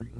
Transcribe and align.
These 0.00 0.06
are 0.06 0.10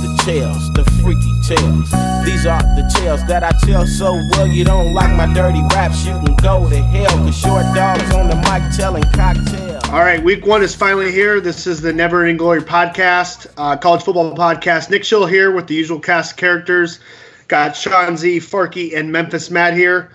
the 0.00 0.22
tales, 0.24 0.72
the 0.72 0.82
freaky 1.02 1.34
tales. 1.46 1.90
These 2.24 2.46
are 2.46 2.62
the 2.62 2.90
tales 2.96 3.22
that 3.26 3.44
I 3.44 3.50
tell 3.66 3.86
so 3.86 4.14
well. 4.30 4.46
You 4.46 4.64
don't 4.64 4.94
like 4.94 5.14
my 5.14 5.30
dirty 5.34 5.60
raps, 5.74 6.06
you 6.06 6.12
can 6.12 6.34
go 6.36 6.70
to 6.70 6.76
hell. 6.76 7.18
Cause 7.18 7.36
short 7.36 7.66
dogs 7.74 8.10
on 8.14 8.30
the 8.30 8.36
mic 8.36 8.62
telling 8.74 9.04
cocktails. 9.12 9.86
All 9.90 10.00
right, 10.00 10.24
week 10.24 10.46
one 10.46 10.62
is 10.62 10.74
finally 10.74 11.12
here. 11.12 11.38
This 11.38 11.66
is 11.66 11.82
the 11.82 11.92
Never 11.92 12.22
Ending 12.22 12.38
Glory 12.38 12.62
podcast, 12.62 13.46
uh, 13.58 13.76
college 13.76 14.04
football 14.04 14.34
podcast. 14.34 14.88
Nick 14.88 15.04
Schill 15.04 15.26
here 15.26 15.50
with 15.50 15.66
the 15.66 15.74
usual 15.74 16.00
cast 16.00 16.30
of 16.30 16.38
characters. 16.38 16.98
Got 17.50 17.74
Sean 17.74 18.16
Z, 18.16 18.38
Farkey, 18.38 18.96
and 18.96 19.10
Memphis 19.10 19.50
Matt 19.50 19.74
here. 19.74 20.12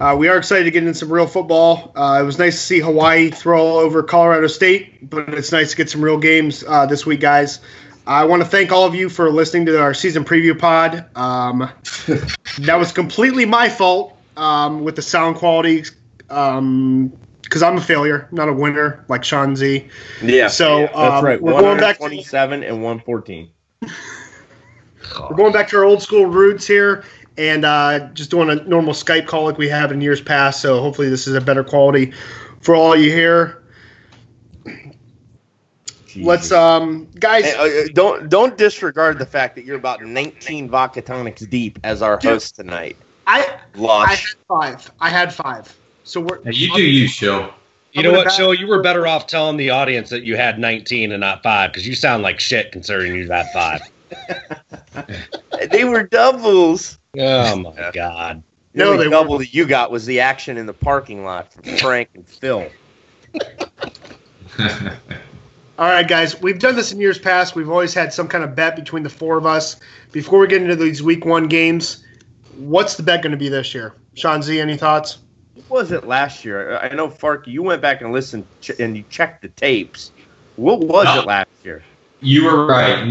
Uh, 0.00 0.16
we 0.18 0.26
are 0.26 0.36
excited 0.36 0.64
to 0.64 0.72
get 0.72 0.82
into 0.82 0.98
some 0.98 1.12
real 1.12 1.28
football. 1.28 1.92
Uh, 1.94 2.18
it 2.20 2.24
was 2.24 2.40
nice 2.40 2.54
to 2.54 2.60
see 2.60 2.80
Hawaii 2.80 3.30
throw 3.30 3.78
over 3.78 4.02
Colorado 4.02 4.48
State, 4.48 5.08
but 5.08 5.32
it's 5.32 5.52
nice 5.52 5.70
to 5.70 5.76
get 5.76 5.88
some 5.88 6.02
real 6.02 6.18
games 6.18 6.64
uh, 6.66 6.84
this 6.86 7.06
week, 7.06 7.20
guys. 7.20 7.60
I 8.04 8.24
want 8.24 8.42
to 8.42 8.48
thank 8.48 8.72
all 8.72 8.84
of 8.84 8.96
you 8.96 9.08
for 9.08 9.30
listening 9.30 9.66
to 9.66 9.80
our 9.80 9.94
season 9.94 10.24
preview 10.24 10.58
pod. 10.58 11.06
Um, 11.16 11.70
that 12.58 12.74
was 12.80 12.90
completely 12.90 13.44
my 13.44 13.68
fault 13.68 14.16
um, 14.36 14.82
with 14.82 14.96
the 14.96 15.02
sound 15.02 15.36
quality 15.36 15.84
because 16.18 17.62
I'm 17.62 17.76
a 17.76 17.80
failure, 17.80 18.28
not 18.32 18.48
a 18.48 18.52
winner 18.52 19.04
like 19.06 19.22
Sean 19.22 19.54
Z. 19.54 19.86
Yeah. 20.20 20.48
So 20.48 20.80
that's 20.80 20.96
um, 20.96 21.24
right. 21.24 21.40
we're 21.40 21.52
going 21.52 21.78
back 21.78 21.98
to 21.98 22.02
127 22.02 22.64
and 22.64 22.82
114. 22.82 23.50
we're 25.30 25.36
going 25.36 25.52
back 25.52 25.68
to 25.68 25.76
our 25.76 25.84
old 25.84 26.02
school 26.02 26.26
roots 26.26 26.66
here 26.66 27.04
and 27.38 27.64
uh, 27.64 28.08
just 28.14 28.30
doing 28.30 28.50
a 28.50 28.56
normal 28.64 28.92
Skype 28.92 29.26
call 29.26 29.44
like 29.44 29.58
we 29.58 29.68
have 29.68 29.90
in 29.92 30.00
years 30.00 30.20
past. 30.20 30.60
So 30.60 30.80
hopefully 30.80 31.08
this 31.08 31.26
is 31.26 31.34
a 31.34 31.40
better 31.40 31.64
quality 31.64 32.12
for 32.60 32.74
all 32.74 32.94
you 32.96 33.10
here. 33.10 33.62
Let's 36.16 36.52
um 36.52 37.08
guys. 37.18 37.44
Hey, 37.46 37.56
uh, 37.56 37.84
uh, 37.84 37.88
don't 37.94 38.28
don't 38.28 38.58
disregard 38.58 39.18
the 39.18 39.24
fact 39.24 39.56
that 39.56 39.64
you're 39.64 39.78
about 39.78 40.04
19 40.04 40.68
vodka 40.68 41.00
tonics 41.00 41.40
deep 41.42 41.78
as 41.84 42.02
our 42.02 42.18
Dude. 42.18 42.32
host 42.32 42.54
tonight. 42.56 42.98
I 43.26 43.58
I 43.78 44.14
had 44.14 44.18
five. 44.46 44.90
I 45.00 45.08
had 45.08 45.32
five. 45.32 45.74
So 46.04 46.20
we're 46.20 46.42
Now, 46.44 46.50
you 46.50 46.74
do 46.74 46.82
you, 46.82 47.08
show. 47.08 47.54
You 47.92 48.00
I'm 48.00 48.02
know 48.04 48.12
what, 48.12 48.26
back- 48.26 48.36
Joe? 48.36 48.50
You 48.50 48.66
were 48.66 48.82
better 48.82 49.06
off 49.06 49.26
telling 49.26 49.56
the 49.56 49.70
audience 49.70 50.10
that 50.10 50.22
you 50.24 50.36
had 50.36 50.58
19 50.58 51.12
and 51.12 51.20
not 51.20 51.42
five 51.42 51.70
because 51.72 51.86
you 51.86 51.94
sound 51.94 52.22
like 52.22 52.40
shit 52.40 52.72
considering 52.72 53.14
you 53.14 53.30
had 53.30 53.46
five. 53.52 53.80
They 55.70 55.84
were 55.84 56.02
doubles. 56.04 56.98
Oh 57.18 57.56
my 57.56 57.90
god! 57.92 58.42
The 58.72 58.78
No, 58.78 58.92
only 58.92 59.04
they 59.04 59.10
double 59.10 59.38
that 59.38 59.52
you 59.54 59.66
got 59.66 59.90
was 59.90 60.06
the 60.06 60.20
action 60.20 60.56
in 60.56 60.66
the 60.66 60.72
parking 60.72 61.24
lot 61.24 61.52
from 61.52 61.62
Frank 61.78 62.08
and 62.14 62.26
Phil. 62.28 62.68
All 65.78 65.88
right, 65.88 66.06
guys. 66.06 66.40
We've 66.40 66.58
done 66.58 66.76
this 66.76 66.92
in 66.92 67.00
years 67.00 67.18
past. 67.18 67.54
We've 67.54 67.70
always 67.70 67.94
had 67.94 68.12
some 68.12 68.28
kind 68.28 68.44
of 68.44 68.54
bet 68.54 68.76
between 68.76 69.02
the 69.02 69.10
four 69.10 69.36
of 69.36 69.46
us. 69.46 69.76
Before 70.12 70.38
we 70.38 70.46
get 70.46 70.62
into 70.62 70.76
these 70.76 71.02
week 71.02 71.24
one 71.24 71.48
games, 71.48 72.04
what's 72.56 72.96
the 72.96 73.02
bet 73.02 73.22
going 73.22 73.32
to 73.32 73.38
be 73.38 73.48
this 73.48 73.74
year? 73.74 73.94
Sean 74.14 74.42
Z, 74.42 74.60
any 74.60 74.76
thoughts? 74.76 75.18
What 75.54 75.70
was 75.70 75.92
it 75.92 76.06
last 76.06 76.44
year? 76.44 76.76
I 76.78 76.94
know, 76.94 77.08
Farkey, 77.08 77.48
you 77.48 77.62
went 77.62 77.80
back 77.82 78.00
and 78.02 78.12
listened 78.12 78.44
ch- 78.60 78.78
and 78.78 78.96
you 78.96 79.04
checked 79.10 79.42
the 79.42 79.48
tapes. 79.48 80.12
What 80.56 80.80
was 80.80 81.06
No. 81.06 81.20
it 81.22 81.26
last 81.26 81.48
year? 81.64 81.82
you 82.20 82.44
were 82.44 82.66
right. 82.66 83.04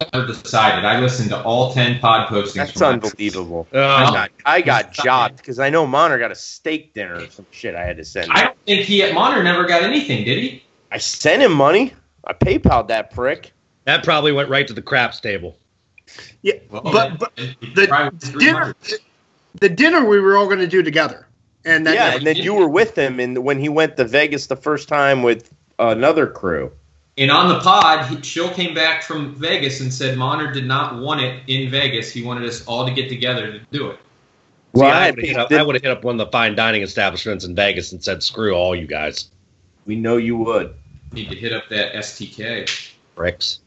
Not 0.00 0.26
decided. 0.26 0.84
I 0.84 1.00
listened 1.00 1.30
to 1.30 1.42
all 1.42 1.72
10 1.72 1.98
pod 2.00 2.28
postings. 2.28 2.54
That's 2.54 2.72
from 2.72 2.94
unbelievable. 2.94 3.66
Oh, 3.72 3.82
I 3.82 4.04
got, 4.10 4.30
I 4.46 4.60
got 4.60 4.92
jobbed 4.92 5.38
because 5.38 5.58
I 5.58 5.70
know 5.70 5.86
Monter 5.86 6.18
got 6.18 6.30
a 6.30 6.36
steak 6.36 6.94
dinner 6.94 7.16
or 7.16 7.30
some 7.30 7.46
shit 7.50 7.74
I 7.74 7.84
had 7.84 7.96
to 7.96 8.04
send. 8.04 8.30
I 8.32 8.44
don't 8.44 8.58
think 8.64 8.82
he 8.82 9.02
at 9.02 9.12
Monter 9.12 9.42
never 9.42 9.66
got 9.66 9.82
anything, 9.82 10.24
did 10.24 10.38
he? 10.38 10.62
I 10.92 10.98
sent 10.98 11.42
him 11.42 11.52
money. 11.52 11.94
I 12.24 12.32
PayPal'd 12.32 12.88
that 12.88 13.10
prick. 13.10 13.52
that 13.84 14.04
probably 14.04 14.32
went 14.32 14.48
right 14.48 14.66
to 14.68 14.72
the 14.72 14.82
craps 14.82 15.20
table. 15.20 15.56
Yeah, 16.42 16.54
Well, 16.70 16.82
but, 16.84 17.18
but 17.18 17.32
then 17.36 17.88
the 18.18 18.36
dinner, 18.38 18.76
the 19.60 19.68
dinner 19.68 20.04
we 20.04 20.20
were 20.20 20.36
all 20.36 20.46
going 20.46 20.60
to 20.60 20.66
do 20.66 20.82
together, 20.82 21.26
and 21.64 21.86
that 21.86 21.94
yeah, 21.94 22.14
and 22.14 22.26
then 22.26 22.36
you 22.36 22.54
were 22.54 22.68
with 22.68 22.96
him 22.96 23.20
and 23.20 23.44
when 23.44 23.58
he 23.58 23.68
went 23.68 23.96
to 23.96 24.04
Vegas 24.04 24.46
the 24.46 24.56
first 24.56 24.88
time 24.88 25.22
with 25.22 25.52
another 25.78 26.26
crew. 26.26 26.72
And 27.18 27.30
on 27.32 27.48
the 27.48 27.58
pod, 27.60 28.06
he, 28.06 28.22
Schill 28.22 28.50
came 28.50 28.74
back 28.74 29.02
from 29.02 29.34
Vegas 29.34 29.80
and 29.80 29.92
said 29.92 30.16
Monter 30.16 30.52
did 30.52 30.66
not 30.66 30.98
want 31.00 31.20
it 31.20 31.42
in 31.48 31.68
Vegas. 31.70 32.12
He 32.12 32.22
wanted 32.22 32.48
us 32.48 32.64
all 32.66 32.86
to 32.86 32.92
get 32.92 33.08
together 33.08 33.50
to 33.52 33.60
do 33.72 33.88
it. 33.90 33.96
See, 33.96 34.80
Well, 34.82 34.88
I 34.90 35.08
I 35.08 35.10
would 35.10 35.18
have 35.18 35.28
hit, 35.28 35.36
up- 35.36 35.52
I 35.52 35.62
would 35.62 35.74
have 35.74 35.82
hit 35.82 35.90
up 35.90 36.04
one 36.04 36.20
of 36.20 36.24
the 36.26 36.30
fine 36.30 36.54
dining 36.54 36.82
establishments 36.82 37.44
in 37.44 37.54
Vegas 37.56 37.90
and 37.92 38.02
said, 38.04 38.22
"Screw 38.22 38.52
all 38.54 38.74
you 38.76 38.86
guys, 38.86 39.28
We 39.86 39.96
know 39.96 40.16
you 40.16 40.36
would. 40.36 40.74
Need 41.12 41.30
to 41.30 41.34
hit 41.36 41.52
up 41.52 41.64
that 41.70 41.94
STK. 41.94 42.66
bricks." 43.16 43.60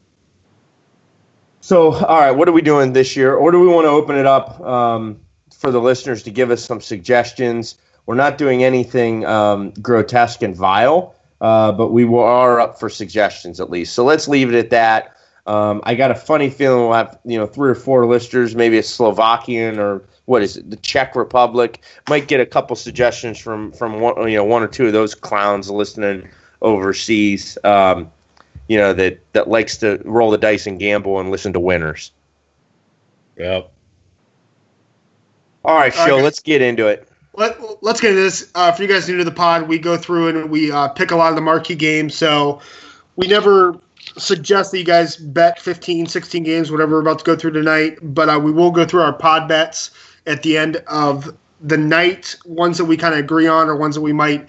So, 1.60 1.92
all 1.92 2.20
right, 2.20 2.30
what 2.30 2.48
are 2.48 2.52
we 2.52 2.62
doing 2.62 2.92
this 2.92 3.16
year? 3.16 3.34
Or 3.34 3.52
do 3.52 3.60
we 3.60 3.68
want 3.68 3.84
to 3.84 3.90
open 3.90 4.16
it 4.16 4.26
up 4.26 4.60
um, 4.60 5.20
for 5.56 5.70
the 5.70 5.80
listeners 5.80 6.22
to 6.24 6.30
give 6.30 6.50
us 6.50 6.64
some 6.64 6.80
suggestions? 6.80 7.76
We're 8.06 8.16
not 8.16 8.36
doing 8.38 8.64
anything 8.64 9.24
um, 9.26 9.70
grotesque 9.72 10.42
and 10.42 10.56
vile, 10.56 11.14
uh, 11.42 11.72
but 11.72 11.90
we 11.90 12.04
are 12.04 12.60
up 12.60 12.78
for 12.78 12.88
suggestions 12.88 13.60
at 13.60 13.68
least. 13.68 13.94
So 13.94 14.04
let's 14.04 14.28
leave 14.28 14.48
it 14.48 14.54
at 14.54 14.70
that. 14.70 15.16
Um, 15.46 15.80
I 15.82 15.96
got 15.96 16.12
a 16.12 16.14
funny 16.14 16.48
feeling 16.48 16.84
we'll 16.84 16.92
have 16.92 17.18
you 17.24 17.36
know 17.36 17.48
three 17.48 17.68
or 17.68 17.74
four 17.74 18.06
listeners, 18.06 18.54
maybe 18.54 18.78
a 18.78 18.82
Slovakian 18.82 19.78
or 19.78 20.04
what 20.26 20.42
is 20.42 20.56
it, 20.56 20.70
the 20.70 20.76
Czech 20.76 21.16
Republic. 21.16 21.82
Might 22.08 22.28
get 22.28 22.40
a 22.40 22.46
couple 22.46 22.76
suggestions 22.76 23.40
from 23.40 23.72
from 23.72 24.00
one 24.00 24.30
you 24.30 24.36
know 24.36 24.44
one 24.44 24.62
or 24.62 24.68
two 24.68 24.86
of 24.86 24.92
those 24.92 25.16
clowns 25.16 25.68
listening 25.68 26.28
overseas. 26.62 27.58
Um, 27.64 28.10
you 28.68 28.78
know 28.78 28.92
that 28.92 29.18
that 29.32 29.48
likes 29.48 29.76
to 29.78 30.00
roll 30.04 30.30
the 30.30 30.38
dice 30.38 30.68
and 30.68 30.78
gamble 30.78 31.18
and 31.18 31.32
listen 31.32 31.52
to 31.54 31.60
winners. 31.60 32.12
Yep. 33.36 33.72
All 35.64 35.74
right, 35.74 35.96
All 35.96 36.04
right, 36.04 36.08
Phil, 36.08 36.20
let's 36.20 36.38
get 36.38 36.62
into 36.62 36.86
it. 36.86 37.08
Let, 37.34 37.82
let's 37.82 38.00
get 38.00 38.10
into 38.10 38.22
this. 38.22 38.50
Uh, 38.54 38.72
for 38.72 38.82
you 38.82 38.88
guys 38.88 39.08
new 39.08 39.16
to 39.16 39.24
the 39.24 39.30
pod, 39.30 39.68
we 39.68 39.78
go 39.78 39.96
through 39.96 40.28
and 40.28 40.50
we 40.50 40.70
uh, 40.70 40.88
pick 40.88 41.10
a 41.10 41.16
lot 41.16 41.30
of 41.30 41.36
the 41.36 41.40
marquee 41.40 41.74
games. 41.74 42.14
So 42.14 42.60
we 43.16 43.26
never 43.26 43.78
suggest 44.18 44.72
that 44.72 44.78
you 44.78 44.84
guys 44.84 45.16
bet 45.16 45.60
15, 45.60 46.06
16 46.06 46.42
games, 46.42 46.70
whatever 46.70 46.92
we're 46.96 47.00
about 47.00 47.20
to 47.20 47.24
go 47.24 47.36
through 47.36 47.52
tonight. 47.52 47.98
But 48.02 48.28
uh, 48.28 48.38
we 48.38 48.52
will 48.52 48.70
go 48.70 48.84
through 48.84 49.02
our 49.02 49.12
pod 49.12 49.48
bets 49.48 49.90
at 50.26 50.42
the 50.42 50.58
end 50.58 50.76
of 50.88 51.34
the 51.60 51.78
night, 51.78 52.36
ones 52.44 52.76
that 52.78 52.84
we 52.84 52.96
kind 52.96 53.14
of 53.14 53.20
agree 53.20 53.46
on 53.46 53.68
or 53.68 53.76
ones 53.76 53.94
that 53.94 54.00
we 54.00 54.12
might 54.12 54.48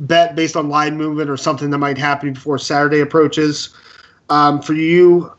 bet 0.00 0.34
based 0.34 0.56
on 0.56 0.68
line 0.68 0.96
movement 0.96 1.30
or 1.30 1.36
something 1.36 1.70
that 1.70 1.78
might 1.78 1.98
happen 1.98 2.32
before 2.32 2.58
Saturday 2.58 3.00
approaches. 3.00 3.74
Um, 4.30 4.60
for 4.60 4.72
you 4.72 5.30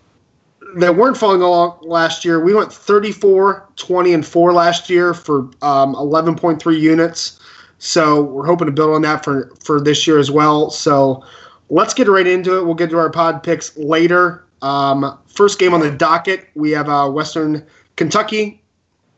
that 0.75 0.95
weren't 0.95 1.17
following 1.17 1.41
along 1.41 1.79
last 1.81 2.25
year, 2.25 2.39
we 2.43 2.53
went 2.53 2.71
34, 2.71 3.69
20, 3.75 4.13
and 4.13 4.25
4 4.25 4.53
last 4.53 4.89
year 4.89 5.13
for 5.13 5.39
um, 5.61 5.95
11.3 5.95 6.79
units. 6.79 7.39
So 7.79 8.23
we're 8.23 8.45
hoping 8.45 8.67
to 8.67 8.71
build 8.71 8.95
on 8.95 9.01
that 9.03 9.23
for, 9.23 9.53
for 9.63 9.79
this 9.79 10.05
year 10.07 10.19
as 10.19 10.31
well. 10.31 10.69
So 10.69 11.23
let's 11.69 11.93
get 11.93 12.07
right 12.07 12.27
into 12.27 12.57
it. 12.57 12.65
We'll 12.65 12.75
get 12.75 12.89
to 12.89 12.97
our 12.97 13.09
pod 13.09 13.43
picks 13.43 13.75
later. 13.77 14.45
Um, 14.61 15.17
first 15.27 15.59
game 15.59 15.73
on 15.73 15.79
the 15.79 15.91
docket, 15.91 16.47
we 16.55 16.71
have 16.71 16.89
uh, 16.89 17.09
Western 17.09 17.65
Kentucky. 17.95 18.61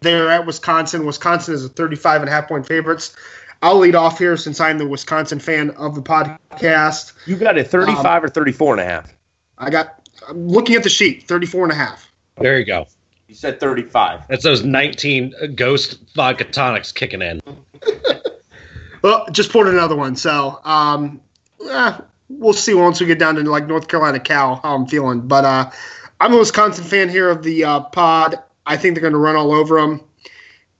They're 0.01 0.29
at 0.29 0.45
Wisconsin. 0.45 1.05
Wisconsin 1.05 1.55
is 1.55 1.65
a 1.65 1.69
35 1.69 2.21
and 2.21 2.29
a 2.29 2.31
half 2.31 2.47
point 2.47 2.67
favorites. 2.67 3.15
I'll 3.63 3.79
lead 3.79 3.95
off 3.95 4.19
here 4.19 4.37
since 4.37 4.59
I'm 4.59 4.77
the 4.77 4.87
Wisconsin 4.87 5.39
fan 5.39 5.71
of 5.71 5.95
the 5.95 6.01
podcast. 6.01 7.13
You 7.25 7.35
got 7.35 7.57
it 7.57 7.67
35 7.67 8.25
or 8.25 8.29
34 8.29 8.73
and 8.73 8.81
a 8.81 8.85
half. 8.85 9.13
I 9.57 9.71
got, 9.71 9.96
I'm 10.27 10.47
looking 10.47 10.75
at 10.75 10.83
the 10.83 10.89
sheet, 10.89 11.23
34 11.23 11.63
and 11.63 11.71
a 11.71 11.75
half. 11.75 12.09
There 12.37 12.59
you 12.59 12.65
go. 12.65 12.87
You 13.27 13.35
said 13.35 13.59
35. 13.59 14.27
That's 14.27 14.43
those 14.43 14.63
19 14.63 15.55
ghost 15.55 15.99
vodka 16.15 16.45
tonics 16.45 16.91
kicking 16.91 17.21
in. 17.21 17.41
Well, 19.01 19.25
just 19.31 19.51
poured 19.51 19.67
another 19.67 19.95
one. 19.95 20.15
So 20.15 20.59
um, 20.63 21.21
eh, 21.69 21.97
we'll 22.29 22.53
see 22.53 22.73
once 22.73 22.99
we 22.99 23.05
get 23.05 23.19
down 23.19 23.35
to 23.35 23.43
like 23.43 23.67
North 23.67 23.87
Carolina 23.87 24.19
Cal 24.19 24.57
how 24.57 24.75
I'm 24.75 24.87
feeling. 24.87 25.27
But 25.27 25.45
uh, 25.45 25.71
I'm 26.19 26.33
a 26.33 26.37
Wisconsin 26.37 26.83
fan 26.83 27.09
here 27.09 27.29
of 27.29 27.43
the 27.43 27.63
uh, 27.63 27.79
pod. 27.81 28.35
I 28.65 28.77
think 28.77 28.95
they're 28.95 29.01
going 29.01 29.13
to 29.13 29.19
run 29.19 29.35
all 29.35 29.53
over 29.53 29.79
them. 29.79 30.01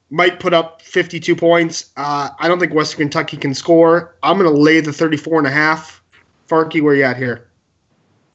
Might 0.09 0.39
put 0.39 0.53
up 0.53 0.81
52 0.81 1.35
points. 1.35 1.91
Uh, 1.97 2.29
I 2.39 2.47
don't 2.47 2.59
think 2.59 2.73
Western 2.73 2.99
Kentucky 2.99 3.37
can 3.37 3.53
score. 3.53 4.15
I'm 4.23 4.37
going 4.37 4.51
to 4.51 4.57
lay 4.57 4.79
the 4.79 4.93
34 4.93 5.39
and 5.39 5.47
a 5.47 5.51
half. 5.51 6.01
Farkey, 6.47 6.81
where 6.81 6.95
you 6.95 7.03
at 7.03 7.17
here? 7.17 7.46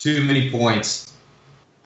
Too 0.03 0.25
many 0.25 0.51
points. 0.51 1.13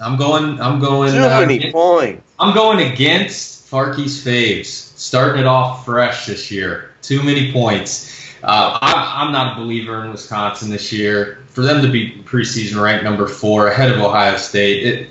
I'm 0.00 0.16
going. 0.16 0.58
I'm 0.58 0.80
going. 0.80 1.12
Too 1.12 1.18
uh, 1.18 1.40
many 1.40 1.70
points. 1.70 2.22
I'm 2.38 2.54
going 2.54 2.90
against 2.90 3.70
Farkey's 3.70 4.24
faves. 4.24 4.64
Starting 4.64 5.42
it 5.42 5.46
off 5.46 5.84
fresh 5.84 6.24
this 6.24 6.50
year. 6.50 6.92
Too 7.02 7.22
many 7.22 7.52
points. 7.52 8.34
Uh, 8.42 8.78
I'm, 8.80 9.26
I'm 9.26 9.32
not 9.34 9.58
a 9.58 9.60
believer 9.60 10.02
in 10.02 10.12
Wisconsin 10.12 10.70
this 10.70 10.90
year. 10.90 11.44
For 11.48 11.60
them 11.60 11.82
to 11.82 11.92
be 11.92 12.22
preseason 12.22 12.82
ranked 12.82 13.04
number 13.04 13.26
four 13.28 13.68
ahead 13.68 13.92
of 13.92 13.98
Ohio 13.98 14.38
State, 14.38 14.86
it, 14.86 15.10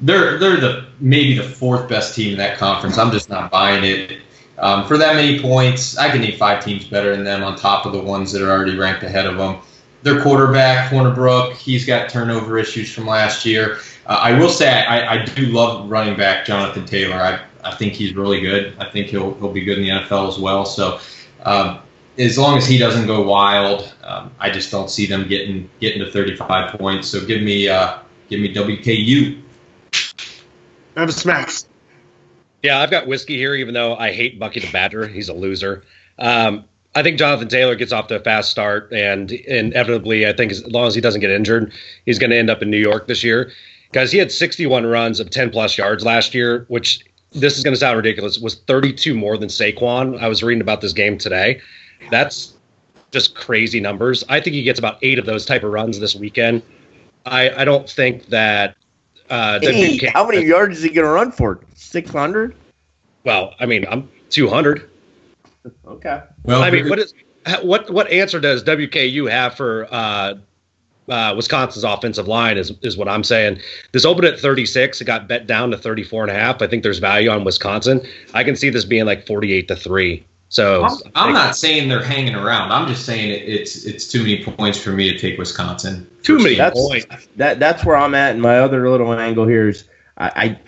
they're 0.00 0.36
they're 0.36 0.60
the 0.60 0.86
maybe 1.00 1.34
the 1.34 1.42
fourth 1.42 1.88
best 1.88 2.14
team 2.14 2.32
in 2.32 2.38
that 2.38 2.58
conference. 2.58 2.98
I'm 2.98 3.10
just 3.10 3.30
not 3.30 3.50
buying 3.50 3.84
it. 3.84 4.20
Um, 4.58 4.86
for 4.86 4.98
that 4.98 5.14
many 5.14 5.40
points, 5.40 5.96
I 5.96 6.10
can 6.10 6.20
name 6.20 6.36
five 6.36 6.62
teams 6.62 6.84
better 6.84 7.16
than 7.16 7.24
them 7.24 7.42
on 7.42 7.56
top 7.56 7.86
of 7.86 7.92
the 7.92 8.02
ones 8.02 8.32
that 8.32 8.42
are 8.42 8.50
already 8.50 8.76
ranked 8.76 9.02
ahead 9.02 9.24
of 9.24 9.38
them. 9.38 9.60
Their 10.08 10.22
quarterback, 10.22 10.90
Hornibrook, 10.90 11.52
he's 11.52 11.84
got 11.84 12.08
turnover 12.08 12.56
issues 12.56 12.94
from 12.94 13.06
last 13.06 13.44
year. 13.44 13.78
Uh, 14.06 14.18
I 14.22 14.38
will 14.38 14.48
say 14.48 14.70
I, 14.70 15.16
I 15.16 15.24
do 15.26 15.46
love 15.46 15.90
running 15.90 16.16
back 16.16 16.46
Jonathan 16.46 16.86
Taylor. 16.86 17.16
I, 17.16 17.44
I 17.62 17.74
think 17.74 17.92
he's 17.92 18.14
really 18.14 18.40
good. 18.40 18.74
I 18.78 18.88
think 18.88 19.08
he'll 19.08 19.34
he'll 19.34 19.52
be 19.52 19.60
good 19.60 19.76
in 19.76 19.84
the 19.84 19.90
NFL 19.90 20.28
as 20.28 20.38
well. 20.38 20.64
So 20.64 20.98
um, 21.44 21.80
as 22.16 22.38
long 22.38 22.56
as 22.56 22.66
he 22.66 22.78
doesn't 22.78 23.06
go 23.06 23.20
wild, 23.20 23.92
um, 24.02 24.30
I 24.40 24.48
just 24.48 24.70
don't 24.70 24.90
see 24.90 25.04
them 25.04 25.28
getting 25.28 25.68
getting 25.78 26.00
to 26.02 26.10
35 26.10 26.78
points. 26.78 27.08
So 27.08 27.22
give 27.26 27.42
me 27.42 27.68
uh, 27.68 27.98
give 28.30 28.40
me 28.40 28.54
WKU. 28.54 29.42
Memphis 30.96 31.24
Matt. 31.26 31.66
Yeah, 32.62 32.80
I've 32.80 32.90
got 32.90 33.06
whiskey 33.06 33.36
here, 33.36 33.54
even 33.54 33.74
though 33.74 33.94
I 33.94 34.12
hate 34.12 34.38
Bucky 34.38 34.60
the 34.60 34.72
Badger. 34.72 35.06
He's 35.06 35.28
a 35.28 35.34
loser. 35.34 35.84
Um, 36.18 36.64
I 36.98 37.02
think 37.04 37.16
Jonathan 37.16 37.46
Taylor 37.46 37.76
gets 37.76 37.92
off 37.92 38.08
to 38.08 38.16
a 38.16 38.20
fast 38.20 38.50
start, 38.50 38.92
and 38.92 39.30
inevitably, 39.30 40.26
I 40.26 40.32
think 40.32 40.50
as 40.50 40.66
long 40.66 40.88
as 40.88 40.96
he 40.96 41.00
doesn't 41.00 41.20
get 41.20 41.30
injured, 41.30 41.72
he's 42.06 42.18
going 42.18 42.30
to 42.30 42.36
end 42.36 42.50
up 42.50 42.60
in 42.60 42.70
New 42.70 42.78
York 42.78 43.06
this 43.06 43.22
year. 43.22 43.52
Because 43.88 44.10
he 44.10 44.18
had 44.18 44.32
61 44.32 44.84
runs 44.84 45.20
of 45.20 45.30
10 45.30 45.50
plus 45.50 45.78
yards 45.78 46.04
last 46.04 46.34
year, 46.34 46.64
which 46.66 47.06
this 47.30 47.56
is 47.56 47.62
going 47.62 47.72
to 47.72 47.78
sound 47.78 47.96
ridiculous, 47.96 48.40
was 48.40 48.56
32 48.56 49.14
more 49.14 49.38
than 49.38 49.48
Saquon. 49.48 50.20
I 50.20 50.26
was 50.26 50.42
reading 50.42 50.60
about 50.60 50.80
this 50.80 50.92
game 50.92 51.16
today. 51.18 51.60
That's 52.10 52.54
just 53.12 53.36
crazy 53.36 53.78
numbers. 53.78 54.24
I 54.28 54.40
think 54.40 54.54
he 54.54 54.64
gets 54.64 54.80
about 54.80 54.98
eight 55.00 55.20
of 55.20 55.24
those 55.24 55.46
type 55.46 55.62
of 55.62 55.70
runs 55.70 56.00
this 56.00 56.16
weekend. 56.16 56.62
I, 57.26 57.62
I 57.62 57.64
don't 57.64 57.88
think 57.88 58.26
that. 58.26 58.74
Uh, 59.30 59.60
hey, 59.60 59.98
how 60.12 60.26
many 60.26 60.44
yards 60.44 60.78
is 60.78 60.82
he 60.82 60.90
going 60.90 61.06
to 61.06 61.12
run 61.12 61.30
for? 61.30 61.60
600? 61.76 62.56
Well, 63.22 63.54
I 63.60 63.66
mean, 63.66 63.86
I'm 63.88 64.10
200. 64.30 64.90
Okay. 65.86 66.22
Well, 66.44 66.62
I 66.62 66.70
mean, 66.70 66.88
what 66.88 66.98
is 66.98 67.14
what 67.62 67.90
what 67.90 68.10
answer 68.10 68.40
does 68.40 68.62
WKU 68.64 69.30
have 69.30 69.54
for 69.54 69.86
uh, 69.90 70.34
uh, 71.08 71.34
Wisconsin's 71.34 71.84
offensive 71.84 72.28
line 72.28 72.58
is 72.58 72.72
is 72.82 72.96
what 72.96 73.08
I'm 73.08 73.24
saying. 73.24 73.60
This 73.92 74.04
opened 74.04 74.26
at 74.26 74.38
36. 74.38 75.00
It 75.00 75.04
got 75.04 75.28
bet 75.28 75.46
down 75.46 75.70
to 75.70 75.78
34 75.78 76.24
and 76.24 76.30
a 76.30 76.34
half. 76.34 76.62
I 76.62 76.66
think 76.66 76.82
there's 76.82 76.98
value 76.98 77.30
on 77.30 77.44
Wisconsin. 77.44 78.06
I 78.34 78.44
can 78.44 78.56
see 78.56 78.70
this 78.70 78.84
being 78.84 79.06
like 79.06 79.26
48 79.26 79.68
to 79.68 79.76
three. 79.76 80.24
So 80.50 80.84
I'm, 80.84 80.96
I'm 81.14 81.32
not 81.34 81.56
saying 81.56 81.90
they're 81.90 82.02
hanging 82.02 82.34
around. 82.34 82.72
I'm 82.72 82.88
just 82.88 83.04
saying 83.04 83.30
it, 83.30 83.42
it's 83.42 83.84
it's 83.84 84.08
too 84.08 84.20
many 84.20 84.42
points 84.42 84.78
for 84.78 84.90
me 84.92 85.10
to 85.12 85.18
take 85.18 85.38
Wisconsin. 85.38 86.08
Too 86.22 86.38
many 86.38 86.54
that's, 86.54 86.78
points. 86.78 87.28
That 87.36 87.60
that's 87.60 87.84
where 87.84 87.96
I'm 87.96 88.14
at. 88.14 88.32
And 88.32 88.42
my 88.42 88.58
other 88.58 88.88
little 88.88 89.12
angle 89.12 89.46
here 89.46 89.68
is 89.68 89.84
I, 90.16 90.32
I 90.34 90.58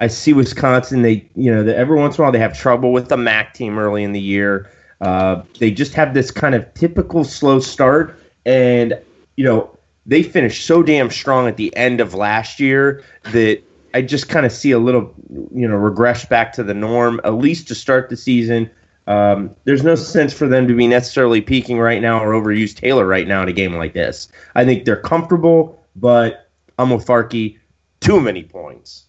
I 0.00 0.06
see 0.08 0.32
Wisconsin. 0.32 1.02
They, 1.02 1.28
you 1.34 1.52
know, 1.52 1.62
the, 1.62 1.76
every 1.76 1.98
once 1.98 2.16
in 2.16 2.22
a 2.22 2.24
while 2.24 2.32
they 2.32 2.38
have 2.38 2.58
trouble 2.58 2.92
with 2.92 3.08
the 3.08 3.16
MAC 3.16 3.54
team 3.54 3.78
early 3.78 4.02
in 4.02 4.12
the 4.12 4.20
year. 4.20 4.70
Uh, 5.00 5.42
they 5.58 5.70
just 5.70 5.94
have 5.94 6.14
this 6.14 6.30
kind 6.30 6.54
of 6.54 6.72
typical 6.74 7.24
slow 7.24 7.60
start, 7.60 8.18
and 8.46 8.98
you 9.36 9.44
know 9.44 9.76
they 10.06 10.22
finished 10.22 10.66
so 10.66 10.82
damn 10.82 11.10
strong 11.10 11.48
at 11.48 11.56
the 11.56 11.74
end 11.76 12.00
of 12.00 12.14
last 12.14 12.60
year 12.60 13.02
that 13.32 13.62
I 13.94 14.02
just 14.02 14.28
kind 14.28 14.44
of 14.44 14.52
see 14.52 14.72
a 14.72 14.78
little, 14.78 15.14
you 15.52 15.68
know, 15.68 15.76
regress 15.76 16.24
back 16.24 16.52
to 16.54 16.62
the 16.62 16.74
norm 16.74 17.20
at 17.24 17.34
least 17.34 17.68
to 17.68 17.74
start 17.74 18.10
the 18.10 18.16
season. 18.16 18.70
Um, 19.06 19.54
there's 19.64 19.84
no 19.84 19.94
sense 19.94 20.32
for 20.32 20.48
them 20.48 20.66
to 20.66 20.74
be 20.74 20.86
necessarily 20.86 21.40
peaking 21.40 21.78
right 21.78 22.02
now 22.02 22.22
or 22.22 22.32
overuse 22.32 22.74
Taylor 22.74 23.06
right 23.06 23.28
now 23.28 23.42
in 23.42 23.48
a 23.48 23.52
game 23.52 23.74
like 23.74 23.92
this. 23.92 24.28
I 24.54 24.64
think 24.64 24.84
they're 24.84 24.96
comfortable, 24.96 25.80
but 25.96 26.50
I'm 26.78 26.90
with 26.90 27.06
Farkey. 27.06 27.58
Too 28.00 28.20
many 28.20 28.42
points. 28.42 29.06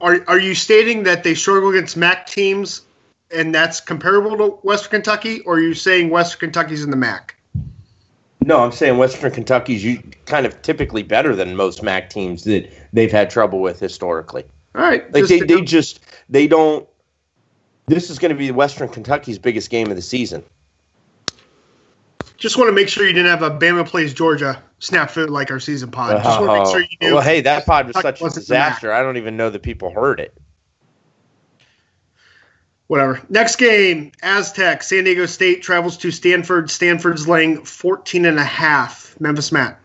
Are 0.00 0.24
are 0.28 0.38
you 0.38 0.54
stating 0.54 1.02
that 1.04 1.24
they 1.24 1.34
struggle 1.34 1.70
against 1.70 1.96
MAC 1.96 2.26
teams, 2.26 2.82
and 3.30 3.54
that's 3.54 3.80
comparable 3.80 4.36
to 4.38 4.56
Western 4.66 4.90
Kentucky, 4.90 5.40
or 5.40 5.56
are 5.56 5.60
you 5.60 5.74
saying 5.74 6.10
Western 6.10 6.38
Kentucky's 6.38 6.82
in 6.82 6.90
the 6.90 6.96
MAC? 6.96 7.36
No, 8.42 8.60
I'm 8.60 8.72
saying 8.72 8.96
Western 8.96 9.30
Kentucky's 9.30 9.84
you 9.84 10.02
kind 10.24 10.46
of 10.46 10.60
typically 10.62 11.02
better 11.02 11.36
than 11.36 11.54
most 11.54 11.82
MAC 11.82 12.08
teams 12.08 12.44
that 12.44 12.72
they've 12.92 13.12
had 13.12 13.28
trouble 13.28 13.60
with 13.60 13.78
historically. 13.78 14.44
All 14.74 14.82
right, 14.82 15.12
like 15.12 15.26
they, 15.26 15.40
they 15.40 15.60
just 15.60 16.00
they 16.28 16.46
don't. 16.46 16.88
This 17.86 18.08
is 18.08 18.18
going 18.18 18.30
to 18.30 18.38
be 18.38 18.50
Western 18.50 18.88
Kentucky's 18.88 19.38
biggest 19.38 19.68
game 19.68 19.90
of 19.90 19.96
the 19.96 20.02
season. 20.02 20.42
Just 22.38 22.56
want 22.56 22.68
to 22.68 22.72
make 22.72 22.88
sure 22.88 23.06
you 23.06 23.12
didn't 23.12 23.28
have 23.28 23.42
a 23.42 23.50
Bama 23.50 23.86
plays 23.86 24.14
Georgia 24.14 24.62
snap 24.80 25.10
food 25.10 25.30
like 25.30 25.50
our 25.50 25.60
season 25.60 25.90
pod. 25.90 26.16
Uh, 26.16 26.22
Just 26.22 26.40
want 26.40 26.50
to 26.50 26.58
make 26.58 26.66
sure 26.66 26.80
you 26.80 27.08
knew. 27.08 27.14
Well, 27.14 27.22
hey, 27.22 27.40
that 27.42 27.64
pod 27.64 27.86
was 27.86 28.00
such 28.00 28.20
a 28.20 28.28
disaster. 28.28 28.92
I 28.92 29.02
don't 29.02 29.16
even 29.16 29.36
know 29.36 29.50
that 29.50 29.62
people 29.62 29.90
heard 29.90 30.18
it. 30.18 30.36
Whatever. 32.88 33.22
Next 33.28 33.54
game, 33.56 34.10
Aztec. 34.22 34.82
San 34.82 35.04
Diego 35.04 35.26
State 35.26 35.62
travels 35.62 35.96
to 35.98 36.10
Stanford. 36.10 36.68
Stanford's 36.70 37.28
laying 37.28 37.64
14 37.64 38.24
and 38.24 38.38
a 38.38 38.44
half. 38.44 39.14
Memphis 39.20 39.52
Matt. 39.52 39.80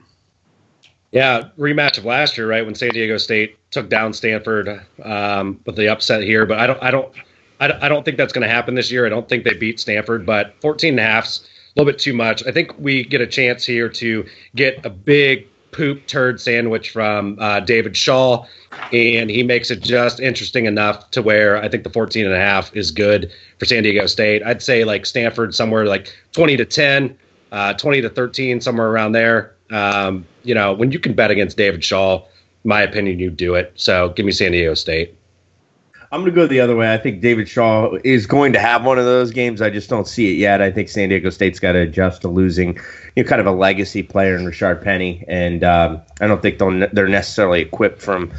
Yeah, 1.11 1.49
rematch 1.57 1.99
of 1.99 2.05
last 2.05 2.35
year, 2.35 2.47
right 2.49 2.65
when 2.65 2.73
San 2.73 2.89
Diego 2.89 3.17
State 3.17 3.57
took 3.69 3.89
down 3.89 4.11
Stanford 4.11 4.81
um, 5.03 5.59
with 5.65 5.75
the 5.75 5.87
upset 5.87 6.23
here. 6.23 6.47
But 6.47 6.59
I 6.59 6.67
don't, 6.67 6.81
I 6.81 6.89
don't, 6.89 7.13
I 7.59 7.87
don't 7.87 8.03
think 8.03 8.17
that's 8.17 8.33
going 8.33 8.41
to 8.41 8.53
happen 8.53 8.75
this 8.75 8.91
year. 8.91 9.05
I 9.05 9.09
don't 9.09 9.29
think 9.29 9.43
they 9.43 9.53
beat 9.53 9.79
Stanford, 9.79 10.25
but 10.25 10.55
14 10.61 10.89
and 10.89 10.99
a 10.99 11.03
half's 11.03 11.47
little 11.75 11.91
bit 11.91 11.99
too 11.99 12.13
much. 12.13 12.45
I 12.45 12.51
think 12.51 12.77
we 12.77 13.03
get 13.03 13.21
a 13.21 13.27
chance 13.27 13.65
here 13.65 13.89
to 13.89 14.25
get 14.55 14.85
a 14.85 14.89
big 14.89 15.47
poop 15.71 16.07
turd 16.07 16.39
sandwich 16.39 16.91
from 16.91 17.37
uh, 17.39 17.59
David 17.59 17.97
Shaw, 17.97 18.45
and 18.93 19.29
he 19.29 19.43
makes 19.43 19.69
it 19.69 19.81
just 19.81 20.21
interesting 20.21 20.65
enough 20.65 21.11
to 21.11 21.21
where 21.21 21.57
I 21.57 21.67
think 21.67 21.83
the 21.83 21.89
14 21.89 22.25
and 22.25 22.33
a 22.33 22.39
half 22.39 22.73
is 22.75 22.91
good 22.91 23.31
for 23.59 23.65
San 23.65 23.83
Diego 23.83 24.05
State. 24.05 24.41
I'd 24.43 24.61
say 24.61 24.85
like 24.85 25.05
Stanford 25.05 25.53
somewhere 25.53 25.85
like 25.85 26.15
20 26.31 26.55
to 26.57 26.65
10, 26.65 27.17
uh, 27.51 27.73
20 27.73 28.01
to 28.01 28.09
13, 28.09 28.61
somewhere 28.61 28.87
around 28.87 29.11
there. 29.11 29.53
Um, 29.69 30.25
you 30.43 30.55
know, 30.55 30.73
when 30.73 30.91
you 30.91 30.99
can 30.99 31.13
bet 31.13 31.29
against 31.29 31.57
David 31.57 31.83
Shaw, 31.83 32.23
my 32.63 32.81
opinion, 32.81 33.19
you 33.19 33.29
do 33.29 33.55
it. 33.55 33.73
So 33.75 34.09
give 34.09 34.25
me 34.25 34.31
San 34.31 34.53
Diego 34.53 34.75
State. 34.75 35.13
I'm 36.11 36.21
going 36.21 36.31
to 36.31 36.35
go 36.35 36.47
the 36.47 36.59
other 36.59 36.75
way. 36.75 36.93
I 36.93 36.97
think 36.97 37.21
David 37.21 37.49
Shaw 37.49 37.97
is 38.03 38.25
going 38.25 38.53
to 38.53 38.59
have 38.59 38.85
one 38.85 38.97
of 38.97 39.05
those 39.05 39.31
games. 39.31 39.61
I 39.61 39.69
just 39.69 39.89
don't 39.89 40.07
see 40.07 40.31
it 40.31 40.37
yet. 40.37 40.61
I 40.61 40.71
think 40.71 40.89
San 40.89 41.09
Diego 41.09 41.29
State's 41.29 41.59
got 41.59 41.73
to 41.73 41.79
adjust 41.79 42.21
to 42.21 42.27
losing, 42.27 42.77
you 43.15 43.23
know, 43.23 43.29
kind 43.29 43.41
of 43.41 43.47
a 43.47 43.51
legacy 43.51 44.03
player 44.03 44.35
in 44.35 44.45
Rashaad 44.45 44.83
Penny, 44.83 45.25
and 45.27 45.63
um, 45.63 46.01
I 46.21 46.27
don't 46.27 46.41
think 46.41 46.59
they're 46.59 47.07
necessarily 47.07 47.61
equipped 47.61 48.01
from, 48.01 48.31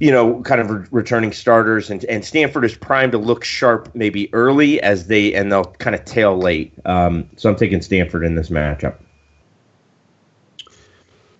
you 0.00 0.10
know, 0.10 0.42
kind 0.42 0.60
of 0.60 0.70
re- 0.70 0.86
returning 0.90 1.32
starters. 1.32 1.90
And, 1.90 2.04
and 2.04 2.24
Stanford 2.24 2.64
is 2.64 2.76
primed 2.76 3.12
to 3.12 3.18
look 3.18 3.42
sharp 3.42 3.94
maybe 3.94 4.32
early 4.34 4.80
as 4.82 5.06
they 5.06 5.34
and 5.34 5.50
they'll 5.50 5.64
kind 5.64 5.96
of 5.96 6.04
tail 6.04 6.36
late. 6.38 6.72
Um, 6.84 7.28
so 7.36 7.48
I'm 7.48 7.56
taking 7.56 7.80
Stanford 7.80 8.24
in 8.24 8.34
this 8.34 8.50
matchup. 8.50 8.96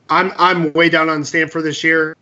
I'm 0.09 0.33
I'm 0.37 0.73
way 0.73 0.89
down 0.89 1.09
on 1.09 1.25
Stanford 1.25 1.65
this 1.65 1.83
year. 1.83 2.17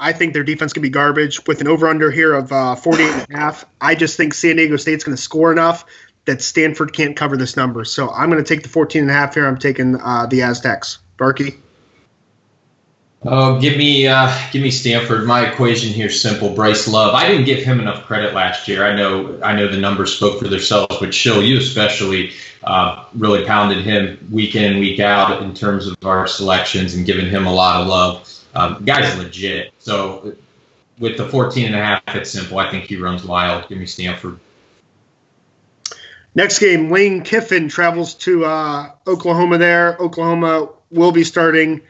I 0.00 0.14
think 0.14 0.32
their 0.32 0.42
defense 0.42 0.72
can 0.72 0.82
be 0.82 0.88
garbage 0.88 1.46
with 1.46 1.60
an 1.60 1.68
over 1.68 1.86
under 1.86 2.10
here 2.10 2.32
of 2.32 2.50
uh, 2.50 2.74
48 2.74 3.06
and 3.06 3.34
a 3.34 3.36
half. 3.36 3.66
I 3.80 3.94
just 3.94 4.16
think 4.16 4.32
San 4.32 4.56
Diego 4.56 4.76
State's 4.76 5.04
going 5.04 5.16
to 5.16 5.22
score 5.22 5.52
enough 5.52 5.84
that 6.24 6.40
Stanford 6.40 6.94
can't 6.94 7.16
cover 7.16 7.36
this 7.36 7.56
number. 7.56 7.84
So 7.84 8.10
I'm 8.10 8.30
going 8.30 8.42
to 8.42 8.48
take 8.48 8.62
the 8.62 8.70
14 8.70 9.02
and 9.02 9.10
a 9.10 9.14
half 9.14 9.34
here. 9.34 9.46
I'm 9.46 9.58
taking 9.58 10.00
uh, 10.00 10.26
the 10.26 10.42
Aztecs. 10.42 10.98
Farkey. 11.18 11.58
Oh, 13.22 13.60
give 13.60 13.76
me, 13.76 14.08
uh, 14.08 14.34
give 14.50 14.62
me 14.62 14.70
Stanford. 14.70 15.26
My 15.26 15.50
equation 15.50 15.92
here 15.92 16.06
is 16.06 16.18
simple. 16.18 16.54
Bryce 16.54 16.88
Love. 16.88 17.14
I 17.14 17.28
didn't 17.28 17.44
give 17.44 17.62
him 17.62 17.78
enough 17.78 18.06
credit 18.06 18.32
last 18.32 18.66
year. 18.66 18.86
I 18.86 18.96
know, 18.96 19.38
I 19.42 19.54
know 19.54 19.68
the 19.68 19.76
numbers 19.76 20.16
spoke 20.16 20.38
for 20.38 20.48
themselves, 20.48 20.96
but 20.98 21.12
Schill, 21.12 21.42
you 21.42 21.58
especially, 21.58 22.32
uh, 22.64 23.04
really 23.14 23.44
pounded 23.44 23.84
him 23.84 24.26
week 24.32 24.56
in, 24.56 24.78
week 24.78 25.00
out 25.00 25.42
in 25.42 25.52
terms 25.52 25.86
of 25.86 25.98
our 26.02 26.26
selections 26.26 26.94
and 26.94 27.04
giving 27.04 27.28
him 27.28 27.46
a 27.46 27.52
lot 27.52 27.82
of 27.82 27.86
love. 27.86 28.39
Um, 28.54 28.84
guy's 28.84 29.16
legit. 29.18 29.72
So 29.78 30.36
with 30.98 31.16
the 31.16 31.28
14 31.28 31.66
and 31.66 31.74
a 31.74 31.84
half, 31.84 32.02
it's 32.08 32.30
simple. 32.30 32.58
I 32.58 32.70
think 32.70 32.84
he 32.84 32.96
runs 32.96 33.24
wild. 33.24 33.68
Give 33.68 33.78
me 33.78 33.86
Stanford. 33.86 34.38
Next 36.34 36.60
game, 36.60 36.90
Lane 36.90 37.22
Kiffin 37.22 37.68
travels 37.68 38.14
to 38.14 38.44
uh, 38.44 38.92
Oklahoma 39.06 39.58
there. 39.58 39.96
Oklahoma 39.98 40.68
will 40.90 41.10
be 41.10 41.24
starting 41.24 41.80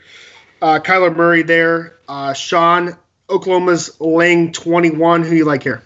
uh, 0.63 0.81
Kyler 0.81 1.15
Murray 1.15 1.43
there. 1.43 1.97
Uh, 2.09 2.33
Sean, 2.33 2.97
Oklahoma's 3.29 4.01
laying 4.01 4.53
21. 4.53 5.25
Who 5.25 5.31
do 5.31 5.37
you 5.37 5.45
like 5.45 5.63
here? 5.63 5.83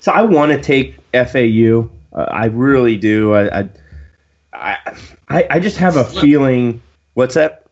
So 0.00 0.12
I 0.12 0.22
want 0.22 0.52
to 0.52 0.60
take 0.60 0.96
FAU. 1.12 1.88
Uh, 2.12 2.26
I 2.30 2.46
really 2.46 2.96
do. 2.96 3.34
I, 3.34 3.68
I, 4.52 4.78
I, 5.28 5.46
I 5.50 5.60
just 5.60 5.76
have 5.78 5.96
a 5.96 6.04
feeling. 6.04 6.82
What's 7.14 7.34
that? 7.34 7.65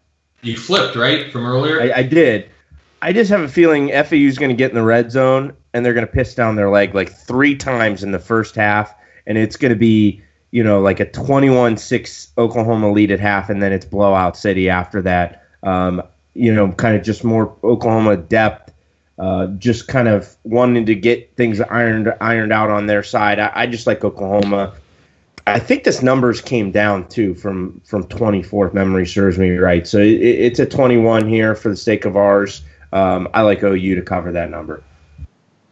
You 0.45 0.57
flipped 0.57 0.95
right 0.97 1.33
from 1.33 1.47
earlier. 1.47 1.81
I, 1.81 1.99
I 1.99 2.03
did. 2.03 2.51
I 3.03 3.13
just 3.13 3.31
have 3.31 3.41
a 3.41 3.49
feeling 3.49 3.89
FAU 3.89 4.17
is 4.17 4.39
going 4.39 4.51
to 4.51 4.57
get 4.57 4.71
in 4.71 4.75
the 4.77 4.83
red 4.83 5.11
zone 5.11 5.55
and 5.73 5.85
they're 5.85 5.95
going 5.95 6.07
to 6.07 6.13
piss 6.13 6.35
down 6.35 6.57
their 6.57 6.71
leg 6.71 6.95
like 6.95 7.13
three 7.13 7.57
times 7.57 8.03
in 8.03 8.13
the 8.13 8.19
first 8.19 8.55
half, 8.55 8.95
and 9.27 9.37
it's 9.37 9.57
going 9.57 9.73
to 9.73 9.77
be 9.79 10.23
you 10.53 10.63
know 10.63 10.81
like 10.81 11.01
a 11.01 11.07
21-6 11.07 12.29
Oklahoma 12.39 12.93
lead 12.93 13.11
at 13.11 13.21
half, 13.21 13.51
and 13.51 13.63
then 13.63 13.73
it's 13.73 13.85
blowout 13.85 14.37
city 14.37 14.71
after 14.71 15.03
that. 15.03 15.45
Um, 15.63 16.03
you 16.35 16.53
know, 16.55 16.73
kind 16.73 16.97
of 16.97 17.03
just 17.03 17.25
more 17.25 17.55
Oklahoma 17.65 18.17
depth. 18.17 18.73
uh, 19.19 19.47
just 19.59 19.87
kind 19.89 20.09
of 20.09 20.37
wanting 20.45 20.87
to 20.87 20.95
get 20.95 21.35
things 21.37 21.61
ironed 21.61 22.13
ironed 22.21 22.53
out 22.53 22.71
on 22.71 22.87
their 22.87 23.03
side. 23.03 23.39
I, 23.39 23.53
I 23.55 23.67
just 23.67 23.87
like 23.87 24.05
Oklahoma. 24.05 24.75
I 25.47 25.59
think 25.59 25.85
this 25.85 26.03
numbers 26.03 26.41
came 26.41 26.71
down 26.71 27.09
too 27.09 27.35
from 27.35 27.81
from 27.85 28.05
24th 28.05 28.73
memory 28.73 29.07
serves 29.07 29.39
me 29.39 29.57
right. 29.59 29.87
So 29.87 29.99
it, 29.99 30.21
it's 30.21 30.59
a 30.59 30.67
21 30.67 31.29
here 31.29 31.55
for 31.55 31.69
the 31.69 31.77
sake 31.77 32.05
of 32.05 32.17
ours. 32.17 32.63
Um, 32.93 33.29
I 33.35 33.43
like 33.43 33.63
OU 33.63 33.97
to 33.97 34.03
cover 34.03 34.33
that 34.33 34.51
number. 34.51 34.83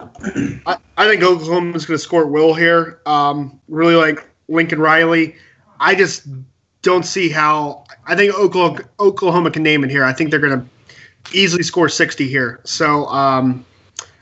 I, 0.00 0.76
I 0.96 1.08
think 1.08 1.22
Oklahoma 1.22 1.74
is 1.76 1.86
going 1.86 1.96
to 1.96 2.02
score 2.02 2.26
will 2.26 2.54
here. 2.54 3.00
Um, 3.06 3.60
really 3.68 3.94
like 3.94 4.26
Lincoln 4.48 4.80
Riley. 4.80 5.36
I 5.80 5.94
just 5.94 6.26
don't 6.82 7.04
see 7.04 7.28
how. 7.28 7.84
I 8.06 8.16
think 8.16 8.34
Oklahoma, 8.34 8.80
Oklahoma 9.00 9.50
can 9.50 9.62
name 9.62 9.84
it 9.84 9.90
here. 9.90 10.04
I 10.04 10.12
think 10.12 10.30
they're 10.30 10.40
going 10.40 10.60
to 10.60 11.36
easily 11.36 11.62
score 11.62 11.88
60 11.88 12.26
here. 12.26 12.60
So 12.64 13.06
um, 13.06 13.64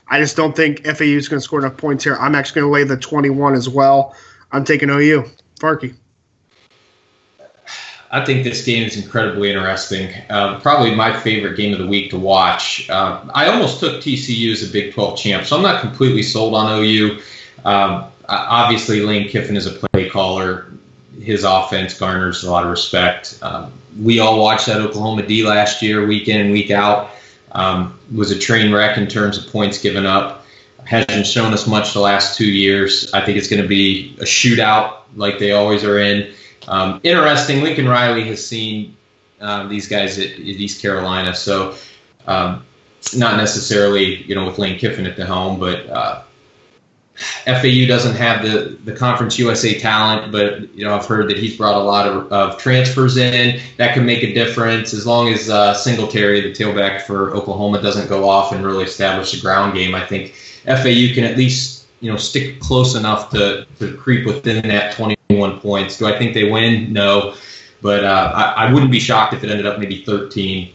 I 0.09 0.21
just 0.21 0.37
don't 0.37 0.55
think 0.55 0.85
FAU 0.85 1.05
is 1.05 1.29
going 1.29 1.41
to 1.41 1.45
score 1.45 1.59
enough 1.59 1.77
points 1.77 2.05
here. 2.05 2.17
I'm 2.17 2.35
actually 2.35 2.61
going 2.61 2.71
to 2.71 2.75
lay 2.75 2.85
the 2.85 3.01
21 3.01 3.55
as 3.55 3.69
well. 3.69 4.15
I'm 4.53 4.65
taking 4.65 4.91
OU. 4.91 5.25
Farkey. 5.61 5.95
I 8.13 8.25
think 8.25 8.43
this 8.43 8.65
game 8.65 8.85
is 8.85 8.97
incredibly 8.97 9.51
interesting. 9.51 10.13
Uh, 10.29 10.59
probably 10.59 10.95
my 10.95 11.19
favorite 11.21 11.57
game 11.57 11.73
of 11.73 11.79
the 11.79 11.87
week 11.87 12.11
to 12.11 12.19
watch. 12.19 12.91
Uh, 12.91 13.25
I 13.35 13.47
almost 13.47 13.79
took 13.79 14.03
TCU 14.03 14.53
as 14.53 14.69
a 14.69 14.73
Big 14.73 14.93
12 14.93 15.17
champ, 15.17 15.47
so 15.47 15.57
I'm 15.57 15.63
not 15.63 15.81
completely 15.81 16.25
sold 16.25 16.55
on 16.55 16.83
OU. 16.83 17.21
Um, 17.65 18.07
obviously, 18.29 19.03
Lane 19.03 19.29
Kiffin 19.29 19.57
is 19.57 19.67
a 19.67 19.71
play 19.71 20.09
caller. 20.09 20.67
His 21.21 21.45
offense 21.45 21.97
garners 21.97 22.43
a 22.43 22.51
lot 22.51 22.65
of 22.65 22.71
respect. 22.71 23.39
Um, 23.43 23.73
we 24.01 24.19
all 24.19 24.41
watched 24.41 24.67
that 24.67 24.81
Oklahoma 24.81 25.25
D 25.25 25.47
last 25.47 25.81
year, 25.81 26.05
week 26.07 26.27
in 26.27 26.41
and 26.41 26.51
week 26.51 26.73
out. 26.73 27.11
Um, 27.53 27.99
was 28.15 28.31
a 28.31 28.39
train 28.39 28.73
wreck 28.73 28.97
in 28.97 29.07
terms 29.07 29.39
of 29.39 29.53
points 29.53 29.81
given 29.81 30.07
up. 30.07 30.40
Hasn't 30.91 31.25
shown 31.25 31.53
us 31.53 31.69
much 31.69 31.93
the 31.93 32.01
last 32.01 32.37
two 32.37 32.51
years. 32.51 33.13
I 33.15 33.25
think 33.25 33.39
it's 33.39 33.47
going 33.47 33.63
to 33.63 33.69
be 33.69 34.17
a 34.19 34.25
shootout 34.25 35.03
like 35.15 35.39
they 35.39 35.53
always 35.53 35.85
are 35.85 36.01
in. 36.01 36.35
Um, 36.67 37.01
interesting. 37.05 37.63
Lincoln 37.63 37.87
Riley 37.87 38.25
has 38.25 38.45
seen 38.45 38.97
um, 39.41 39.69
these 39.69 39.87
guys 39.87 40.19
at, 40.19 40.33
at, 40.33 40.41
East 40.41 40.83
Carolina, 40.83 41.33
so 41.33 41.77
um, 42.27 42.67
not 43.15 43.37
necessarily 43.37 44.25
you 44.25 44.35
know 44.35 44.47
with 44.47 44.59
Lane 44.59 44.81
Kiffin 44.81 45.07
at 45.07 45.17
the 45.17 45.25
helm, 45.25 45.61
but 45.61 45.89
uh, 45.89 46.23
FAU 47.45 47.87
doesn't 47.87 48.17
have 48.17 48.43
the 48.43 48.77
the 48.85 48.93
Conference 48.93 49.39
USA 49.39 49.79
talent. 49.79 50.33
But 50.33 50.75
you 50.75 50.85
know 50.85 50.97
I've 50.97 51.07
heard 51.07 51.31
that 51.31 51.39
he's 51.39 51.57
brought 51.57 51.77
a 51.77 51.85
lot 51.85 52.09
of, 52.09 52.33
of 52.33 52.59
transfers 52.59 53.17
in 53.17 53.61
that 53.77 53.95
can 53.95 54.05
make 54.05 54.25
a 54.25 54.35
difference 54.35 54.93
as 54.93 55.07
long 55.07 55.29
as 55.29 55.49
uh, 55.49 55.73
Singletary, 55.73 56.41
the 56.41 56.51
tailback 56.51 57.03
for 57.03 57.33
Oklahoma, 57.33 57.81
doesn't 57.81 58.09
go 58.09 58.29
off 58.29 58.51
and 58.51 58.67
really 58.67 58.83
establish 58.83 59.39
a 59.39 59.41
ground 59.41 59.75
game. 59.75 59.95
I 59.95 60.05
think 60.05 60.35
FAU 60.77 61.15
can 61.15 61.25
at 61.25 61.37
least 61.37 61.87
you 62.01 62.11
know 62.11 62.17
stick 62.17 62.61
close 62.61 62.95
enough 62.95 63.31
to 63.31 63.67
to 63.79 63.97
creep 63.97 64.27
within 64.27 64.67
that 64.69 64.95
21 64.95 65.61
points. 65.61 65.99
Do 65.99 66.07
I 66.07 66.19
think 66.19 66.35
they 66.35 66.51
win? 66.51 66.93
No, 66.93 67.35
but 67.83 68.05
uh, 68.05 68.33
I, 68.35 68.67
I, 68.67 68.73
wouldn't 68.73 68.93
be 68.93 69.01
shocked 69.01 69.35
if 69.35 69.45
it 69.45 69.51
ended 69.51 69.67
up 69.67 69.79
maybe 69.79 70.05
13. 70.05 70.73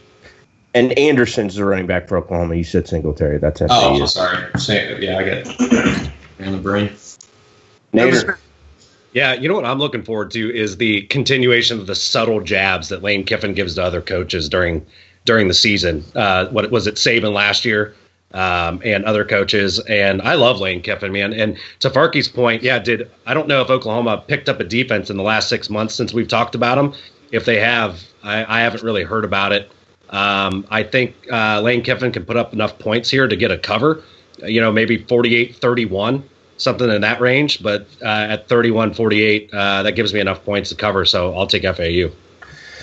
And 0.74 0.98
Anderson's 0.98 1.56
the 1.56 1.64
running 1.64 1.88
back 1.88 2.08
for 2.08 2.18
Oklahoma. 2.18 2.56
You 2.56 2.64
said 2.64 2.88
Singletary. 2.88 3.38
That's 3.38 3.60
FAU. 3.60 3.68
Oh, 3.70 4.06
sorry. 4.06 4.50
Yeah, 5.00 5.20
I 5.20 5.24
get 5.24 5.48
in 6.40 6.52
the 6.52 6.60
brain. 6.62 6.92
Nader. 7.94 8.38
Yeah, 9.14 9.34
you 9.34 9.48
know 9.48 9.56
what 9.56 9.66
I'm 9.66 9.80
looking 9.80 10.04
forward 10.04 10.32
to 10.32 10.54
is 10.54 10.75
the 10.75 11.04
continuation 11.04 11.80
of 11.80 11.88
the 11.88 11.96
subtle 11.96 12.42
jabs 12.42 12.90
that 12.90 13.02
Lane 13.02 13.24
Kiffin 13.24 13.54
gives 13.54 13.75
to 13.75 13.84
other 13.84 14.02
coaches 14.02 14.50
during 14.50 14.86
during 15.24 15.48
the 15.48 15.54
season. 15.54 16.04
Uh, 16.14 16.48
what 16.48 16.70
was 16.70 16.86
it, 16.86 16.96
Saban 16.96 17.34
last 17.34 17.64
year? 17.64 17.96
Um, 18.34 18.82
and 18.84 19.05
other 19.05 19.25
coaches. 19.25 19.79
And 19.79 20.22
I 20.22 20.36
love 20.36 20.60
Lane 20.60 20.82
Kiffin, 20.82 21.12
man. 21.12 21.34
And 21.34 21.58
to 21.79 21.89
Farkey's 21.89 22.27
point, 22.27 22.63
yeah, 22.63 22.79
did 22.79 23.10
I 23.25 23.34
don't 23.34 23.48
know 23.48 23.62
if 23.62 23.70
Oklahoma 23.70 24.24
picked 24.27 24.50
up 24.50 24.60
a 24.60 24.63
defense 24.63 25.10
in 25.10 25.17
the 25.17 25.24
last 25.24 25.50
six 25.50 25.70
months 25.70 25.96
since 25.96 26.13
we've 26.13 26.27
talked 26.27 26.55
about 26.55 26.75
them. 26.75 26.94
If 27.32 27.46
they 27.46 27.60
have, 27.60 28.03
I, 28.24 28.60
I 28.60 28.62
haven't 28.62 28.84
really 28.84 29.03
heard 29.03 29.25
about 29.25 29.51
it. 29.51 29.72
Um, 30.10 30.65
I 30.70 30.84
think 30.84 31.15
uh, 31.32 31.62
Lane 31.62 31.82
Kiffin 31.82 32.12
can 32.12 32.25
put 32.25 32.38
up 32.38 32.53
enough 32.53 32.77
points 32.77 33.10
here 33.10 33.27
to 33.27 33.36
get 33.36 33.51
a 33.51 33.58
cover, 33.58 34.03
you 34.44 34.62
know, 34.62 34.72
maybe 34.72 34.98
48 34.98 35.55
31, 35.55 36.24
something 36.58 36.89
in 36.89 37.01
that 37.01 37.20
range. 37.20 37.63
But 37.63 37.88
uh, 38.01 38.27
at 38.29 38.48
31 38.48 38.94
48, 38.94 39.50
uh, 39.53 39.84
that 39.84 39.94
gives 39.94 40.13
me 40.13 40.20
enough 40.20 40.44
points 40.46 40.70
to 40.70 40.75
cover. 40.75 41.05
So 41.05 41.36
I'll 41.36 41.48
take 41.48 41.63
FAU. 41.63 42.12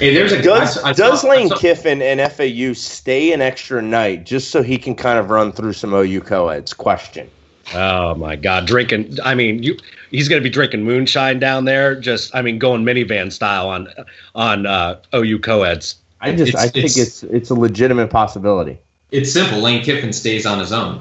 Hey, 0.03 0.13
there's 0.13 0.33
a 0.33 0.43
does 0.43 0.79
I, 0.79 0.89
I 0.89 0.93
does 0.95 1.21
saw, 1.21 1.29
Lane 1.29 1.49
saw, 1.49 1.59
Kiffin 1.59 2.03
and 2.03 2.21
FAU 2.33 2.73
stay 2.73 3.33
an 3.33 3.41
extra 3.41 3.81
night 3.81 4.25
just 4.25 4.51
so 4.51 4.61
he 4.61 4.77
can 4.77 4.97
kind 4.97 5.17
of 5.17 5.31
run 5.31 5.53
through 5.53 5.75
some 5.75 5.95
OU 5.95 6.23
co-eds? 6.23 6.75
Question. 6.75 7.31
Oh 7.73 8.17
my 8.17 8.35
God, 8.35 8.67
drinking! 8.67 9.17
I 9.23 9.37
mean, 9.37 9.63
you, 9.63 9.79
he's 10.11 10.29
going 10.29 10.43
to 10.43 10.45
be 10.45 10.51
drinking 10.51 10.83
moonshine 10.83 11.39
down 11.39 11.67
there. 11.67 11.95
Just, 11.95 12.35
I 12.35 12.43
mean, 12.43 12.59
going 12.59 12.85
minivan 12.85 13.31
style 13.31 13.69
on 13.69 13.87
on 14.35 14.67
uh, 14.67 15.01
OU 15.15 15.39
co-eds. 15.39 15.95
I 16.21 16.35
just, 16.35 16.53
it's, 16.53 16.61
I 16.61 16.67
think 16.67 16.85
it's, 16.87 16.97
it's 16.97 17.23
it's 17.23 17.51
a 17.51 17.55
legitimate 17.55 18.09
possibility. 18.09 18.81
It's 19.13 19.33
simple. 19.33 19.61
Lane 19.61 19.85
Kiffin 19.85 20.13
stays 20.13 20.47
on 20.47 20.59
his 20.59 20.73
own. 20.73 21.01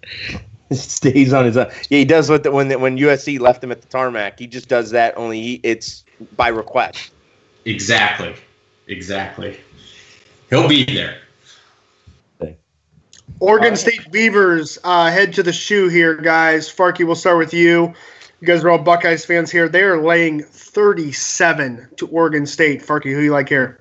stays 0.72 1.34
on 1.34 1.44
his 1.44 1.58
own. 1.58 1.66
Yeah, 1.90 1.98
he 1.98 2.06
does 2.06 2.30
what 2.30 2.44
the, 2.44 2.50
when 2.50 2.80
when 2.80 2.96
USC 2.96 3.38
left 3.38 3.62
him 3.62 3.72
at 3.72 3.82
the 3.82 3.88
tarmac. 3.88 4.38
He 4.38 4.46
just 4.46 4.70
does 4.70 4.88
that. 4.92 5.18
Only 5.18 5.42
he, 5.42 5.60
it's 5.62 6.02
by 6.34 6.48
request. 6.48 7.10
Exactly. 7.66 8.34
Exactly. 8.86 9.58
He'll 10.48 10.68
be 10.68 10.84
there. 10.84 11.18
Oregon. 13.40 13.76
State 13.76 14.10
Beavers 14.10 14.78
uh, 14.82 15.10
head 15.10 15.34
to 15.34 15.42
the 15.42 15.52
shoe 15.52 15.88
here, 15.88 16.14
guys. 16.14 16.72
Farkey, 16.72 17.04
we'll 17.04 17.16
start 17.16 17.36
with 17.36 17.52
you. 17.52 17.92
You 18.40 18.46
guys 18.46 18.64
are 18.64 18.70
all 18.70 18.78
Buckeyes 18.78 19.24
fans 19.26 19.50
here. 19.50 19.68
They 19.68 19.82
are 19.82 20.00
laying 20.00 20.42
37 20.42 21.88
to 21.96 22.06
Oregon 22.08 22.46
State. 22.46 22.82
Farkey, 22.82 23.12
who 23.12 23.20
you 23.20 23.32
like 23.32 23.48
here? 23.48 23.80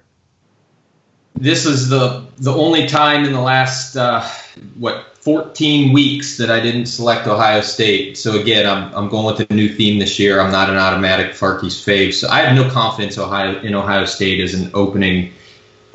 This 1.36 1.66
is 1.66 1.90
the 1.90 2.26
the 2.38 2.54
only 2.54 2.88
time 2.88 3.26
in 3.26 3.34
the 3.34 3.42
last 3.42 3.98
uh, 3.98 4.28
what 4.78 5.15
14 5.26 5.92
weeks 5.92 6.38
that 6.38 6.52
I 6.52 6.60
didn't 6.60 6.86
select 6.86 7.26
Ohio 7.26 7.62
State. 7.62 8.16
So 8.16 8.40
again, 8.40 8.68
I'm, 8.68 8.94
I'm 8.94 9.10
going 9.10 9.26
with 9.26 9.50
a 9.50 9.54
new 9.56 9.68
theme 9.68 9.98
this 9.98 10.20
year. 10.20 10.40
I'm 10.40 10.52
not 10.52 10.70
an 10.70 10.78
automatic 10.78 11.32
Farkey's 11.32 11.84
fave. 11.84 12.14
So 12.14 12.30
I 12.30 12.42
have 12.42 12.56
no 12.56 12.70
confidence 12.70 13.18
Ohio 13.18 13.60
in 13.62 13.74
Ohio 13.74 14.06
State 14.06 14.40
as 14.40 14.54
an 14.54 14.70
opening 14.76 15.34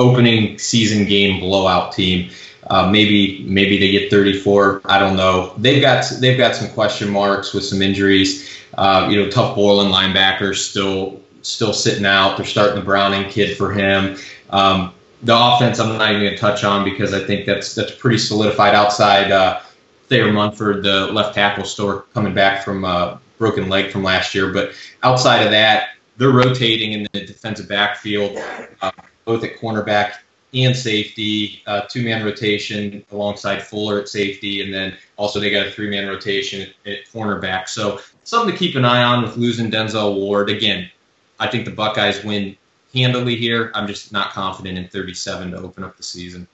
opening 0.01 0.59
season 0.59 1.07
game 1.07 1.39
blowout 1.39 1.93
team. 1.93 2.29
Uh, 2.69 2.91
maybe 2.91 3.45
maybe 3.47 3.79
they 3.79 3.93
get 3.93 4.11
34. 4.11 4.81
I 4.87 4.99
don't 4.99 5.17
know. 5.17 5.55
They've 5.59 5.81
got 5.81 6.05
they've 6.19 6.37
got 6.37 6.57
some 6.57 6.69
question 6.71 7.09
marks 7.09 7.55
with 7.55 7.65
some 7.65 7.83
injuries. 7.83 8.51
Uh, 8.77 9.07
you 9.09 9.17
know, 9.23 9.29
Tuf 9.29 9.55
Borland 9.55 9.95
linebackers 9.95 10.57
still 10.57 11.21
still 11.43 11.73
sitting 11.73 12.05
out. 12.05 12.37
They're 12.37 12.47
starting 12.47 12.75
the 12.75 12.85
Browning 12.85 13.31
kid 13.31 13.57
for 13.57 13.71
him. 13.71 14.17
Um, 14.51 14.93
the 15.23 15.37
offense, 15.37 15.79
I'm 15.79 15.99
not 15.99 16.11
even 16.11 16.23
going 16.23 16.35
to 16.35 16.39
touch 16.39 16.65
on 16.65 16.85
because 16.85 17.12
I 17.12 17.21
think 17.21 17.47
that's 17.47 17.75
that's 17.75 17.95
pretty 17.95 18.19
solidified 18.19 18.75
outside 18.75 19.31
uh, 19.31 19.61
Thayer 20.09 20.33
Munford, 20.33 20.83
the 20.83 21.07
left 21.07 21.35
tackle, 21.35 21.65
store 21.65 22.07
coming 22.15 22.35
back 22.35 22.65
from 22.65 22.85
a 22.85 22.89
uh, 22.89 23.19
broken 23.39 23.69
leg 23.69 23.91
from 23.91 24.03
last 24.03 24.35
year. 24.35 24.53
But 24.53 24.73
outside 25.03 25.43
of 25.43 25.50
that, 25.50 25.91
they're 26.17 26.31
rotating 26.31 26.93
in 26.93 27.07
the 27.12 27.27
defensive 27.27 27.69
backfield, 27.69 28.39
uh, 28.83 28.93
both 29.25 29.45
at 29.45 29.57
cornerback 29.59 30.15
and 30.53 30.75
safety, 30.75 31.62
uh, 31.67 31.83
two 31.83 32.03
man 32.03 32.25
rotation 32.25 33.05
alongside 33.12 33.62
Fuller 33.62 34.00
at 34.00 34.09
safety, 34.09 34.62
and 34.62 34.73
then 34.73 34.97
also 35.17 35.39
they 35.39 35.50
got 35.50 35.67
a 35.67 35.71
three 35.71 35.91
man 35.91 36.09
rotation 36.09 36.62
at, 36.62 36.93
at 36.93 37.07
cornerback. 37.12 37.69
So 37.69 38.00
something 38.25 38.53
to 38.53 38.59
keep 38.59 38.75
an 38.75 38.85
eye 38.85 39.03
on 39.03 39.23
with 39.23 39.37
losing 39.37 39.71
Denzel 39.71 40.15
Ward. 40.15 40.50
Again, 40.50 40.91
I 41.39 41.47
think 41.47 41.65
the 41.65 41.71
Buckeyes 41.71 42.25
win 42.25 42.57
handily 42.94 43.37
here. 43.37 43.70
I'm 43.75 43.87
just 43.87 44.12
not 44.12 44.32
confident 44.32 44.78
in 44.78 44.88
37 44.88 45.52
to 45.52 45.59
open 45.59 45.85
up 45.85 45.97
the 45.97 46.02
season. 46.02 46.47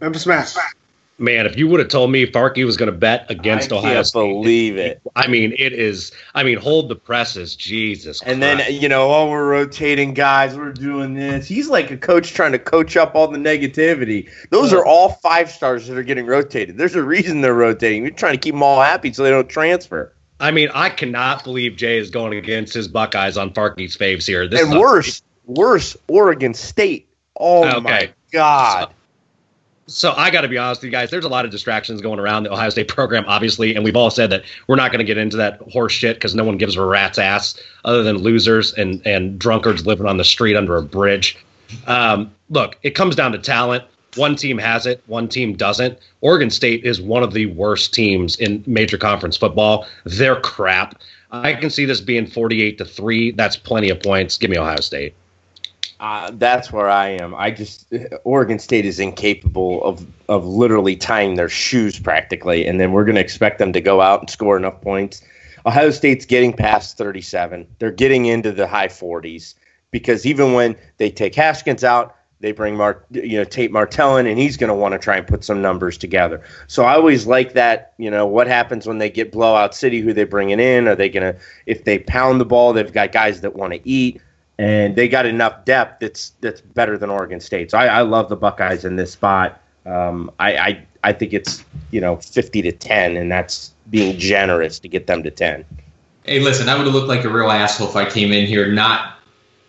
Memphis 0.00 0.26
Matt. 0.26 0.56
Man, 1.18 1.46
if 1.46 1.56
you 1.56 1.68
would 1.68 1.78
have 1.78 1.90
told 1.90 2.10
me 2.10 2.26
Farkey 2.26 2.64
was 2.64 2.76
going 2.76 2.90
to 2.90 2.96
bet 2.96 3.30
against 3.30 3.70
I 3.70 3.76
Ohio 3.76 3.94
can't 3.94 4.06
State, 4.06 4.32
believe 4.32 4.76
it. 4.76 5.00
I 5.14 5.28
mean, 5.28 5.52
it 5.58 5.72
is. 5.72 6.10
I 6.34 6.42
mean, 6.42 6.58
hold 6.58 6.88
the 6.88 6.96
presses, 6.96 7.54
Jesus. 7.54 8.20
And 8.22 8.40
Christ. 8.40 8.66
then 8.66 8.82
you 8.82 8.88
know, 8.88 9.12
oh, 9.12 9.30
we're 9.30 9.48
rotating 9.48 10.14
guys. 10.14 10.56
We're 10.56 10.72
doing 10.72 11.14
this. 11.14 11.46
He's 11.46 11.68
like 11.68 11.90
a 11.90 11.96
coach 11.96 12.32
trying 12.32 12.52
to 12.52 12.58
coach 12.58 12.96
up 12.96 13.14
all 13.14 13.28
the 13.28 13.38
negativity. 13.38 14.28
Those 14.50 14.72
are 14.72 14.84
all 14.84 15.10
five 15.10 15.50
stars 15.50 15.86
that 15.86 15.96
are 15.96 16.02
getting 16.02 16.26
rotated. 16.26 16.78
There's 16.78 16.96
a 16.96 17.04
reason 17.04 17.42
they're 17.42 17.54
rotating. 17.54 18.02
You're 18.02 18.12
trying 18.12 18.34
to 18.34 18.40
keep 18.40 18.54
them 18.54 18.62
all 18.62 18.80
happy 18.80 19.12
so 19.12 19.22
they 19.22 19.30
don't 19.30 19.48
transfer. 19.48 20.12
I 20.42 20.50
mean, 20.50 20.70
I 20.74 20.90
cannot 20.90 21.44
believe 21.44 21.76
Jay 21.76 21.98
is 21.98 22.10
going 22.10 22.36
against 22.36 22.74
his 22.74 22.88
Buckeyes 22.88 23.36
on 23.36 23.54
Farkey's 23.54 23.96
faves 23.96 24.26
here. 24.26 24.48
This 24.48 24.60
and 24.60 24.78
worse, 24.78 25.22
worse, 25.46 25.96
Oregon 26.08 26.52
State. 26.52 27.08
Oh 27.36 27.64
okay. 27.64 27.80
my 27.80 28.12
God. 28.32 28.88
So, 29.86 30.10
so 30.10 30.12
I 30.16 30.30
got 30.30 30.40
to 30.40 30.48
be 30.48 30.58
honest 30.58 30.80
with 30.80 30.86
you 30.86 30.90
guys. 30.90 31.10
There's 31.10 31.24
a 31.24 31.28
lot 31.28 31.44
of 31.44 31.52
distractions 31.52 32.00
going 32.00 32.18
around 32.18 32.42
the 32.42 32.52
Ohio 32.52 32.70
State 32.70 32.88
program, 32.88 33.24
obviously, 33.28 33.76
and 33.76 33.84
we've 33.84 33.94
all 33.94 34.10
said 34.10 34.30
that 34.30 34.42
we're 34.66 34.74
not 34.74 34.90
going 34.90 34.98
to 34.98 35.04
get 35.04 35.16
into 35.16 35.36
that 35.36 35.60
horse 35.70 35.92
shit 35.92 36.16
because 36.16 36.34
no 36.34 36.42
one 36.42 36.58
gives 36.58 36.74
a 36.74 36.84
rat's 36.84 37.18
ass 37.18 37.54
other 37.84 38.02
than 38.02 38.18
losers 38.18 38.74
and 38.74 39.00
and 39.06 39.38
drunkards 39.38 39.86
living 39.86 40.06
on 40.06 40.16
the 40.16 40.24
street 40.24 40.56
under 40.56 40.76
a 40.76 40.82
bridge. 40.82 41.36
Um, 41.86 42.32
look, 42.50 42.76
it 42.82 42.96
comes 42.96 43.14
down 43.14 43.30
to 43.30 43.38
talent. 43.38 43.84
One 44.16 44.36
team 44.36 44.58
has 44.58 44.86
it, 44.86 45.02
one 45.06 45.28
team 45.28 45.54
doesn't. 45.54 45.98
Oregon 46.20 46.50
State 46.50 46.84
is 46.84 47.00
one 47.00 47.22
of 47.22 47.32
the 47.32 47.46
worst 47.46 47.94
teams 47.94 48.36
in 48.36 48.62
major 48.66 48.98
conference 48.98 49.36
football. 49.36 49.86
They're 50.04 50.40
crap. 50.40 51.00
I 51.30 51.54
can 51.54 51.70
see 51.70 51.86
this 51.86 52.02
being 52.02 52.26
48 52.26 52.76
to 52.78 52.84
3. 52.84 53.30
That's 53.32 53.56
plenty 53.56 53.88
of 53.88 54.02
points. 54.02 54.36
Give 54.36 54.50
me 54.50 54.58
Ohio 54.58 54.80
State. 54.80 55.14
Uh, 55.98 56.30
that's 56.34 56.72
where 56.72 56.90
I 56.90 57.10
am. 57.10 57.34
I 57.34 57.52
just 57.52 57.92
Oregon 58.24 58.58
State 58.58 58.84
is 58.84 58.98
incapable 58.98 59.82
of 59.84 60.04
of 60.28 60.44
literally 60.44 60.96
tying 60.96 61.36
their 61.36 61.48
shoes 61.48 61.98
practically, 61.98 62.66
and 62.66 62.80
then 62.80 62.90
we're 62.90 63.04
going 63.04 63.14
to 63.14 63.20
expect 63.20 63.60
them 63.60 63.72
to 63.72 63.80
go 63.80 64.00
out 64.00 64.20
and 64.20 64.28
score 64.28 64.56
enough 64.56 64.80
points. 64.80 65.22
Ohio 65.64 65.90
State's 65.92 66.26
getting 66.26 66.52
past 66.52 66.98
37. 66.98 67.68
They're 67.78 67.92
getting 67.92 68.26
into 68.26 68.50
the 68.50 68.66
high 68.66 68.88
40s 68.88 69.54
because 69.92 70.26
even 70.26 70.54
when 70.54 70.74
they 70.96 71.08
take 71.08 71.36
Haskins 71.36 71.84
out, 71.84 72.16
they 72.42 72.52
bring 72.52 72.76
Mark, 72.76 73.06
you 73.10 73.38
know, 73.38 73.44
Tate 73.44 73.72
Martell 73.72 74.18
in, 74.18 74.26
and 74.26 74.38
he's 74.38 74.58
going 74.58 74.68
to 74.68 74.74
want 74.74 74.92
to 74.92 74.98
try 74.98 75.16
and 75.16 75.26
put 75.26 75.42
some 75.44 75.62
numbers 75.62 75.96
together. 75.96 76.42
So 76.66 76.84
I 76.84 76.94
always 76.94 77.26
like 77.26 77.54
that. 77.54 77.94
You 77.96 78.10
know, 78.10 78.26
what 78.26 78.46
happens 78.46 78.86
when 78.86 78.98
they 78.98 79.08
get 79.08 79.32
blowout 79.32 79.74
city? 79.74 80.00
Who 80.00 80.12
they 80.12 80.24
bringing 80.24 80.60
in? 80.60 80.86
Are 80.86 80.94
they 80.94 81.08
going 81.08 81.32
to? 81.32 81.40
If 81.64 81.84
they 81.84 82.00
pound 82.00 82.40
the 82.40 82.44
ball, 82.44 82.74
they've 82.74 82.92
got 82.92 83.12
guys 83.12 83.40
that 83.40 83.54
want 83.54 83.72
to 83.72 83.88
eat 83.88 84.20
and 84.58 84.94
they 84.94 85.08
got 85.08 85.26
enough 85.26 85.64
depth 85.64 86.00
that's 86.00 86.30
that's 86.40 86.60
better 86.60 86.98
than 86.98 87.10
Oregon 87.10 87.40
State. 87.40 87.70
So 87.70 87.78
I, 87.78 87.86
I 87.86 88.02
love 88.02 88.28
the 88.28 88.36
Buckeyes 88.36 88.84
in 88.84 88.96
this 88.96 89.12
spot. 89.12 89.60
Um, 89.86 90.30
I, 90.38 90.56
I 90.56 90.86
I 91.04 91.12
think 91.12 91.32
it's 91.32 91.64
you 91.90 92.00
know 92.00 92.16
fifty 92.16 92.62
to 92.62 92.72
ten, 92.72 93.16
and 93.16 93.30
that's 93.30 93.74
being 93.90 94.18
generous 94.18 94.78
to 94.80 94.88
get 94.88 95.06
them 95.06 95.22
to 95.22 95.30
ten. 95.30 95.64
Hey, 96.24 96.38
listen, 96.38 96.68
I 96.68 96.76
would 96.76 96.86
have 96.86 96.94
looked 96.94 97.08
like 97.08 97.24
a 97.24 97.28
real 97.28 97.50
asshole 97.50 97.88
if 97.88 97.96
I 97.96 98.08
came 98.08 98.32
in 98.32 98.46
here 98.46 98.70
not 98.70 99.18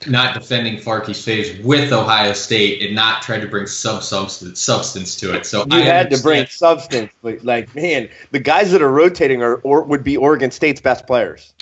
not 0.07 0.33
defending 0.33 0.77
Farkey's 0.77 1.25
faves 1.25 1.63
with 1.63 1.91
Ohio 1.91 2.33
State 2.33 2.81
and 2.81 2.95
not 2.95 3.21
trying 3.21 3.41
to 3.41 3.47
bring 3.47 3.67
sub 3.67 4.03
substance 4.03 4.61
substance 4.61 5.15
to 5.17 5.33
it. 5.35 5.45
So 5.45 5.59
you 5.59 5.77
I 5.77 5.81
had 5.81 6.09
to 6.11 6.21
bring 6.21 6.45
substance, 6.47 7.11
but 7.21 7.43
like 7.43 7.73
man, 7.75 8.09
the 8.31 8.39
guys 8.39 8.71
that 8.71 8.81
are 8.81 8.91
rotating 8.91 9.41
are 9.41 9.55
or 9.57 9.83
would 9.83 10.03
be 10.03 10.17
Oregon 10.17 10.51
State's 10.51 10.81
best 10.81 11.07
players. 11.07 11.53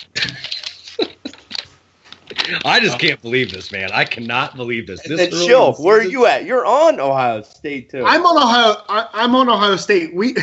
I 2.64 2.80
just 2.80 2.98
can't 2.98 3.20
believe 3.22 3.52
this, 3.52 3.72
man. 3.72 3.90
I 3.92 4.04
cannot 4.04 4.56
believe 4.56 4.86
this. 4.86 5.02
And 5.02 5.12
This 5.12 5.30
then 5.30 5.34
early 5.34 5.46
chill. 5.46 5.74
Where 5.74 5.98
are 5.98 6.02
you 6.02 6.26
at? 6.26 6.44
You're 6.44 6.66
on 6.66 7.00
Ohio 7.00 7.42
State 7.42 7.90
too. 7.90 8.04
I'm 8.04 8.24
on 8.26 8.36
Ohio. 8.36 8.82
I, 8.88 9.08
I'm 9.12 9.34
on 9.34 9.48
Ohio 9.48 9.76
State. 9.76 10.14
We 10.14 10.34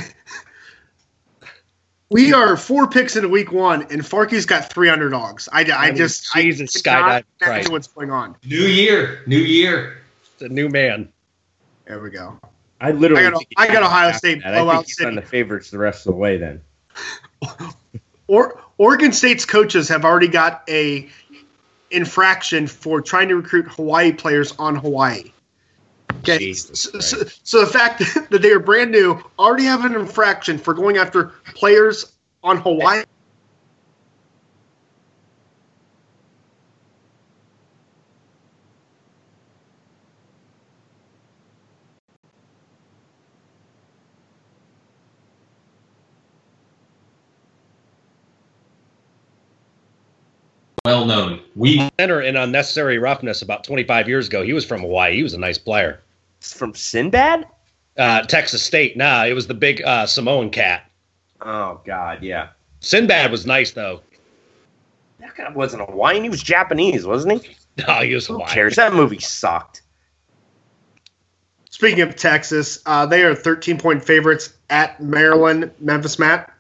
we 2.10 2.34
are 2.34 2.58
four 2.58 2.88
picks 2.88 3.16
into 3.16 3.30
week 3.30 3.52
one, 3.52 3.84
and 3.84 4.02
Farkey's 4.02 4.46
got 4.46 4.72
three 4.72 4.90
underdogs. 4.90 5.48
I, 5.52 5.62
I 5.72 5.88
mean, 5.88 5.98
just 5.98 6.34
Jesus, 6.34 6.76
I 6.76 6.82
cannot 6.82 7.06
skydive 7.06 7.08
imagine 7.10 7.26
Christ. 7.40 7.72
what's 7.72 7.88
going 7.88 8.12
on. 8.12 8.36
New 8.46 8.58
year, 8.58 9.22
new 9.28 9.38
year. 9.40 10.02
It's 10.34 10.42
a 10.42 10.50
new 10.50 10.70
man. 10.70 11.12
There 11.86 12.00
we 12.00 12.10
go. 12.10 12.40
I 12.82 12.92
literally. 12.92 13.26
I 13.26 13.30
got- 13.30 13.38
think 13.38 13.50
I 13.58 13.68
got 13.68 13.84
Ohio 13.84 14.12
State 14.14 14.42
that. 14.44 14.56
I 14.56 14.72
think 14.72 14.86
he's 14.88 15.02
on 15.02 15.16
the 15.16 15.22
favorites 15.22 15.70
the 15.70 15.78
rest 15.78 16.08
of 16.08 16.14
the 16.14 16.18
way. 16.20 16.38
Then 16.38 16.62
Or 18.28 18.62
Oregon 18.78 19.12
State's 19.12 19.46
coaches 19.46 19.90
have 19.90 20.06
already 20.06 20.28
got 20.28 20.64
a 20.70 21.10
infraction 21.92 22.68
for 22.68 23.02
trying 23.02 23.28
to 23.30 23.36
recruit 23.36 23.68
Hawaii 23.70 24.14
players 24.14 24.54
on 24.60 24.76
Hawaii. 24.76 25.32
Okay, 26.20 26.38
Jesus 26.38 26.82
so, 26.82 27.00
so, 27.00 27.18
so 27.44 27.60
the 27.62 27.68
fact 27.68 28.00
that 28.30 28.42
they 28.42 28.52
are 28.52 28.60
brand 28.60 28.92
new 28.92 29.22
already 29.38 29.66
have 29.66 29.86
an 29.86 29.96
infraction 29.96 30.58
for 30.58 30.74
going 30.74 30.98
after 30.98 31.32
players 31.56 32.14
on 32.44 32.58
Hawaii. 32.58 33.04
Well 50.86 51.06
known. 51.06 51.42
We 51.56 51.90
Center 52.00 52.22
in 52.22 52.36
unnecessary 52.36 52.98
roughness 52.98 53.42
about 53.42 53.64
25 53.64 54.08
years 54.08 54.28
ago. 54.28 54.44
He 54.44 54.54
was 54.54 54.66
from 54.66 54.82
Hawaii. 54.82 55.16
He 55.16 55.24
was 55.24 55.34
a 55.34 55.38
nice 55.38 55.58
player. 55.58 56.02
It's 56.40 56.54
from 56.54 56.74
Sinbad. 56.74 57.46
Uh, 57.98 58.22
Texas 58.24 58.64
State. 58.64 58.96
Nah, 58.98 59.26
it 59.26 59.34
was 59.34 59.48
the 59.48 59.54
big 59.54 59.82
uh, 59.84 60.06
Samoan 60.06 60.50
cat. 60.50 60.90
Oh 61.42 61.82
God, 61.86 62.24
yeah. 62.24 62.50
Sinbad 62.80 63.30
was 63.32 63.46
nice 63.46 63.72
though. 63.72 64.02
That 65.20 65.36
guy 65.36 65.50
wasn't 65.52 65.88
Hawaiian. 65.90 66.24
He 66.24 66.30
was 66.30 66.42
Japanese, 66.42 67.06
wasn't 67.06 67.44
he? 67.44 67.56
No, 67.88 68.02
he 68.02 68.14
was 68.14 68.28
Who 68.28 68.34
Hawaii. 68.34 68.52
cares? 68.52 68.76
That 68.76 68.94
movie 68.94 69.20
sucked. 69.20 69.84
Speaking 71.70 72.02
of 72.02 72.14
Texas, 72.18 72.82
uh, 72.86 73.06
they 73.06 73.24
are 73.24 73.34
13 73.34 73.78
point 73.78 74.04
favorites 74.04 74.54
at 74.70 75.02
Maryland. 75.02 75.72
Memphis, 75.80 76.20
Matt? 76.20 76.52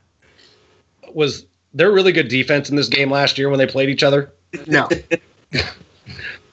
Was 1.13 1.45
there 1.73 1.91
really 1.91 2.13
good 2.13 2.29
defense 2.29 2.69
in 2.69 2.77
this 2.77 2.87
game 2.87 3.11
last 3.11 3.37
year 3.37 3.49
when 3.49 3.59
they 3.59 3.67
played 3.67 3.89
each 3.89 4.01
other? 4.03 4.31
No. 4.65 4.87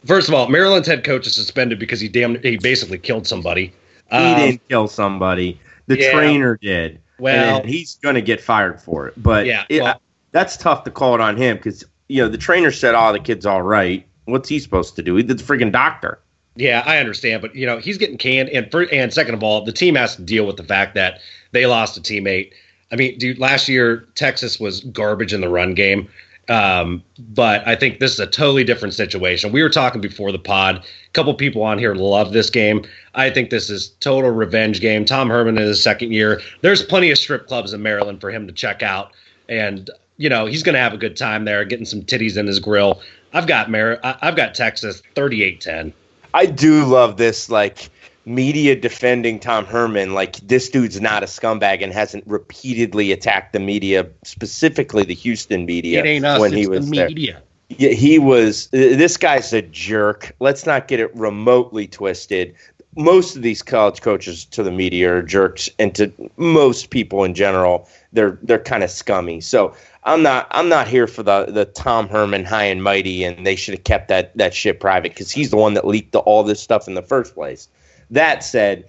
First 0.07 0.29
of 0.29 0.35
all, 0.35 0.49
Maryland's 0.49 0.89
head 0.89 1.05
coach 1.05 1.27
is 1.27 1.35
suspended 1.35 1.79
because 1.79 2.01
he 2.01 2.09
damn 2.09 2.41
he 2.43 2.57
basically 2.59 2.99
killed 2.99 3.27
somebody. 3.27 3.73
He 4.11 4.17
Um, 4.17 4.37
didn't 4.39 4.69
kill 4.69 4.89
somebody. 4.89 5.59
The 5.87 5.99
yeah. 6.01 6.13
trainer 6.13 6.59
did. 6.61 7.01
Well- 7.19 7.61
and 7.61 7.69
he's 7.69 7.97
going 8.03 8.15
to 8.15 8.23
get 8.23 8.41
fired 8.41 8.81
for 8.81 9.09
it. 9.09 9.15
But 9.17 9.47
Yeah, 9.47 9.65
it- 9.69 9.83
well- 9.83 10.01
that's 10.33 10.57
tough 10.57 10.85
to 10.85 10.91
call 10.91 11.15
it 11.15 11.21
on 11.21 11.37
him 11.37 11.57
because 11.57 11.85
you 12.09 12.23
know 12.23 12.29
the 12.29 12.39
trainer 12.39 12.71
said, 12.71 12.95
"Oh, 12.95 13.13
the 13.13 13.19
kid's 13.19 13.47
all 13.47 13.63
right." 13.63 14.05
What's 14.27 14.49
he 14.49 14.59
supposed 14.59 14.97
to 14.97 15.03
do? 15.03 15.17
He's 15.17 15.27
the 15.27 15.35
freaking 15.35 15.73
doctor. 15.73 16.19
Yeah, 16.57 16.83
I 16.87 16.99
understand, 16.99 17.43
but 17.43 17.55
you 17.55 17.67
know 17.67 17.79
he's 17.79 17.99
getting 17.99 18.17
canned, 18.19 18.49
and 18.51 18.71
for, 18.71 18.83
and 18.93 19.13
second 19.13 19.35
of 19.35 19.43
all, 19.43 19.65
the 19.65 19.73
team 19.73 19.95
has 19.95 20.17
to 20.17 20.23
deal 20.23 20.47
with 20.47 20.57
the 20.57 20.63
fact 20.65 20.95
that 20.95 21.21
they 21.53 21.67
lost 21.67 21.97
a 21.97 22.01
teammate. 22.01 22.51
I 22.93 22.97
mean, 22.97 23.19
dude, 23.19 23.39
last 23.39 23.69
year 23.69 24.05
Texas 24.15 24.59
was 24.61 24.81
garbage 24.81 25.33
in 25.35 25.41
the 25.41 25.49
run 25.49 25.75
game, 25.75 26.09
um, 26.49 27.03
but 27.19 27.67
I 27.67 27.75
think 27.75 27.99
this 27.99 28.13
is 28.13 28.21
a 28.21 28.27
totally 28.27 28.63
different 28.63 28.95
situation. 28.95 29.53
We 29.53 29.63
were 29.63 29.69
talking 29.69 30.01
before 30.01 30.31
the 30.31 30.39
pod. 30.39 30.77
A 30.77 31.11
couple 31.13 31.35
people 31.35 31.63
on 31.63 31.79
here 31.79 31.95
love 31.95 32.33
this 32.33 32.51
game. 32.51 32.85
I 33.15 33.31
think 33.31 33.51
this 33.51 33.69
is 33.69 33.89
total 34.01 34.31
revenge 34.31 34.81
game. 34.81 35.05
Tom 35.05 35.29
Herman 35.29 35.59
in 35.59 35.65
his 35.65 35.83
second 35.83 36.13
year. 36.13 36.41
There's 36.61 36.85
plenty 36.85 37.11
of 37.11 37.19
strip 37.19 37.49
clubs 37.49 37.73
in 37.73 37.83
Maryland 37.83 38.21
for 38.21 38.31
him 38.31 38.47
to 38.47 38.53
check 38.53 38.83
out, 38.83 39.13
and 39.49 39.91
you 40.19 40.29
know 40.29 40.47
he's 40.47 40.63
going 40.63 40.75
to 40.75 40.81
have 40.81 40.93
a 40.93 40.99
good 40.99 41.17
time 41.17 41.45
there, 41.45 41.65
getting 41.65 41.87
some 41.87 42.03
titties 42.03 42.37
in 42.37 42.47
his 42.47 42.61
grill. 42.61 43.01
I've 43.33 43.47
got 43.47 43.71
Mar- 43.71 43.99
I've 44.03 44.37
got 44.37 44.55
Texas 44.55 45.03
38-10. 45.15 45.93
I 46.33 46.47
do 46.47 46.85
love 46.85 47.17
this 47.17 47.51
like 47.51 47.91
media 48.27 48.77
defending 48.77 49.39
Tom 49.39 49.65
Herman. 49.65 50.13
Like 50.13 50.37
this 50.39 50.69
dude's 50.69 51.01
not 51.01 51.23
a 51.23 51.27
scumbag 51.27 51.83
and 51.83 51.93
hasn't 51.93 52.27
repeatedly 52.27 53.13
attacked 53.13 53.53
the 53.55 53.61
media, 53.61 54.07
specifically 54.25 55.05
the 55.05 55.15
Houston 55.15 55.65
media, 55.65 56.01
It 56.01 56.07
ain't 56.07 56.25
us. 56.27 56.41
when 56.41 56.53
it's 56.53 56.61
he 56.61 56.67
was 56.67 56.91
the 56.91 56.97
there. 56.97 57.09
media. 57.09 57.43
Yeah, 57.69 57.91
he 57.91 58.19
was. 58.19 58.67
Uh, 58.69 58.95
this 58.95 59.17
guy's 59.17 59.53
a 59.53 59.63
jerk. 59.63 60.33
Let's 60.39 60.67
not 60.67 60.87
get 60.87 61.01
it 61.01 61.15
remotely 61.17 61.89
twisted. 61.89 62.55
Most 62.99 63.37
of 63.37 63.43
these 63.43 63.61
college 63.63 64.01
coaches 64.03 64.45
to 64.47 64.63
the 64.63 64.71
media 64.71 65.15
are 65.17 65.23
jerks, 65.23 65.69
and 65.79 65.95
to 65.97 66.13
most 66.37 66.91
people 66.91 67.25
in 67.25 67.35
general, 67.35 67.89
they're 68.13 68.39
they're 68.43 68.61
kind 68.61 68.85
of 68.85 68.91
scummy. 68.91 69.41
So 69.41 69.75
I'm 70.05 70.23
not 70.23 70.47
I'm 70.53 70.69
not 70.69 70.87
here 70.87 71.09
for 71.09 71.25
the 71.25 71.47
the 71.47 71.65
Tom 71.65 72.09
Herman 72.09 72.45
high 72.45 72.65
and 72.65 72.83
mighty, 72.85 73.25
and 73.25 73.45
they 73.45 73.57
should 73.57 73.75
have 73.75 73.85
kept 73.85 74.09
that 74.09 74.37
that 74.37 74.55
shit 74.55 74.79
private 74.79 75.13
because 75.13 75.33
he's 75.33 75.51
the 75.51 75.57
one 75.57 75.75
that 75.75 75.85
leaked 75.87 76.13
the, 76.13 76.21
all 76.21 76.45
this 76.45 76.63
stuff 76.63 76.87
in 76.87 76.95
the 76.95 77.03
first 77.03 77.35
place. 77.35 77.69
That 78.11 78.45
said, 78.45 78.89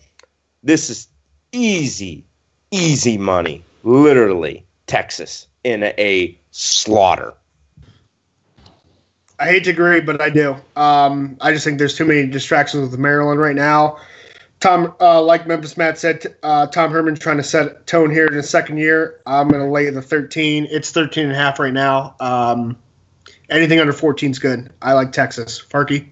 this 0.64 0.90
is 0.90 1.08
easy, 1.52 2.26
easy 2.72 3.18
money. 3.18 3.64
Literally, 3.84 4.66
Texas 4.86 5.48
in 5.64 5.84
a, 5.84 6.38
slaughter. 6.52 7.34
I 9.40 9.46
hate 9.46 9.66
to 9.66 9.70
agree, 9.70 10.02
but 10.02 10.20
I 10.20 10.30
do. 10.32 10.56
Um, 10.76 11.38
I 11.42 11.54
just 11.54 11.64
think 11.64 11.78
there's 11.78 11.96
too 11.96 12.06
many 12.06 12.26
distractions 12.26 12.90
with 12.90 13.00
Maryland 13.00 13.40
right 13.40 13.56
now. 13.56 14.00
Tom, 14.60 14.96
uh, 15.00 15.22
like 15.22 15.46
Memphis 15.46 15.78
Matt 15.78 16.00
said, 16.00 16.36
uh, 16.42 16.66
Tom 16.68 16.92
Herman's 16.92 17.20
trying 17.20 17.38
to 17.38 17.44
set 17.44 17.86
tone 17.86 18.10
here 18.10 18.26
in 18.26 18.34
his 18.34 18.50
second 18.50 18.78
year. 18.78 19.22
I'm 19.28 19.50
going 19.50 19.64
to 19.64 19.70
lay 19.70 19.90
the 19.92 20.02
13. 20.02 20.68
It's 20.72 20.92
13 20.92 21.26
and 21.26 21.34
a 21.34 21.36
half 21.36 21.60
right 21.60 21.74
now. 21.74 22.16
Um, 22.20 22.76
anything 23.50 23.80
under 23.80 23.94
14 23.94 24.32
is 24.32 24.40
good. 24.40 24.72
I 24.82 24.94
like 24.94 25.12
Texas. 25.12 25.62
Farkey? 25.62 26.08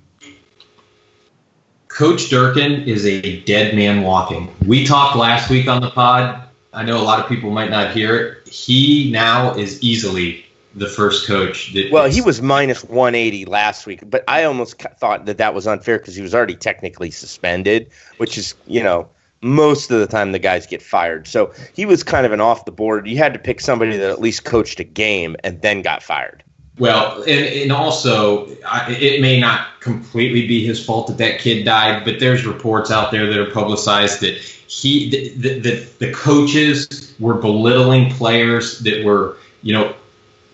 Coach 1.96 2.30
Durkin 2.30 2.84
is 2.84 3.06
a 3.06 3.40
dead 3.44 3.74
man 3.74 4.02
walking. 4.02 4.54
We 4.68 4.86
talked 4.86 5.16
last 5.16 5.50
week 5.50 5.70
on 5.70 5.82
the 5.82 5.90
pod. 5.90 6.46
I 6.74 6.84
know 6.84 6.98
a 6.98 7.02
lot 7.02 7.22
of 7.22 7.30
people 7.30 7.52
might 7.52 7.70
not 7.70 7.94
hear 7.94 8.18
it. 8.18 8.50
He 8.50 9.10
now 9.12 9.54
is 9.54 9.82
easily 9.82 10.46
the 10.74 10.90
first 10.90 11.26
coach 11.26 11.72
that. 11.72 11.94
Well, 11.94 12.10
he 12.10 12.20
was 12.20 12.42
minus 12.42 12.84
180 12.84 13.46
last 13.46 13.86
week, 13.86 14.02
but 14.10 14.26
I 14.28 14.44
almost 14.44 14.78
thought 15.00 15.26
that 15.26 15.38
that 15.38 15.54
was 15.54 15.68
unfair 15.68 15.98
because 15.98 16.18
he 16.18 16.22
was 16.22 16.36
already 16.36 16.58
technically 16.58 17.12
suspended, 17.12 17.90
which 18.18 18.38
is, 18.38 18.56
you 18.68 18.84
know, 18.84 19.08
most 19.42 19.90
of 19.90 19.98
the 20.02 20.08
time 20.08 20.34
the 20.34 20.40
guys 20.40 20.68
get 20.68 20.82
fired. 20.82 21.28
So 21.28 21.54
he 21.74 21.86
was 21.86 22.04
kind 22.04 22.26
of 22.26 22.34
an 22.34 22.42
off 22.42 22.66
the 22.66 22.74
board. 22.74 23.08
You 23.08 23.16
had 23.20 23.32
to 23.36 23.40
pick 23.40 23.62
somebody 23.62 23.96
that 23.96 24.10
at 24.10 24.20
least 24.20 24.44
coached 24.44 24.82
a 24.82 24.84
game 24.84 25.38
and 25.46 25.62
then 25.62 25.82
got 25.82 26.04
fired. 26.04 26.44
Well, 26.78 27.22
and, 27.22 27.30
and 27.30 27.72
also, 27.72 28.48
I, 28.66 28.92
it 28.92 29.22
may 29.22 29.40
not 29.40 29.80
completely 29.80 30.48
be 30.48 30.66
his 30.66 30.84
fault 30.84 31.08
that 31.08 31.18
that 31.20 31.40
kid 31.40 31.64
died, 31.64 32.04
but 32.04 32.20
there's 32.20 32.46
reports 32.46 32.92
out 32.92 33.12
there 33.12 33.28
that 33.28 33.40
are 33.40 33.52
publicized 33.52 34.20
that 34.22 34.36
he, 34.68 35.10
the, 35.10 35.60
the, 35.60 35.88
the 36.00 36.12
coaches 36.12 37.16
were 37.20 37.36
belittling 37.36 38.12
players 38.12 38.80
that 38.80 39.06
were, 39.06 39.38
you 39.62 39.74
know, 39.74 39.96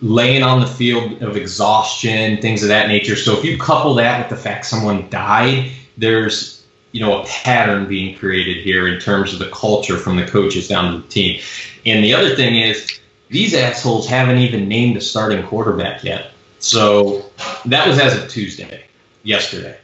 laying 0.00 0.42
on 0.42 0.60
the 0.60 0.66
field 0.66 1.22
of 1.22 1.36
exhaustion, 1.36 2.40
things 2.40 2.62
of 2.62 2.68
that 2.68 2.88
nature. 2.88 3.16
So 3.16 3.36
if 3.38 3.44
you 3.44 3.56
couple 3.58 3.94
that 3.94 4.18
with 4.18 4.36
the 4.36 4.42
fact 4.42 4.66
someone 4.66 5.08
died, 5.10 5.72
there's, 5.96 6.64
you 6.92 7.00
know, 7.00 7.22
a 7.22 7.26
pattern 7.26 7.88
being 7.88 8.16
created 8.16 8.58
here 8.58 8.86
in 8.86 9.00
terms 9.00 9.32
of 9.32 9.38
the 9.38 9.48
culture 9.50 9.96
from 9.96 10.16
the 10.16 10.26
coaches 10.26 10.68
down 10.68 10.92
to 10.92 11.00
the 11.00 11.08
team. 11.08 11.40
And 11.86 12.04
the 12.04 12.14
other 12.14 12.36
thing 12.36 12.56
is, 12.56 13.00
these 13.32 13.54
assholes 13.54 14.06
haven't 14.06 14.38
even 14.38 14.68
named 14.68 14.96
a 14.96 15.00
starting 15.00 15.42
quarterback 15.46 16.04
yet. 16.04 16.30
So 16.58 17.30
that 17.64 17.88
was 17.88 17.98
as 17.98 18.22
of 18.22 18.30
Tuesday, 18.30 18.84
yesterday. 19.24 19.78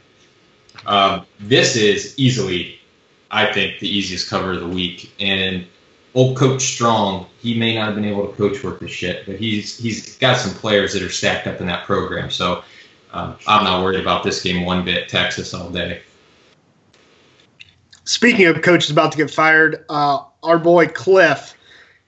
Um, 0.85 1.25
this 1.39 1.75
is 1.75 2.17
easily, 2.17 2.79
I 3.31 3.51
think, 3.51 3.79
the 3.79 3.89
easiest 3.89 4.29
cover 4.29 4.53
of 4.53 4.61
the 4.61 4.67
week. 4.67 5.11
And 5.19 5.65
old 6.13 6.37
Coach 6.37 6.61
Strong, 6.61 7.25
he 7.41 7.57
may 7.57 7.75
not 7.75 7.87
have 7.87 7.95
been 7.95 8.05
able 8.05 8.27
to 8.27 8.33
coach 8.37 8.63
worth 8.63 8.79
his 8.79 8.91
shit, 8.91 9.25
but 9.25 9.35
he's 9.35 9.77
he's 9.77 10.15
got 10.17 10.37
some 10.37 10.53
players 10.53 10.93
that 10.93 11.01
are 11.01 11.09
stacked 11.09 11.47
up 11.47 11.59
in 11.59 11.65
that 11.67 11.85
program. 11.85 12.29
So 12.29 12.63
um, 13.11 13.35
I'm 13.47 13.63
not 13.63 13.83
worried 13.83 13.99
about 13.99 14.23
this 14.23 14.41
game 14.43 14.63
one 14.63 14.85
bit. 14.85 15.09
Texas 15.09 15.53
all 15.55 15.71
day. 15.71 16.01
Speaking 18.05 18.45
of 18.45 18.61
coaches 18.61 18.91
about 18.91 19.11
to 19.11 19.17
get 19.17 19.29
fired, 19.29 19.85
uh, 19.89 20.23
our 20.43 20.59
boy 20.59 20.85
Kliff 20.85 21.55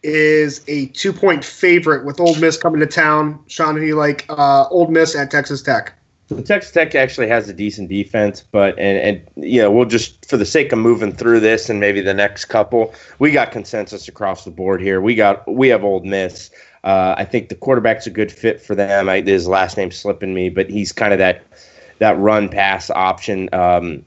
is 0.03 0.61
a 0.67 0.87
two 0.87 1.13
point 1.13 1.43
favorite 1.45 2.05
with 2.05 2.19
Ole 2.19 2.35
Miss 2.35 2.57
coming 2.57 2.79
to 2.79 2.87
town. 2.87 3.43
Sean, 3.47 3.75
who 3.75 3.83
you 3.83 3.95
like? 3.95 4.25
Uh, 4.29 4.67
Ole 4.69 4.87
Miss 4.87 5.15
at 5.15 5.31
Texas 5.31 5.61
Tech. 5.61 5.93
So 6.29 6.41
Texas 6.41 6.71
Tech 6.71 6.95
actually 6.95 7.27
has 7.27 7.49
a 7.49 7.53
decent 7.53 7.89
defense, 7.89 8.45
but 8.51 8.79
and 8.79 8.97
and 8.97 9.45
yeah, 9.45 9.67
we'll 9.67 9.85
just 9.85 10.25
for 10.25 10.37
the 10.37 10.45
sake 10.45 10.71
of 10.71 10.79
moving 10.79 11.11
through 11.11 11.41
this 11.41 11.69
and 11.69 11.79
maybe 11.79 11.99
the 11.99 12.13
next 12.13 12.45
couple, 12.45 12.93
we 13.19 13.31
got 13.31 13.51
consensus 13.51 14.07
across 14.07 14.45
the 14.45 14.51
board 14.51 14.81
here. 14.81 15.01
We 15.01 15.13
got 15.13 15.45
we 15.51 15.67
have 15.67 15.83
Ole 15.83 15.99
Miss. 16.01 16.49
Uh, 16.83 17.15
I 17.17 17.25
think 17.25 17.49
the 17.49 17.55
quarterback's 17.55 18.07
a 18.07 18.09
good 18.09 18.31
fit 18.31 18.61
for 18.61 18.75
them. 18.75 19.07
I, 19.07 19.21
his 19.21 19.47
last 19.47 19.77
name's 19.77 19.97
slipping 19.97 20.33
me, 20.33 20.49
but 20.49 20.69
he's 20.69 20.91
kind 20.91 21.11
of 21.11 21.19
that 21.19 21.43
that 21.99 22.17
run 22.17 22.47
pass 22.49 22.89
option 22.89 23.49
um, 23.53 24.03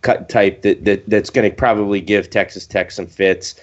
cut 0.00 0.28
type 0.28 0.62
that, 0.62 0.84
that 0.84 1.08
that's 1.08 1.30
going 1.30 1.48
to 1.48 1.54
probably 1.54 2.00
give 2.00 2.30
Texas 2.30 2.66
Tech 2.66 2.90
some 2.90 3.06
fits. 3.06 3.54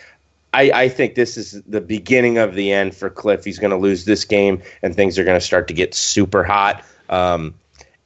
I, 0.53 0.71
I, 0.73 0.89
think 0.89 1.15
this 1.15 1.35
is 1.35 1.61
the 1.67 1.81
beginning 1.81 2.37
of 2.37 2.53
the 2.53 2.71
end 2.71 2.95
for 2.95 3.09
Kliff. 3.09 3.43
He's 3.43 3.57
going 3.57 3.71
to 3.71 3.77
lose 3.77 4.05
this 4.05 4.23
game, 4.23 4.61
and 4.81 4.95
things 4.95 5.17
are 5.17 5.23
going 5.23 5.39
to 5.39 5.45
start 5.45 5.67
to 5.69 5.73
get 5.73 5.93
super 5.93 6.43
hot. 6.43 6.83
Um, 7.09 7.55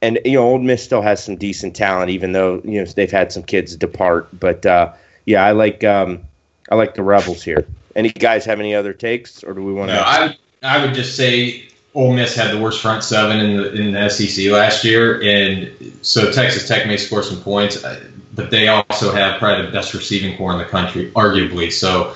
and 0.00 0.18
you 0.24 0.34
know, 0.34 0.44
Ole 0.44 0.58
Miss 0.58 0.82
still 0.82 1.02
has 1.02 1.22
some 1.22 1.36
decent 1.36 1.76
talent, 1.76 2.10
even 2.10 2.32
though 2.32 2.62
you 2.64 2.80
know 2.80 2.84
they've 2.84 3.10
had 3.10 3.32
some 3.32 3.42
kids 3.42 3.76
depart. 3.76 4.28
But 4.38 4.64
uh, 4.64 4.92
yeah, 5.26 5.44
I 5.44 5.52
like 5.52 5.84
um, 5.84 6.24
I 6.70 6.74
like 6.76 6.94
the 6.94 7.02
Rebels 7.02 7.42
here. 7.42 7.66
Any 7.96 8.10
guys 8.10 8.44
have 8.44 8.60
any 8.60 8.74
other 8.74 8.92
takes, 8.92 9.42
or 9.42 9.54
do 9.54 9.62
we 9.62 9.72
want 9.72 9.90
to? 9.90 9.94
No, 9.94 10.02
I 10.02 10.36
I 10.62 10.84
would 10.84 10.94
just 10.94 11.16
say 11.16 11.68
Ole 11.94 12.14
Miss 12.14 12.34
had 12.34 12.54
the 12.54 12.60
worst 12.60 12.80
front 12.80 13.02
seven 13.02 13.40
in 13.40 13.56
the 13.56 13.72
in 13.72 13.92
the 13.92 14.08
SEC 14.08 14.50
last 14.50 14.84
year, 14.84 15.20
and 15.22 15.96
so 16.02 16.30
Texas 16.30 16.68
Tech 16.68 16.86
may 16.86 16.96
score 16.96 17.22
some 17.22 17.40
points, 17.42 17.82
uh, 17.82 18.00
but 18.34 18.50
they 18.50 18.68
also 18.68 19.12
have 19.12 19.38
probably 19.40 19.66
the 19.66 19.72
best 19.72 19.94
receiving 19.94 20.36
corps 20.36 20.52
in 20.52 20.58
the 20.58 20.64
country, 20.64 21.10
arguably. 21.12 21.72
So 21.72 22.14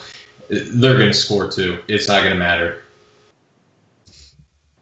they're 0.53 0.99
going 0.99 1.09
to 1.09 1.15
score 1.15 1.51
too. 1.51 1.83
It's 1.89 2.09
not 2.09 2.21
going 2.21 2.33
to 2.33 2.39
matter. 2.39 2.83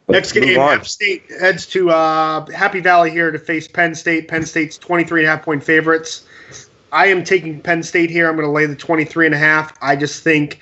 Next 0.09 0.33
game, 0.33 0.59
App 0.59 0.87
State 0.87 1.22
heads 1.40 1.66
to 1.66 1.90
uh, 1.90 2.50
Happy 2.50 2.80
Valley 2.80 3.12
here 3.12 3.30
to 3.30 3.38
face 3.38 3.68
Penn 3.68 3.94
State. 3.94 4.26
Penn 4.26 4.44
State's 4.44 4.76
23 4.76 5.20
and 5.20 5.28
a 5.28 5.30
half 5.30 5.44
point 5.44 5.62
favorites. 5.62 6.26
I 6.90 7.06
am 7.06 7.22
taking 7.22 7.61
Penn 7.61 7.85
State 7.85 8.11
here. 8.11 8.28
I'm 8.28 8.35
going 8.35 8.46
to 8.46 8.52
lay 8.52 8.66
the 8.66 8.74
23 8.74 9.26
and 9.26 9.35
a 9.37 9.38
half. 9.38 9.72
I 9.80 9.94
just 9.94 10.24
think 10.24 10.59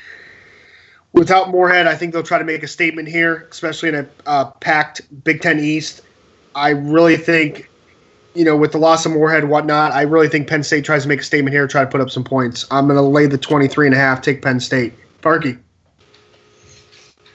without 1.14 1.50
Moorhead, 1.50 1.86
I 1.86 1.94
think 1.94 2.12
they'll 2.12 2.22
try 2.22 2.38
to 2.38 2.44
make 2.44 2.62
a 2.62 2.68
statement 2.68 3.08
here, 3.08 3.48
especially 3.50 3.88
in 3.88 3.94
a 3.94 4.08
uh, 4.26 4.50
packed 4.60 5.00
Big 5.24 5.40
Ten 5.40 5.58
East. 5.58 6.02
I 6.54 6.70
really 6.70 7.16
think, 7.16 7.70
you 8.34 8.44
know, 8.44 8.56
with 8.56 8.72
the 8.72 8.78
loss 8.78 9.06
of 9.06 9.12
Moorhead 9.12 9.42
and 9.42 9.50
whatnot, 9.50 9.92
I 9.92 10.02
really 10.02 10.28
think 10.28 10.48
Penn 10.48 10.62
State 10.62 10.84
tries 10.84 11.02
to 11.02 11.08
make 11.08 11.20
a 11.20 11.24
statement 11.24 11.54
here, 11.54 11.66
try 11.66 11.82
to 11.82 11.90
put 11.90 12.00
up 12.00 12.10
some 12.10 12.24
points. 12.24 12.66
I'm 12.70 12.86
going 12.86 12.96
to 12.96 13.02
lay 13.02 13.26
the 13.26 13.38
23 13.38 13.86
and 13.86 13.94
a 13.94 13.98
half, 13.98 14.20
take 14.22 14.42
Penn 14.42 14.60
State. 14.60 14.94
Farkey. 15.22 15.58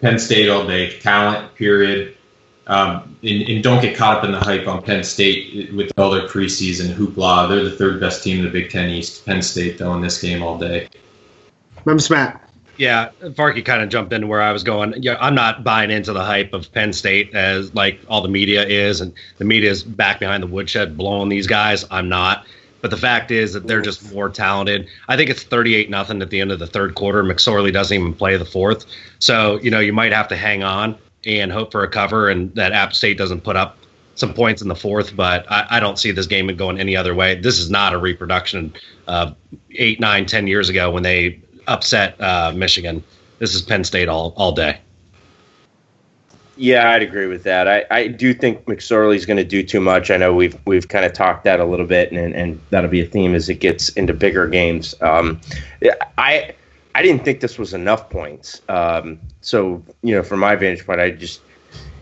Penn 0.01 0.19
State 0.19 0.49
all 0.49 0.65
day, 0.65 0.99
talent, 0.99 1.53
period. 1.55 2.17
Um, 2.67 3.17
and, 3.23 3.41
and, 3.41 3.63
don't 3.63 3.81
get 3.81 3.97
caught 3.97 4.17
up 4.17 4.23
in 4.23 4.31
the 4.31 4.39
hype 4.39 4.69
on 4.69 4.81
Penn 4.81 5.03
State 5.03 5.73
with 5.73 5.91
all 5.97 6.11
their 6.11 6.27
preseason 6.29 6.93
hoopla. 6.93 7.49
They're 7.49 7.63
the 7.63 7.71
third 7.71 7.99
best 7.99 8.23
team 8.23 8.37
in 8.37 8.45
the 8.45 8.49
Big 8.49 8.69
Ten 8.69 8.89
East. 8.89 9.25
Penn 9.25 9.41
State, 9.41 9.77
though, 9.77 9.93
in 9.95 10.01
this 10.01 10.21
game 10.21 10.41
all 10.41 10.57
day. 10.57 10.87
Memphis 11.85 12.09
Matt. 12.09 12.42
Yeah, 12.77 13.09
Farkey 13.21 13.63
kind 13.63 13.83
of 13.83 13.89
jumped 13.89 14.13
into 14.13 14.27
where 14.27 14.41
I 14.41 14.51
was 14.51 14.63
going. 14.63 14.95
Yeah, 15.01 15.17
I'm 15.19 15.35
not 15.35 15.63
buying 15.63 15.91
into 15.91 16.11
the 16.11 16.23
hype 16.23 16.53
of 16.53 16.71
Penn 16.71 16.91
State 16.91 17.33
as 17.35 17.73
like 17.75 17.99
all 18.07 18.21
the 18.21 18.29
media 18.29 18.65
is, 18.65 18.99
and 18.99 19.13
the 19.37 19.45
media 19.45 19.69
is 19.69 19.83
back 19.83 20.19
behind 20.19 20.41
the 20.41 20.47
woodshed 20.47 20.97
blowing 20.97 21.29
these 21.29 21.45
guys. 21.45 21.85
I'm 21.91 22.09
not. 22.09 22.45
But 22.81 22.89
the 22.89 22.97
fact 22.97 23.31
is 23.31 23.53
that 23.53 23.65
they're 23.65 23.81
just 23.81 24.13
more 24.13 24.27
talented. 24.27 24.87
I 25.07 25.15
think 25.15 25.29
it's 25.29 25.43
38 25.43 25.89
nothing 25.89 26.21
at 26.21 26.29
the 26.31 26.41
end 26.41 26.51
of 26.51 26.59
the 26.59 26.67
third 26.67 26.95
quarter. 26.95 27.23
McSorley 27.23 27.71
doesn't 27.71 27.97
even 27.97 28.13
play 28.13 28.35
the 28.35 28.43
fourth. 28.43 28.85
So, 29.19 29.57
you 29.61 29.71
know, 29.71 29.79
you 29.79 29.93
might 29.93 30.11
have 30.11 30.27
to 30.27 30.35
hang 30.35 30.63
on 30.63 30.97
and 31.25 31.49
hope 31.49 31.71
for 31.71 31.83
a 31.83 31.87
cover 31.87 32.29
and 32.29 32.53
that 32.55 32.73
App 32.73 32.93
State 32.93 33.17
doesn't 33.17 33.41
put 33.41 33.55
up 33.55 33.77
some 34.15 34.33
points 34.33 34.61
in 34.61 34.67
the 34.67 34.75
fourth, 34.75 35.15
but 35.15 35.49
I, 35.49 35.65
I 35.71 35.79
don't 35.79 35.97
see 35.97 36.11
this 36.11 36.27
game 36.27 36.47
going 36.57 36.77
any 36.77 36.95
other 36.95 37.15
way. 37.15 37.35
This 37.35 37.57
is 37.57 37.69
not 37.69 37.93
a 37.93 37.97
reproduction 37.97 38.73
of 39.07 39.35
eight, 39.71 40.01
nine, 40.01 40.25
ten 40.25 40.45
years 40.45 40.67
ago 40.67 40.91
when 40.91 41.03
they 41.03 41.39
upset 41.67 42.19
uh, 42.21 42.51
Michigan. 42.55 43.03
This 43.39 43.53
is 43.55 43.61
Penn 43.61 43.83
State 43.83 44.09
all, 44.09 44.33
all 44.37 44.51
day. 44.51 44.79
Yeah, 46.55 46.91
I'd 46.91 47.01
agree 47.01 47.25
with 47.25 47.43
that. 47.43 47.67
I, 47.67 47.83
I 47.89 48.07
do 48.07 48.33
think 48.33 48.65
McSorley's 48.65 49.25
going 49.25 49.37
to 49.37 49.43
do 49.43 49.63
too 49.63 49.81
much. 49.81 50.11
I 50.11 50.17
know 50.17 50.33
we've 50.33 50.55
we've 50.65 50.87
kind 50.87 51.03
of 51.03 51.13
talked 51.13 51.43
that 51.45 51.59
a 51.59 51.65
little 51.65 51.87
bit, 51.87 52.11
and, 52.11 52.35
and 52.35 52.61
that'll 52.69 52.91
be 52.91 53.01
a 53.01 53.07
theme 53.07 53.33
as 53.33 53.49
it 53.49 53.55
gets 53.55 53.89
into 53.89 54.13
bigger 54.13 54.47
games. 54.47 54.93
Um, 55.01 55.41
I 56.19 56.53
I 56.93 57.01
didn't 57.01 57.25
think 57.25 57.39
this 57.39 57.57
was 57.57 57.73
enough 57.73 58.09
points. 58.09 58.61
Um, 58.69 59.19
so 59.41 59.83
you 60.03 60.13
know, 60.13 60.21
from 60.21 60.41
my 60.41 60.55
vantage 60.55 60.85
point, 60.85 60.99
I 60.99 61.09
just 61.09 61.41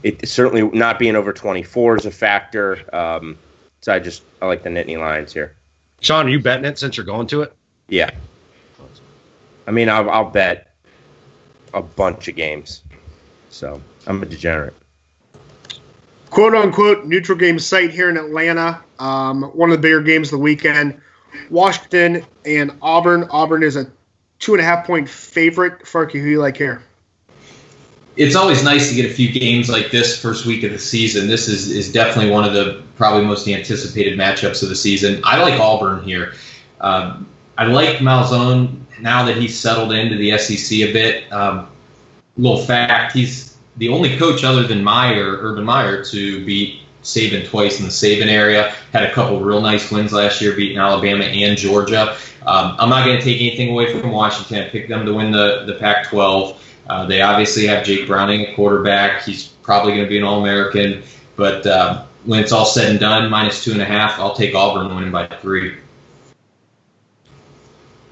it 0.04 0.28
certainly 0.28 0.64
not 0.78 1.00
being 1.00 1.16
over 1.16 1.32
24 1.32 1.98
is 1.98 2.06
a 2.06 2.12
factor. 2.12 2.84
Um, 2.94 3.38
so 3.80 3.94
I 3.94 4.00
just 4.00 4.24
I 4.42 4.48
like 4.48 4.64
the 4.64 4.70
Nittany 4.70 5.00
Lions 5.00 5.32
here. 5.32 5.56
Sean, 6.02 6.26
are 6.26 6.30
you 6.30 6.40
betting 6.40 6.66
it 6.66 6.78
since 6.78 6.98
you're 6.98 7.06
going 7.06 7.28
to 7.28 7.42
it? 7.42 7.54
Yeah. 7.88 8.12
I 9.72 9.74
mean, 9.74 9.88
I'll, 9.88 10.10
I'll 10.10 10.30
bet 10.30 10.76
a 11.74 11.82
bunch 11.82 12.28
of 12.28 12.36
games. 12.36 12.84
So 13.52 13.82
I'm 14.06 14.22
a 14.22 14.26
degenerate. 14.26 14.74
Quote 16.30 16.54
unquote 16.54 17.06
neutral 17.06 17.38
game 17.38 17.58
site 17.58 17.92
here 17.92 18.10
in 18.10 18.18
Atlanta. 18.18 18.84
Um, 19.00 19.44
one 19.44 19.72
of 19.72 19.78
the 19.78 19.82
bigger 19.82 20.02
games 20.02 20.28
of 20.28 20.40
the 20.40 20.44
weekend. 20.44 21.00
Washington 21.50 22.26
and 22.46 22.78
Auburn. 22.82 23.30
Auburn 23.32 23.64
is 23.64 23.78
a 23.78 23.90
two 24.40 24.54
and 24.56 24.60
a 24.60 24.66
half 24.66 24.86
point 24.86 25.08
favorite. 25.08 25.84
Farkey, 25.84 26.22
who 26.22 26.28
you 26.28 26.40
like 26.40 26.58
here? 26.58 26.84
It's 28.18 28.36
always 28.36 28.66
nice 28.66 28.90
to 28.90 28.96
get 28.96 29.10
a 29.10 29.14
few 29.14 29.32
games 29.32 29.70
like 29.70 29.90
this 29.90 30.22
first 30.22 30.46
week 30.46 30.64
of 30.64 30.72
the 30.72 30.80
season. 30.80 31.30
This 31.30 31.48
is, 31.48 31.72
is 31.72 31.94
definitely 31.94 32.30
one 32.30 32.44
of 32.44 32.52
the 32.52 32.84
probably 32.98 33.26
most 33.26 33.48
anticipated 33.48 34.20
matchups 34.20 34.64
of 34.64 34.68
the 34.68 34.76
season. 34.76 35.22
I 35.24 35.42
like 35.42 35.58
Auburn 35.62 36.04
here. 36.04 36.34
Um, 36.82 37.30
I 37.62 37.66
like 37.66 37.98
Malzahn 37.98 38.80
now 39.02 39.24
that 39.24 39.38
he's 39.38 39.58
settled 39.58 39.94
into 39.94 40.18
the 40.18 40.36
SEC 40.40 40.80
a 40.80 40.92
bit. 40.92 41.32
Um, 41.32 41.70
little 42.36 42.64
fact: 42.66 43.14
he's 43.14 43.56
the 43.78 43.90
only 43.90 44.18
coach 44.18 44.44
other 44.44 44.64
than 44.64 44.84
Meyer, 44.84 45.38
Urban 45.40 45.64
Meyer, 45.64 46.04
to 46.06 46.44
beat 46.44 46.82
Saban 47.04 47.48
twice 47.48 47.78
in 47.80 47.86
the 47.86 47.92
Saban 47.92 48.30
area. 48.30 48.72
Had 48.94 49.04
a 49.04 49.12
couple 49.12 49.40
real 49.40 49.62
nice 49.62 49.92
wins 49.92 50.12
last 50.12 50.42
year, 50.42 50.56
beating 50.56 50.80
Alabama 50.80 51.24
and 51.24 51.56
Georgia. 51.56 52.18
Um, 52.48 52.76
I'm 52.80 52.90
not 52.90 53.06
going 53.06 53.20
to 53.20 53.24
take 53.24 53.40
anything 53.40 53.70
away 53.70 53.94
from 53.94 54.10
Washington. 54.10 54.66
I 54.66 54.70
picked 54.70 54.90
them 54.90 55.06
to 55.06 55.14
win 55.14 55.32
the 55.32 55.66
the 55.68 55.76
Pac-12. 55.76 56.58
Uh, 56.90 57.06
they 57.06 57.22
obviously 57.22 57.68
have 57.68 57.86
Jake 57.86 58.08
Browning 58.08 58.48
a 58.48 58.56
quarterback. 58.56 59.22
He's 59.22 59.50
probably 59.62 59.92
going 59.92 60.06
to 60.06 60.10
be 60.10 60.18
an 60.18 60.24
All-American, 60.24 61.04
but 61.36 61.68
uh, 61.68 62.06
when 62.26 62.42
it's 62.42 62.52
all 62.52 62.66
said 62.66 62.90
and 62.90 63.00
done, 63.00 63.30
minus 63.30 63.64
two 63.64 63.72
and 63.72 63.84
a 63.84 63.86
half, 63.86 64.20
I'll 64.20 64.34
take 64.34 64.56
Auburn 64.56 64.96
winning 64.96 65.12
by 65.12 65.28
three. 65.28 65.78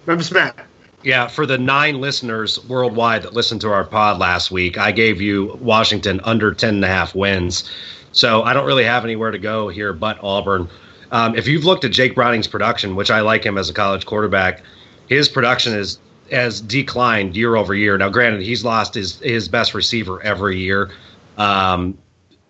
Memphis 0.09 0.31
Matt. 0.31 0.65
Yeah, 1.03 1.27
for 1.27 1.45
the 1.45 1.59
nine 1.59 2.01
listeners 2.01 2.59
worldwide 2.65 3.21
that 3.21 3.33
listened 3.33 3.61
to 3.61 3.71
our 3.71 3.83
pod 3.83 4.19
last 4.19 4.49
week, 4.49 4.75
I 4.77 4.91
gave 4.91 5.21
you 5.21 5.57
Washington 5.61 6.19
under 6.23 6.51
10 6.51 6.75
and 6.75 6.83
a 6.83 6.87
half 6.87 7.13
wins. 7.13 7.69
So 8.11 8.41
I 8.41 8.53
don't 8.53 8.65
really 8.65 8.83
have 8.83 9.05
anywhere 9.05 9.29
to 9.29 9.37
go 9.37 9.69
here 9.69 9.93
but 9.93 10.17
Auburn. 10.23 10.67
Um, 11.11 11.35
if 11.35 11.47
you've 11.47 11.63
looked 11.63 11.85
at 11.85 11.91
Jake 11.91 12.15
Browning's 12.15 12.47
production, 12.47 12.95
which 12.95 13.11
I 13.11 13.21
like 13.21 13.45
him 13.45 13.55
as 13.57 13.69
a 13.69 13.73
college 13.73 14.07
quarterback, 14.07 14.63
his 15.07 15.29
production 15.29 15.73
is 15.73 15.99
has 16.31 16.59
declined 16.59 17.35
year 17.37 17.55
over 17.55 17.75
year. 17.75 17.95
Now, 17.97 18.09
granted, 18.09 18.41
he's 18.41 18.65
lost 18.65 18.95
his 18.95 19.19
his 19.19 19.47
best 19.47 19.75
receiver 19.75 20.21
every 20.23 20.57
year. 20.57 20.89
Um, 21.37 21.97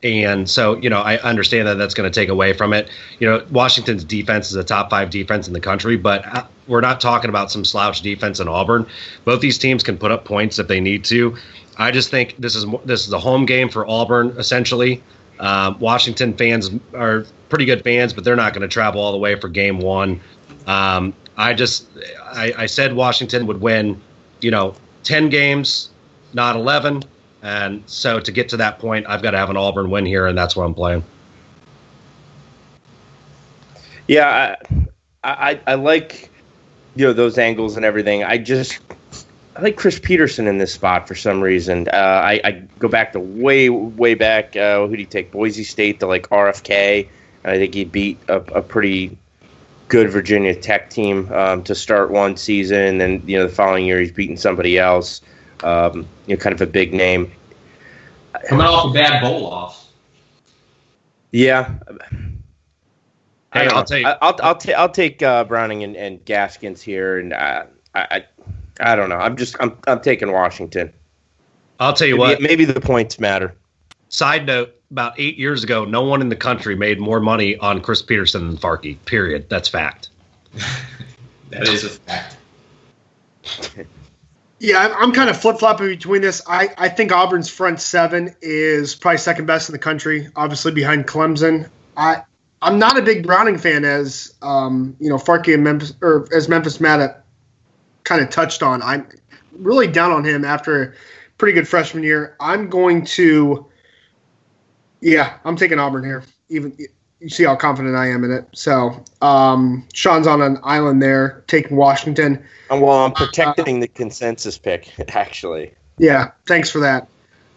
And 0.02 0.50
so, 0.50 0.78
you 0.78 0.90
know, 0.90 1.02
I 1.02 1.18
understand 1.18 1.68
that 1.68 1.78
that's 1.78 1.94
going 1.94 2.10
to 2.10 2.20
take 2.20 2.30
away 2.30 2.54
from 2.54 2.72
it. 2.72 2.90
You 3.20 3.28
know, 3.28 3.46
Washington's 3.52 4.06
defense 4.06 4.50
is 4.50 4.56
a 4.56 4.64
top 4.64 4.90
five 4.90 5.10
defense 5.10 5.46
in 5.48 5.54
the 5.54 5.60
country, 5.60 5.98
but 5.98 6.26
uh, 6.26 6.46
we're 6.68 6.80
not 6.80 7.02
talking 7.02 7.30
about 7.30 7.52
some 7.52 7.66
slouch 7.66 8.02
defense 8.02 8.40
in 8.40 8.48
Auburn. 8.48 8.88
Both 9.26 9.42
these 9.42 9.58
teams 9.58 9.84
can 9.84 9.98
put 9.98 10.12
up 10.12 10.24
points 10.24 10.58
if 10.58 10.68
they 10.68 10.80
need 10.80 11.04
to. 11.06 11.36
I 11.78 11.92
just 11.92 12.12
think 12.12 12.36
this 12.38 12.56
is 12.56 12.66
this 12.86 13.08
is 13.08 13.14
a 13.14 13.20
home 13.20 13.46
game 13.46 13.70
for 13.70 13.90
Auburn 13.90 14.36
essentially. 14.38 15.04
Um, 15.40 15.80
Washington 15.80 16.34
fans 16.34 16.70
are 16.94 17.26
pretty 17.48 17.66
good 17.66 17.84
fans, 17.84 18.14
but 18.14 18.24
they're 18.24 18.36
not 18.36 18.54
going 18.54 18.62
to 18.62 18.68
travel 18.68 19.02
all 19.02 19.12
the 19.12 19.18
way 19.18 19.40
for 19.40 19.48
game 19.48 19.80
one. 19.80 20.20
Um, 20.68 21.14
I 21.38 21.54
just 21.54 21.88
I, 22.22 22.54
I 22.58 22.66
said 22.66 22.94
Washington 22.94 23.48
would 23.48 23.62
win, 23.62 24.02
you 24.42 24.52
know, 24.52 24.76
ten 25.04 25.30
games, 25.30 25.90
not 26.34 26.56
eleven. 26.56 27.04
And 27.42 27.84
so 27.86 28.20
to 28.20 28.32
get 28.32 28.50
to 28.50 28.58
that 28.58 28.80
point, 28.80 29.06
I've 29.08 29.22
got 29.22 29.32
to 29.32 29.38
have 29.38 29.50
an 29.50 29.58
Auburn 29.58 29.90
win 29.90 30.06
here, 30.06 30.28
and 30.28 30.38
that's 30.38 30.56
what 30.56 30.66
I'm 30.66 30.74
playing. 30.74 31.04
Yeah, 34.08 34.56
I, 35.24 35.52
I, 35.52 35.62
I 35.68 35.74
like 35.76 36.30
you 36.96 37.06
know 37.06 37.14
those 37.14 37.38
angles 37.38 37.76
and 37.76 37.86
everything. 37.86 38.24
I 38.24 38.38
just 38.38 38.80
I 39.56 39.62
like 39.62 39.78
Chris 39.78 40.00
Petersen 40.00 40.48
in 40.48 40.58
this 40.58 40.74
spot 40.74 41.08
for 41.08 41.16
some 41.16 41.42
reason. 41.42 41.88
Uh, 41.90 41.96
I, 41.96 42.42
I 42.44 42.52
go 42.80 42.88
back 42.88 43.14
to 43.14 43.20
way 43.20 43.70
way 43.70 44.16
back. 44.16 44.56
Uh, 44.56 44.88
who 44.88 44.92
did 44.92 45.00
he 45.00 45.06
take? 45.06 45.32
Boise 45.32 45.64
State 45.64 46.00
to 46.00 46.08
like 46.08 46.28
RFK. 46.30 47.08
And 47.44 47.54
I 47.54 47.58
think 47.58 47.74
he 47.74 47.86
beat 47.86 48.20
a, 48.28 48.38
a 48.54 48.62
pretty 48.62 49.18
good 49.88 50.10
Virginia 50.10 50.56
Tech 50.56 50.90
team 50.90 51.32
um, 51.32 51.64
to 51.64 51.74
start 51.74 52.12
one 52.12 52.36
season, 52.36 53.00
and 53.02 53.28
you 53.28 53.38
know 53.38 53.48
the 53.48 53.54
following 53.54 53.86
year 53.86 54.00
he's 54.00 54.12
beating 54.12 54.38
somebody 54.38 54.78
else 54.78 55.22
um, 55.64 56.08
you 56.28 56.36
know, 56.36 56.42
kind 56.42 56.54
of 56.54 56.62
a 56.62 56.68
big 56.68 56.94
name. 56.94 57.32
Coming 58.48 58.66
off 58.66 58.92
a 58.92 58.94
bad 58.94 59.22
bowl 59.22 59.42
loss. 59.42 59.90
Yeah. 61.32 61.76
Hey, 63.54 63.68
I'll 63.68 63.84
take 63.84 64.06
I'll 64.06 64.18
I'll, 64.22 64.36
I'll, 64.44 64.56
ta- 64.56 64.74
I'll 64.74 64.90
take 64.90 65.22
uh, 65.24 65.44
Browning 65.44 65.84
and, 65.84 65.96
and 65.96 66.24
Gaskins 66.26 66.82
here, 66.82 67.18
and 67.18 67.34
uh, 67.34 67.66
I, 67.96 68.08
I 68.12 68.26
I 68.80 68.96
don't 68.96 69.10
know. 69.10 69.18
I'm 69.18 69.36
just 69.36 69.56
I'm 69.60 69.78
I'm 69.88 70.02
taking 70.02 70.32
Washington. 70.32 70.94
I'll 71.80 71.94
tell 71.94 72.08
you 72.08 72.18
maybe, 72.18 72.34
what. 72.34 72.42
Maybe 72.42 72.66
the 72.66 72.80
points 72.80 73.20
matter. 73.20 73.56
Side 74.10 74.46
note: 74.46 74.76
About 74.92 75.14
eight 75.18 75.38
years 75.38 75.64
ago, 75.64 75.84
no 75.84 76.04
one 76.04 76.22
in 76.22 76.30
the 76.30 76.36
country 76.36 76.76
made 76.76 77.00
more 77.00 77.20
money 77.20 77.58
on 77.58 77.82
Chris 77.82 78.02
Petersen 78.02 78.48
than 78.48 78.58
Farkey. 78.58 78.98
Period. 79.06 79.50
That's 79.50 79.68
fact. 79.68 80.10
that 81.50 81.68
is 81.68 81.84
a 81.84 81.90
fact. 81.90 82.38
Yeah, 84.60 84.94
I'm, 84.98 85.14
kind 85.14 85.30
of 85.30 85.40
flip 85.40 85.58
flopping 85.58 85.88
between 85.88 86.22
this. 86.22 86.42
I, 86.48 86.70
I 86.78 86.90
think 86.90 87.14
Auburn's 87.14 87.50
front 87.50 87.80
seven 87.80 88.36
is 88.42 88.94
probably 88.94 89.18
second 89.18 89.46
best 89.46 89.70
in 89.70 89.74
the 89.74 89.80
country, 89.80 90.28
obviously 90.36 90.74
behind 90.74 91.08
Clemson. 91.08 91.70
I 91.96 92.24
I'm 92.62 92.78
not 92.78 92.98
a 92.98 93.02
big 93.02 93.26
Browning 93.26 93.58
fan, 93.58 93.86
as 93.86 94.36
um, 94.42 94.96
you 95.00 95.10
know, 95.10 95.16
Farkey 95.16 95.54
and 95.54 95.64
Memphis 95.64 95.94
or 96.02 96.28
as 96.36 96.50
Memphis 96.50 96.82
Matt 96.82 97.24
kind 98.04 98.22
of 98.22 98.30
touched 98.30 98.62
on. 98.62 98.82
I'm 98.82 99.08
really 99.54 99.88
down 99.88 100.12
on 100.12 100.26
him 100.26 100.44
after 100.44 100.84
a 100.84 100.94
pretty 101.38 101.54
good 101.54 101.68
freshman 101.68 102.04
year. 102.04 102.36
I'm 102.40 102.70
going 102.70 103.06
to, 103.06 103.66
yeah, 105.00 105.38
I'm 105.46 105.56
taking 105.56 105.80
Auburn 105.80 106.04
here. 106.04 106.24
Even 106.50 106.78
you 107.20 107.30
see 107.30 107.44
how 107.44 107.56
confident 107.56 107.96
I 107.96 108.08
am 108.08 108.24
in 108.24 108.32
it. 108.32 108.48
So 108.54 109.04
um, 109.22 109.88
Sean's 109.94 110.28
on 110.28 110.42
an 110.42 110.58
island 110.64 111.02
there, 111.02 111.44
taking 111.48 111.78
Washington. 111.78 112.44
Uh, 112.72 112.78
well, 112.82 113.06
I'm 113.06 113.12
protecting 113.12 113.78
uh, 113.78 113.82
the 113.82 113.88
consensus 113.88 114.58
pick, 114.58 114.94
actually. 115.16 115.74
Yeah, 115.98 116.32
thanks 116.46 116.70
for 116.70 116.80
that. 116.80 117.08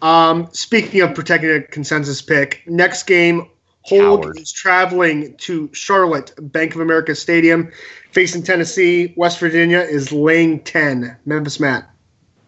Um, 0.01 0.49
speaking 0.51 1.01
of 1.01 1.15
protecting 1.15 1.49
a 1.49 1.61
consensus 1.61 2.21
pick, 2.21 2.63
next 2.67 3.03
game, 3.03 3.49
Hogue 3.85 4.37
is 4.37 4.51
traveling 4.51 5.35
to 5.37 5.69
Charlotte, 5.73 6.33
Bank 6.39 6.75
of 6.75 6.81
America 6.81 7.15
Stadium, 7.15 7.71
facing 8.11 8.43
Tennessee. 8.43 9.13
West 9.17 9.39
Virginia 9.39 9.79
is 9.79 10.11
laying 10.11 10.61
10. 10.61 11.17
Memphis 11.25 11.59
Matt. 11.59 11.89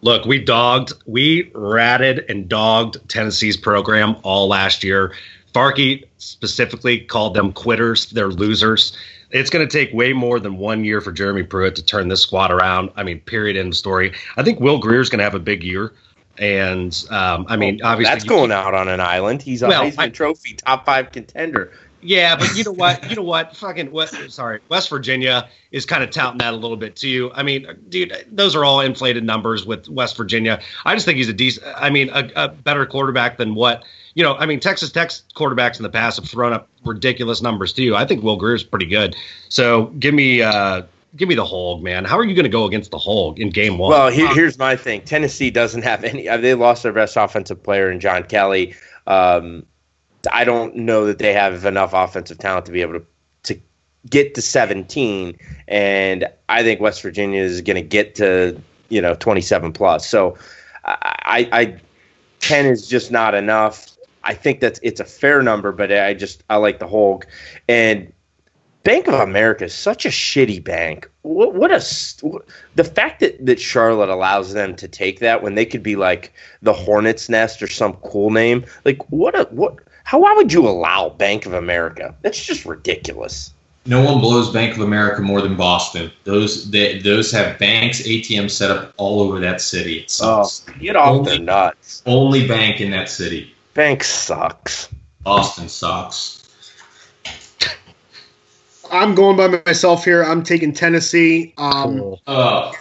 Look, 0.02 0.24
we 0.24 0.38
dogged, 0.38 0.92
we 1.06 1.50
ratted 1.54 2.24
and 2.30 2.48
dogged 2.48 3.06
Tennessee's 3.08 3.56
program 3.56 4.16
all 4.22 4.48
last 4.48 4.84
year. 4.84 5.14
Farkey 5.56 6.04
specifically 6.18 7.00
called 7.00 7.32
them 7.32 7.50
quitters. 7.50 8.10
They're 8.10 8.28
losers. 8.28 8.94
It's 9.30 9.48
going 9.48 9.66
to 9.66 9.72
take 9.72 9.92
way 9.94 10.12
more 10.12 10.38
than 10.38 10.58
one 10.58 10.84
year 10.84 11.00
for 11.00 11.12
Jeremy 11.12 11.44
Pruitt 11.44 11.74
to 11.76 11.82
turn 11.82 12.08
this 12.08 12.20
squad 12.20 12.50
around. 12.50 12.90
I 12.94 13.02
mean, 13.02 13.20
period. 13.20 13.56
End 13.56 13.68
of 13.68 13.76
story. 13.76 14.12
I 14.36 14.42
think 14.42 14.60
Will 14.60 14.78
Grier's 14.78 15.08
going 15.08 15.18
to 15.18 15.24
have 15.24 15.34
a 15.34 15.40
big 15.40 15.64
year. 15.64 15.94
And 16.38 17.02
um, 17.08 17.46
I 17.48 17.56
mean, 17.56 17.80
obviously, 17.82 18.14
that's 18.14 18.24
going 18.24 18.52
out 18.52 18.74
on 18.74 18.88
an 18.88 19.00
island. 19.00 19.40
He's 19.40 19.62
a 19.62 19.68
well, 19.68 19.84
Heisman 19.84 19.98
I, 19.98 20.08
Trophy 20.10 20.52
top 20.52 20.84
five 20.84 21.10
contender. 21.10 21.72
Yeah, 22.02 22.36
but 22.36 22.56
you 22.56 22.64
know 22.64 22.72
what? 22.72 23.08
You 23.08 23.16
know 23.16 23.22
what? 23.22 23.56
Fucking 23.56 23.90
West, 23.90 24.30
sorry, 24.30 24.60
West 24.68 24.90
Virginia 24.90 25.48
is 25.72 25.86
kind 25.86 26.02
of 26.02 26.10
touting 26.10 26.38
that 26.38 26.54
a 26.54 26.56
little 26.56 26.76
bit 26.76 26.96
too. 26.96 27.30
I 27.34 27.42
mean, 27.42 27.66
dude, 27.88 28.26
those 28.30 28.54
are 28.54 28.64
all 28.64 28.80
inflated 28.80 29.24
numbers 29.24 29.66
with 29.66 29.88
West 29.88 30.16
Virginia. 30.16 30.60
I 30.84 30.94
just 30.94 31.06
think 31.06 31.18
he's 31.18 31.28
a 31.28 31.32
decent. 31.32 31.66
I 31.76 31.90
mean, 31.90 32.10
a, 32.10 32.30
a 32.36 32.48
better 32.48 32.86
quarterback 32.86 33.36
than 33.36 33.54
what 33.54 33.84
you 34.16 34.22
know, 34.22 34.34
I 34.36 34.46
mean, 34.46 34.60
Texas 34.60 34.90
Tech's 34.90 35.24
quarterbacks 35.34 35.76
in 35.76 35.82
the 35.82 35.90
past 35.90 36.16
have 36.16 36.26
thrown 36.26 36.54
up 36.54 36.68
ridiculous 36.86 37.42
numbers 37.42 37.74
too. 37.74 37.94
I 37.94 38.06
think 38.06 38.24
Will 38.24 38.36
Grier's 38.36 38.64
pretty 38.64 38.86
good. 38.86 39.14
So 39.50 39.86
give 39.98 40.14
me, 40.14 40.40
uh, 40.40 40.84
give 41.16 41.28
me 41.28 41.34
the 41.34 41.44
Hogue, 41.44 41.82
man. 41.82 42.06
How 42.06 42.18
are 42.18 42.24
you 42.24 42.34
going 42.34 42.44
to 42.44 42.50
go 42.50 42.64
against 42.64 42.90
the 42.90 42.98
Hogue 42.98 43.38
in 43.38 43.50
game 43.50 43.76
one? 43.76 43.90
Well, 43.90 44.08
here, 44.08 44.32
here's 44.34 44.58
my 44.58 44.74
thing. 44.74 45.02
Tennessee 45.02 45.50
doesn't 45.50 45.82
have 45.82 46.02
any. 46.02 46.26
They 46.38 46.54
lost 46.54 46.82
their 46.82 46.94
best 46.94 47.14
offensive 47.14 47.62
player 47.62 47.90
in 47.90 48.00
John 48.00 48.24
Kelly. 48.24 48.74
Um, 49.06 49.66
I 50.32 50.44
don't 50.44 50.74
know 50.76 51.06
that 51.06 51.18
they 51.18 51.32
have 51.32 51.64
enough 51.64 51.92
offensive 51.92 52.38
talent 52.38 52.66
to 52.66 52.72
be 52.72 52.82
able 52.82 52.94
to 52.94 53.06
to 53.44 53.60
get 54.08 54.34
to 54.34 54.42
17. 54.42 55.36
And 55.68 56.28
I 56.48 56.62
think 56.62 56.80
West 56.80 57.02
Virginia 57.02 57.42
is 57.42 57.60
going 57.60 57.76
to 57.76 57.82
get 57.82 58.14
to 58.16 58.60
you 58.88 59.00
know 59.00 59.14
27 59.14 59.72
plus. 59.72 60.08
So 60.08 60.36
I, 60.84 61.48
I 61.52 61.80
10 62.40 62.66
is 62.66 62.86
just 62.86 63.10
not 63.10 63.34
enough. 63.34 63.96
I 64.24 64.34
think 64.34 64.60
that's 64.60 64.80
it's 64.82 65.00
a 65.00 65.04
fair 65.04 65.42
number, 65.42 65.72
but 65.72 65.92
I 65.92 66.14
just 66.14 66.42
I 66.50 66.56
like 66.56 66.78
the 66.78 66.86
Hogue 66.86 67.24
and 67.68 68.12
Bank 68.86 69.08
of 69.08 69.14
America 69.14 69.64
is 69.64 69.74
such 69.74 70.06
a 70.06 70.10
shitty 70.10 70.62
bank. 70.62 71.10
What, 71.22 71.54
what 71.54 71.72
a 71.72 71.84
the 72.76 72.84
fact 72.84 73.18
that 73.18 73.44
that 73.44 73.60
Charlotte 73.60 74.10
allows 74.10 74.52
them 74.52 74.76
to 74.76 74.86
take 74.86 75.18
that 75.18 75.42
when 75.42 75.56
they 75.56 75.66
could 75.66 75.82
be 75.82 75.96
like 75.96 76.32
the 76.62 76.72
Hornets 76.72 77.28
Nest 77.28 77.60
or 77.60 77.66
some 77.66 77.94
cool 77.94 78.30
name. 78.30 78.64
Like 78.84 79.02
what 79.10 79.36
a 79.36 79.48
what 79.50 79.80
how 80.06 80.20
why 80.20 80.32
would 80.34 80.52
you 80.52 80.68
allow 80.68 81.08
Bank 81.08 81.46
of 81.46 81.52
America? 81.52 82.14
That's 82.22 82.42
just 82.42 82.64
ridiculous. 82.64 83.52
No 83.86 84.04
one 84.04 84.20
blows 84.20 84.52
Bank 84.52 84.76
of 84.76 84.82
America 84.82 85.20
more 85.20 85.40
than 85.42 85.56
Boston. 85.56 86.12
Those 86.22 86.70
they, 86.70 87.00
those 87.00 87.32
have 87.32 87.58
banks, 87.58 88.00
ATMs 88.02 88.52
set 88.52 88.70
up 88.70 88.94
all 88.98 89.20
over 89.20 89.40
that 89.40 89.60
city. 89.60 89.98
It 89.98 90.16
Oh, 90.22 90.48
get 90.78 90.94
off 90.94 91.08
only, 91.08 91.30
their 91.32 91.40
nuts. 91.40 92.04
Only 92.06 92.46
bank 92.46 92.80
in 92.80 92.92
that 92.92 93.08
city. 93.08 93.52
Bank 93.74 94.04
sucks. 94.04 94.88
Boston 95.24 95.68
sucks. 95.68 96.44
I'm 98.92 99.16
going 99.16 99.36
by 99.36 99.60
myself 99.66 100.04
here. 100.04 100.22
I'm 100.22 100.44
taking 100.44 100.72
Tennessee. 100.72 101.52
Um, 101.58 101.98
cool. 101.98 102.22
uh. 102.28 102.72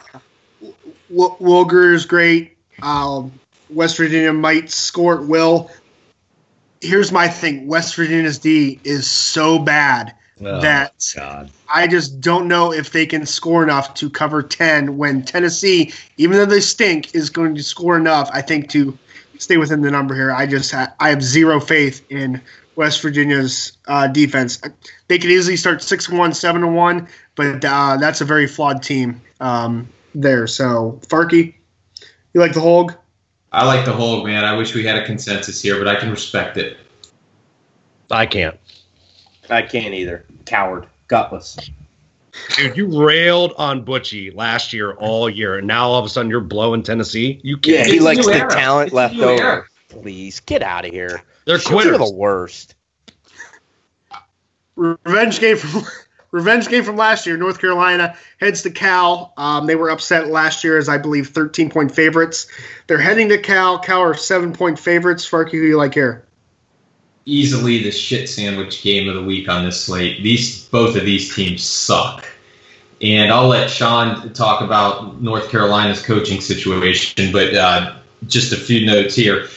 Will 1.10 1.66
Grier 1.66 1.94
is 1.94 2.06
great. 2.06 2.56
Um, 2.84 3.32
West 3.72 3.98
Virginia 3.98 4.32
might 4.32 4.70
score 4.70 5.20
at 5.22 5.28
will. 5.28 5.72
Here's 6.86 7.12
my 7.12 7.28
thing: 7.28 7.68
West 7.68 7.96
Virginia's 7.96 8.38
D 8.38 8.80
is 8.84 9.08
so 9.08 9.60
bad 9.60 10.16
oh, 10.42 10.62
that 10.62 11.12
God. 11.16 11.50
I 11.74 11.88
just 11.88 12.22
don't 12.22 12.48
know 12.48 12.72
if 12.72 12.92
they 12.92 13.06
can 13.06 13.26
score 13.26 13.64
enough 13.64 13.94
to 13.96 14.10
cover 14.10 14.44
ten. 14.44 14.98
When 14.98 15.24
Tennessee, 15.24 15.94
even 16.18 16.38
though 16.38 16.46
they 16.46 16.62
stink, 16.62 17.16
is 17.16 17.30
going 17.30 17.56
to 17.56 17.64
score 17.64 17.98
enough, 17.98 18.30
I 18.32 18.42
think, 18.42 18.70
to 18.72 18.98
stay 19.40 19.58
within 19.58 19.82
the 19.82 19.92
number 19.92 20.16
here. 20.16 20.32
I 20.32 20.46
just 20.46 20.72
ha- 20.72 20.94
I 21.00 21.10
have 21.10 21.24
zero 21.24 21.60
faith 21.60 22.06
in 22.10 22.42
West 22.76 23.02
Virginia's 23.02 23.78
uh, 23.88 24.08
defense. 24.08 24.62
They 25.08 25.18
could 25.18 25.32
easily 25.32 25.58
start 25.58 25.82
six 25.82 26.10
one, 26.10 26.34
seven 26.34 26.62
to 26.62 26.68
one, 26.68 27.08
but 27.36 27.64
uh, 27.64 27.98
that's 27.98 28.22
a 28.22 28.26
very 28.26 28.48
flawed 28.48 28.84
team 28.84 29.22
um, 29.40 29.90
there. 30.14 30.48
So 30.48 31.00
Farkey, 31.08 31.56
you 32.34 32.42
like 32.42 32.54
the 32.54 32.62
Hogue? 32.62 32.94
I 33.56 33.66
like 33.66 33.86
the 33.86 33.94
Hogue, 33.94 34.26
man. 34.26 34.44
I 34.44 34.54
wish 34.58 34.76
we 34.76 34.84
had 34.84 34.98
a 34.98 35.06
consensus 35.06 35.62
here, 35.62 35.78
but 35.78 35.88
I 35.88 35.98
can 35.98 36.12
respect 36.12 36.58
it. 36.58 36.76
I 38.12 38.26
can't. 38.26 38.60
I 39.50 39.62
can't 39.62 39.94
either. 39.94 40.26
Coward, 40.46 40.88
gutless. 41.08 41.58
Dude, 42.58 42.76
you 42.76 43.02
railed 43.02 43.54
on 43.58 43.86
Butchie 43.86 44.36
last 44.36 44.74
year 44.74 44.92
all 44.96 45.30
year, 45.30 45.58
and 45.58 45.66
now 45.66 45.88
all 45.88 46.00
of 46.00 46.06
a 46.06 46.10
sudden 46.10 46.30
you're 46.30 46.42
blowing 46.42 46.84
Tennessee. 46.84 47.40
You 47.46 47.56
can't. 47.56 47.88
Yeah, 47.88 47.94
he 47.94 48.02
likes 48.02 48.26
the 48.26 48.34
era. 48.34 48.50
talent 48.50 48.88
it's 48.88 48.94
left 48.94 49.16
over. 49.16 49.42
Era. 49.42 49.66
Please 49.88 50.42
get 50.42 50.62
out 50.62 50.84
of 50.84 50.92
here. 50.92 51.24
They're 51.46 51.58
quitters. 51.58 51.98
the 51.98 52.14
worst. 52.14 52.76
Revenge 54.76 55.40
game 55.40 55.56
from 55.56 55.84
revenge 56.36 56.68
game 56.68 56.84
from 56.84 56.98
last 56.98 57.26
year. 57.26 57.38
North 57.38 57.60
Carolina 57.60 58.16
heads 58.40 58.62
to 58.64 58.70
Cal. 58.70 59.34
Um, 59.38 59.66
they 59.66 59.76
were 59.76 59.90
upset 59.90 60.28
last 60.28 60.64
year 60.64 60.78
as 60.78 60.90
I 60.90 60.98
believe 60.98 61.30
13 61.30 61.70
point 61.70 61.94
favorites. 61.94 62.48
They're 62.88 62.98
heading 62.98 63.30
to 63.30 63.38
Cal. 63.38 63.80
Cal 63.80 64.02
are 64.02 64.14
seven 64.14 64.54
point 64.54 64.78
favorites. 64.78 65.28
Farkey, 65.28 65.52
who 65.52 65.64
you 65.64 65.78
like 65.78 65.94
here? 65.94 66.26
easily 67.26 67.82
the 67.82 67.92
shit 67.92 68.30
sandwich 68.30 68.84
game 68.84 69.10
of 69.10 69.16
the 69.16 69.24
week 69.24 69.50
on 69.50 69.66
this 69.66 69.82
slate. 69.82 70.22
These 70.24 70.66
both 70.66 70.96
of 70.96 71.06
these 71.06 71.36
teams 71.36 71.64
suck. 71.64 72.26
And 73.02 73.32
I'll 73.32 73.48
let 73.48 73.70
Sean 73.70 74.32
talk 74.34 74.62
about 74.62 75.22
North 75.22 75.50
Carolina's 75.50 76.02
coaching 76.02 76.40
situation, 76.40 77.32
but 77.32 77.54
uh, 77.54 77.96
just 78.28 78.54
a 78.54 78.56
few 78.56 78.86
notes 78.86 79.16
here. 79.16 79.48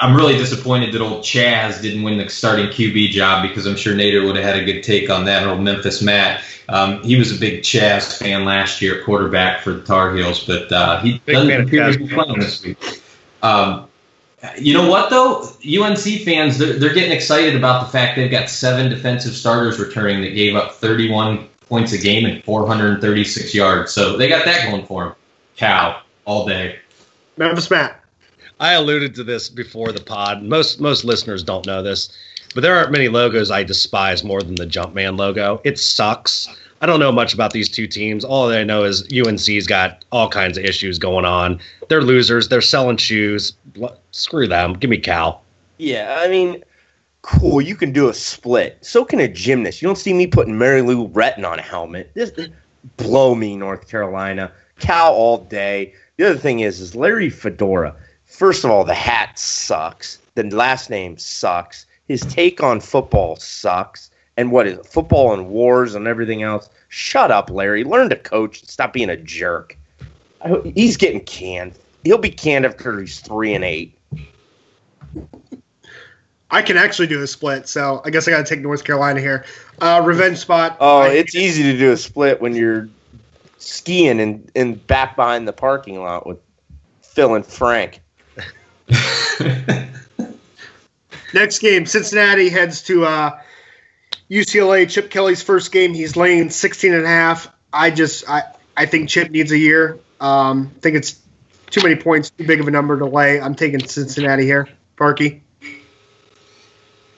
I'm 0.00 0.16
really 0.16 0.36
disappointed 0.36 0.92
that 0.92 1.00
old 1.00 1.22
Chaz 1.22 1.80
didn't 1.80 2.02
win 2.02 2.18
the 2.18 2.28
starting 2.28 2.66
QB 2.66 3.10
job 3.10 3.48
because 3.48 3.66
I'm 3.66 3.76
sure 3.76 3.94
Nader 3.94 4.26
would 4.26 4.36
have 4.36 4.44
had 4.44 4.56
a 4.56 4.64
good 4.64 4.82
take 4.82 5.08
on 5.10 5.24
that. 5.26 5.46
Old 5.46 5.60
Memphis 5.60 6.02
Matt, 6.02 6.42
um, 6.68 7.02
he 7.02 7.16
was 7.16 7.36
a 7.36 7.38
big 7.38 7.62
Chaz 7.62 8.18
fan 8.18 8.44
last 8.44 8.82
year, 8.82 9.04
quarterback 9.04 9.62
for 9.62 9.72
the 9.72 9.82
Tar 9.82 10.14
Heels, 10.14 10.44
but 10.44 10.70
uh, 10.72 11.00
he 11.00 11.18
Big 11.24 11.34
doesn't 11.36 11.66
appear 11.66 11.92
to 11.92 11.98
be 11.98 12.08
playing 12.08 12.38
this 12.38 12.62
week. 12.62 13.02
Um, 13.42 13.88
you 14.58 14.74
know 14.74 14.88
what 14.88 15.10
though? 15.10 15.42
UNC 15.64 16.22
fans 16.24 16.58
they're, 16.58 16.74
they're 16.74 16.92
getting 16.92 17.12
excited 17.12 17.56
about 17.56 17.86
the 17.86 17.90
fact 17.90 18.16
they've 18.16 18.30
got 18.30 18.50
seven 18.50 18.90
defensive 18.90 19.34
starters 19.34 19.78
returning 19.78 20.20
that 20.22 20.34
gave 20.34 20.54
up 20.54 20.72
31 20.72 21.48
points 21.68 21.92
a 21.92 21.98
game 21.98 22.26
and 22.26 22.44
436 22.44 23.54
yards. 23.54 23.92
So 23.92 24.16
they 24.16 24.28
got 24.28 24.44
that 24.44 24.68
going 24.68 24.86
for 24.86 25.04
them. 25.04 25.14
Cow 25.56 26.02
all 26.24 26.46
day. 26.46 26.78
Memphis 27.36 27.70
Matt. 27.70 28.03
I 28.60 28.72
alluded 28.72 29.14
to 29.16 29.24
this 29.24 29.48
before 29.48 29.92
the 29.92 30.02
pod. 30.02 30.42
Most 30.42 30.80
most 30.80 31.04
listeners 31.04 31.42
don't 31.42 31.66
know 31.66 31.82
this, 31.82 32.16
but 32.54 32.62
there 32.62 32.76
aren't 32.76 32.92
many 32.92 33.08
logos 33.08 33.50
I 33.50 33.64
despise 33.64 34.24
more 34.24 34.42
than 34.42 34.54
the 34.54 34.66
Jumpman 34.66 35.18
logo. 35.18 35.60
It 35.64 35.78
sucks. 35.78 36.48
I 36.80 36.86
don't 36.86 37.00
know 37.00 37.12
much 37.12 37.32
about 37.32 37.52
these 37.52 37.68
two 37.68 37.86
teams. 37.86 38.24
All 38.24 38.50
I 38.50 38.62
know 38.62 38.84
is 38.84 39.08
UNC's 39.10 39.66
got 39.66 40.04
all 40.12 40.28
kinds 40.28 40.58
of 40.58 40.64
issues 40.64 40.98
going 40.98 41.24
on. 41.24 41.58
They're 41.88 42.02
losers. 42.02 42.48
They're 42.48 42.60
selling 42.60 42.98
shoes. 42.98 43.54
Screw 44.10 44.46
them. 44.46 44.74
Give 44.74 44.90
me 44.90 44.98
Cal. 44.98 45.42
Yeah, 45.78 46.18
I 46.20 46.28
mean, 46.28 46.62
cool. 47.22 47.60
You 47.62 47.74
can 47.74 47.92
do 47.92 48.08
a 48.08 48.14
split. 48.14 48.78
So 48.82 49.04
can 49.04 49.18
a 49.20 49.28
gymnast. 49.28 49.80
You 49.80 49.88
don't 49.88 49.96
see 49.96 50.12
me 50.12 50.26
putting 50.26 50.58
Mary 50.58 50.82
Lou 50.82 51.08
Retton 51.08 51.48
on 51.48 51.58
a 51.58 51.62
helmet. 51.62 52.10
This, 52.14 52.32
blow 52.98 53.34
me, 53.34 53.56
North 53.56 53.88
Carolina. 53.88 54.52
Cal 54.78 55.14
all 55.14 55.38
day. 55.38 55.94
The 56.18 56.30
other 56.30 56.38
thing 56.38 56.60
is, 56.60 56.80
is 56.80 56.94
Larry 56.94 57.30
Fedora. 57.30 57.96
First 58.34 58.64
of 58.64 58.70
all, 58.72 58.82
the 58.84 58.94
hat 58.94 59.38
sucks. 59.38 60.18
The 60.34 60.42
last 60.50 60.90
name 60.90 61.16
sucks. 61.18 61.86
His 62.08 62.20
take 62.22 62.60
on 62.64 62.80
football 62.80 63.36
sucks. 63.36 64.10
And 64.36 64.50
what 64.50 64.66
is 64.66 64.78
it? 64.78 64.86
Football 64.86 65.32
and 65.34 65.46
wars 65.48 65.94
and 65.94 66.08
everything 66.08 66.42
else. 66.42 66.68
Shut 66.88 67.30
up, 67.30 67.48
Larry. 67.48 67.84
Learn 67.84 68.08
to 68.10 68.16
coach. 68.16 68.64
Stop 68.64 68.92
being 68.92 69.08
a 69.08 69.16
jerk. 69.16 69.78
He's 70.74 70.96
getting 70.96 71.20
canned. 71.20 71.74
He'll 72.02 72.18
be 72.18 72.30
canned 72.30 72.66
after 72.66 73.00
he's 73.00 73.20
three 73.20 73.54
and 73.54 73.62
eight. 73.64 73.96
I 76.50 76.60
can 76.60 76.76
actually 76.76 77.06
do 77.06 77.22
a 77.22 77.26
split, 77.28 77.68
so 77.68 78.02
I 78.04 78.10
guess 78.10 78.26
I 78.26 78.32
got 78.32 78.44
to 78.44 78.54
take 78.54 78.62
North 78.62 78.82
Carolina 78.82 79.20
here. 79.20 79.44
Uh, 79.80 80.02
revenge 80.04 80.38
spot. 80.38 80.76
Oh, 80.80 81.02
I- 81.02 81.10
it's 81.10 81.36
easy 81.36 81.62
to 81.62 81.78
do 81.78 81.92
a 81.92 81.96
split 81.96 82.40
when 82.40 82.56
you're 82.56 82.88
skiing 83.58 84.18
and, 84.20 84.50
and 84.56 84.84
back 84.88 85.14
behind 85.14 85.46
the 85.46 85.52
parking 85.52 86.00
lot 86.02 86.26
with 86.26 86.38
Phil 87.00 87.36
and 87.36 87.46
Frank. 87.46 88.00
Next 91.34 91.58
game, 91.58 91.86
Cincinnati 91.86 92.48
heads 92.48 92.82
to 92.82 93.04
uh, 93.04 93.40
UCLA. 94.30 94.88
Chip 94.88 95.10
Kelly's 95.10 95.42
first 95.42 95.72
game. 95.72 95.92
He's 95.94 96.16
laying 96.16 96.50
16 96.50 96.94
and 96.94 97.04
a 97.04 97.08
half. 97.08 97.52
I 97.72 97.90
just, 97.90 98.28
I, 98.28 98.44
I 98.76 98.86
think 98.86 99.08
Chip 99.08 99.30
needs 99.30 99.50
a 99.50 99.58
year. 99.58 99.98
Um, 100.20 100.70
I 100.76 100.80
think 100.80 100.96
it's 100.96 101.20
too 101.70 101.82
many 101.82 101.96
points, 101.96 102.30
too 102.30 102.46
big 102.46 102.60
of 102.60 102.68
a 102.68 102.70
number 102.70 102.98
to 102.98 103.06
lay. 103.06 103.40
I'm 103.40 103.54
taking 103.54 103.84
Cincinnati 103.84 104.44
here. 104.44 104.68
Parky. 104.96 105.42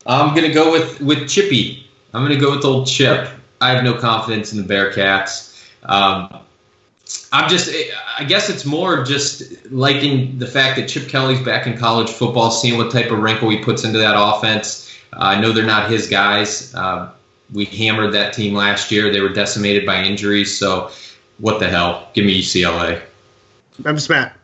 I'm 0.07 0.35
gonna 0.35 0.55
go 0.55 0.73
with 0.73 1.01
with 1.01 1.29
Chippy. 1.29 1.91
I'm 2.15 2.23
gonna 2.23 2.41
go 2.41 2.55
with 2.55 2.65
old 2.65 2.87
Chip. 2.87 3.29
I 3.61 3.71
have 3.71 3.85
no 3.85 3.99
confidence 3.99 4.53
in 4.53 4.67
the 4.67 4.75
Bearcats. 4.75 5.63
Um, 5.83 6.46
I'm 7.33 7.49
just, 7.49 7.73
I 8.19 8.25
guess 8.25 8.49
it's 8.49 8.65
more 8.65 9.05
just 9.05 9.71
liking 9.71 10.39
the 10.39 10.47
fact 10.47 10.77
that 10.77 10.89
Chip 10.89 11.09
Kelly's 11.09 11.41
back 11.41 11.67
in 11.67 11.79
college 11.79 12.11
football, 12.11 12.51
seeing 12.51 12.79
what 12.79 12.91
type 12.91 13.11
of 13.11 13.21
wrinkle 13.21 13.49
he 13.51 13.59
puts 13.59 13.85
into 13.85 13.99
that 13.99 14.15
offense. 14.17 14.93
Uh, 15.13 15.19
I 15.21 15.41
know 15.41 15.53
they're 15.53 15.65
not 15.65 15.91
his 15.91 16.09
guys. 16.09 16.75
Uh, 16.75 17.11
we 17.53 17.65
hammered 17.65 18.13
that 18.15 18.33
team 18.33 18.55
last 18.55 18.91
year. 18.91 19.13
They 19.13 19.21
were 19.21 19.29
decimated 19.29 19.87
by 19.87 20.03
injuries. 20.03 20.57
So, 20.57 20.91
what 21.39 21.61
the 21.61 21.69
hell? 21.69 22.11
Give 22.13 22.25
me 22.25 22.41
UCLA. 22.41 23.03
Memphis 23.79 24.09
Matt. 24.09 24.37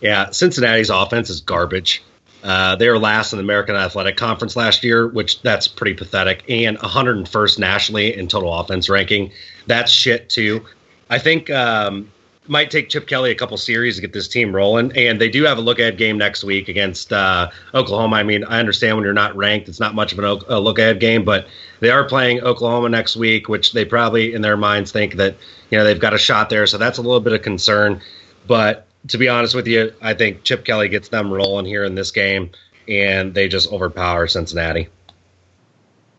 Yeah, 0.00 0.30
Cincinnati's 0.30 0.90
offense 0.90 1.30
is 1.30 1.40
garbage. 1.40 2.02
Uh, 2.44 2.76
they 2.76 2.88
were 2.88 2.98
last 2.98 3.32
in 3.32 3.38
the 3.38 3.42
American 3.42 3.74
Athletic 3.74 4.16
Conference 4.16 4.54
last 4.54 4.84
year, 4.84 5.08
which 5.08 5.42
that's 5.42 5.66
pretty 5.66 5.94
pathetic, 5.94 6.44
and 6.48 6.78
101st 6.78 7.58
nationally 7.58 8.16
in 8.16 8.28
total 8.28 8.54
offense 8.54 8.88
ranking. 8.88 9.32
That's 9.66 9.90
shit 9.90 10.30
too. 10.30 10.64
I 11.10 11.18
think 11.18 11.50
um, 11.50 12.10
might 12.48 12.70
take 12.70 12.88
Chip 12.88 13.06
Kelly 13.06 13.30
a 13.30 13.34
couple 13.34 13.56
series 13.56 13.96
to 13.96 14.00
get 14.00 14.12
this 14.12 14.28
team 14.28 14.54
rolling, 14.54 14.96
and 14.96 15.20
they 15.20 15.28
do 15.28 15.44
have 15.44 15.58
a 15.58 15.60
look 15.60 15.78
ahead 15.78 15.96
game 15.98 16.18
next 16.18 16.44
week 16.44 16.68
against 16.68 17.12
uh, 17.12 17.50
Oklahoma. 17.74 18.16
I 18.16 18.22
mean, 18.22 18.44
I 18.44 18.58
understand 18.58 18.96
when 18.96 19.04
you're 19.04 19.12
not 19.12 19.36
ranked, 19.36 19.68
it's 19.68 19.80
not 19.80 19.94
much 19.94 20.12
of 20.12 20.18
an 20.18 20.24
a 20.48 20.60
look 20.60 20.78
ahead 20.78 21.00
game, 21.00 21.24
but 21.24 21.46
they 21.80 21.90
are 21.90 22.04
playing 22.04 22.40
Oklahoma 22.42 22.88
next 22.88 23.16
week, 23.16 23.48
which 23.48 23.72
they 23.72 23.84
probably 23.84 24.34
in 24.34 24.42
their 24.42 24.56
minds 24.56 24.92
think 24.92 25.14
that 25.14 25.36
you 25.70 25.78
know 25.78 25.84
they've 25.84 26.00
got 26.00 26.14
a 26.14 26.18
shot 26.18 26.50
there, 26.50 26.66
so 26.66 26.78
that's 26.78 26.98
a 26.98 27.02
little 27.02 27.20
bit 27.20 27.32
of 27.32 27.42
concern. 27.42 28.00
But 28.46 28.86
to 29.08 29.18
be 29.18 29.28
honest 29.28 29.54
with 29.54 29.66
you, 29.66 29.92
I 30.00 30.14
think 30.14 30.42
Chip 30.42 30.64
Kelly 30.64 30.88
gets 30.88 31.08
them 31.08 31.30
rolling 31.30 31.66
here 31.66 31.84
in 31.84 31.94
this 31.94 32.10
game, 32.10 32.50
and 32.88 33.34
they 33.34 33.48
just 33.48 33.70
overpower 33.72 34.26
Cincinnati. 34.26 34.88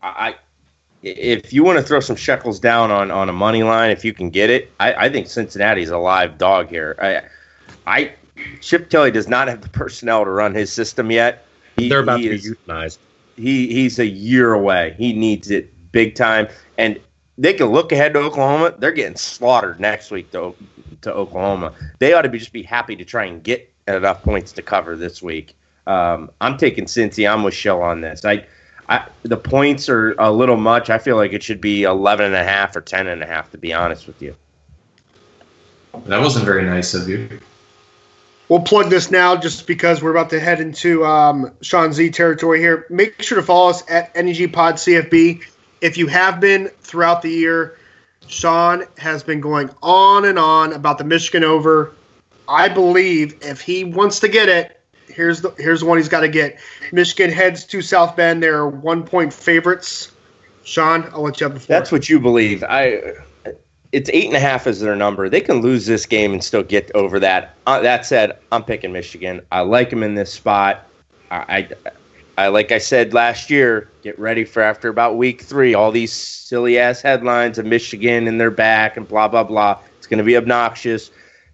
I, 0.02 0.36
if 1.02 1.52
you 1.52 1.64
want 1.64 1.78
to 1.78 1.82
throw 1.82 2.00
some 2.00 2.16
shekels 2.16 2.60
down 2.60 2.90
on, 2.90 3.10
on 3.10 3.28
a 3.28 3.32
money 3.32 3.62
line, 3.62 3.90
if 3.90 4.04
you 4.04 4.12
can 4.12 4.30
get 4.30 4.50
it, 4.50 4.70
I, 4.80 5.06
I 5.06 5.08
think 5.08 5.28
Cincinnati's 5.28 5.90
a 5.90 5.98
live 5.98 6.36
dog 6.38 6.68
here. 6.68 6.96
I, 7.00 7.22
I, 7.86 8.12
Chip 8.60 8.90
Kelly 8.90 9.10
does 9.10 9.28
not 9.28 9.48
have 9.48 9.62
the 9.62 9.68
personnel 9.70 10.24
to 10.24 10.30
run 10.30 10.54
his 10.54 10.72
system 10.72 11.10
yet. 11.10 11.46
He, 11.76 11.88
They're 11.88 12.00
about 12.00 12.20
he 12.20 12.28
to 12.28 12.34
is- 12.34 12.42
be 12.42 12.54
euthanized. 12.54 12.98
he 13.36 13.72
he's 13.72 13.98
a 13.98 14.06
year 14.06 14.52
away. 14.52 14.94
He 14.98 15.12
needs 15.12 15.50
it 15.50 15.72
big 15.92 16.14
time, 16.14 16.48
and 16.78 17.00
they 17.38 17.54
can 17.54 17.66
look 17.68 17.92
ahead 17.92 18.12
to 18.14 18.20
Oklahoma. 18.20 18.74
They're 18.78 18.92
getting 18.92 19.16
slaughtered 19.16 19.80
next 19.80 20.10
week 20.10 20.30
to 20.32 20.54
to 21.02 21.12
Oklahoma. 21.12 21.72
They 21.98 22.12
ought 22.12 22.22
to 22.22 22.28
be 22.28 22.38
just 22.38 22.52
be 22.52 22.62
happy 22.62 22.96
to 22.96 23.04
try 23.04 23.24
and 23.24 23.42
get 23.42 23.72
enough 23.88 24.22
points 24.22 24.52
to 24.52 24.62
cover 24.62 24.96
this 24.96 25.22
week. 25.22 25.56
Um, 25.86 26.30
I'm 26.42 26.58
taking 26.58 26.84
Cincy. 26.84 27.30
I'm 27.30 27.42
with 27.42 27.54
Schill 27.54 27.80
on 27.82 28.02
this. 28.02 28.24
I, 28.24 28.44
I 28.90 29.06
the 29.22 29.36
points 29.36 29.88
are 29.88 30.14
a 30.18 30.30
little 30.30 30.56
much. 30.56 30.90
I 30.90 30.98
feel 30.98 31.16
like 31.16 31.32
it 31.32 31.42
should 31.42 31.60
be 31.60 31.84
11 31.84 32.26
and 32.26 32.34
a 32.34 32.44
half 32.44 32.76
or 32.76 32.80
10 32.80 33.06
and 33.06 33.22
a 33.22 33.26
half. 33.26 33.50
To 33.52 33.58
be 33.58 33.72
honest 33.72 34.06
with 34.06 34.20
you. 34.20 34.36
That 36.06 36.20
wasn't 36.20 36.44
very 36.44 36.64
nice 36.64 36.92
of 36.94 37.08
you. 37.08 37.40
We'll 38.48 38.60
plug 38.60 38.90
this 38.90 39.12
now 39.12 39.36
just 39.36 39.68
because 39.68 40.02
we're 40.02 40.10
about 40.10 40.30
to 40.30 40.40
head 40.40 40.60
into 40.60 41.04
um, 41.04 41.54
Sean 41.62 41.92
Z 41.92 42.10
territory 42.10 42.58
here. 42.58 42.84
Make 42.90 43.22
sure 43.22 43.36
to 43.36 43.44
follow 43.44 43.70
us 43.70 43.88
at 43.88 44.14
NEG 44.16 44.52
Pod 44.52 44.74
CFB. 44.74 45.44
If 45.80 45.96
you 45.96 46.08
have 46.08 46.40
been 46.40 46.68
throughout 46.80 47.22
the 47.22 47.30
year, 47.30 47.78
Sean 48.26 48.86
has 48.98 49.22
been 49.22 49.40
going 49.40 49.70
on 49.84 50.24
and 50.24 50.36
on 50.36 50.72
about 50.72 50.98
the 50.98 51.04
Michigan 51.04 51.44
over. 51.44 51.92
I 52.48 52.68
believe 52.68 53.38
if 53.42 53.60
he 53.60 53.84
wants 53.84 54.18
to 54.20 54.28
get 54.28 54.48
it, 54.48 54.79
here's 55.20 55.42
the 55.42 55.50
here's 55.58 55.84
one 55.84 55.98
he's 55.98 56.08
got 56.08 56.20
to 56.20 56.28
get. 56.28 56.58
Michigan 56.92 57.30
heads 57.30 57.64
to 57.66 57.82
South 57.82 58.16
Bend. 58.16 58.42
They're 58.42 58.66
one 58.66 59.04
point 59.04 59.32
favorites. 59.32 60.10
Sean, 60.64 61.08
I'll 61.12 61.22
let 61.22 61.40
you 61.40 61.44
have 61.44 61.54
the 61.54 61.60
floor. 61.60 61.78
That's 61.78 61.92
what 61.92 62.08
you 62.08 62.18
believe. 62.18 62.64
I. 62.64 63.14
It's 63.92 64.08
eight 64.12 64.26
and 64.26 64.36
a 64.36 64.40
half 64.40 64.68
is 64.68 64.78
their 64.78 64.94
number. 64.94 65.28
They 65.28 65.40
can 65.40 65.62
lose 65.62 65.84
this 65.84 66.06
game 66.06 66.32
and 66.32 66.44
still 66.44 66.62
get 66.62 66.92
over 66.94 67.18
that. 67.18 67.56
Uh, 67.66 67.80
that 67.80 68.06
said, 68.06 68.38
I'm 68.52 68.62
picking 68.62 68.92
Michigan. 68.92 69.44
I 69.50 69.62
like 69.62 69.90
them 69.90 70.04
in 70.04 70.14
this 70.14 70.32
spot. 70.32 70.86
I, 71.32 71.36
I, 71.48 71.68
I, 72.38 72.48
like 72.48 72.70
I 72.70 72.78
said 72.78 73.12
last 73.12 73.50
year, 73.50 73.90
get 74.02 74.16
ready 74.16 74.44
for 74.44 74.62
after 74.62 74.88
about 74.88 75.16
week 75.16 75.42
three. 75.42 75.74
All 75.74 75.90
these 75.90 76.12
silly 76.12 76.78
ass 76.78 77.02
headlines 77.02 77.58
of 77.58 77.66
Michigan 77.66 78.28
in 78.28 78.38
their 78.38 78.52
back 78.52 78.96
and 78.96 79.08
blah 79.08 79.26
blah 79.26 79.42
blah. 79.42 79.80
It's 79.98 80.06
going 80.06 80.18
to 80.18 80.24
be 80.24 80.36
obnoxious. 80.36 81.10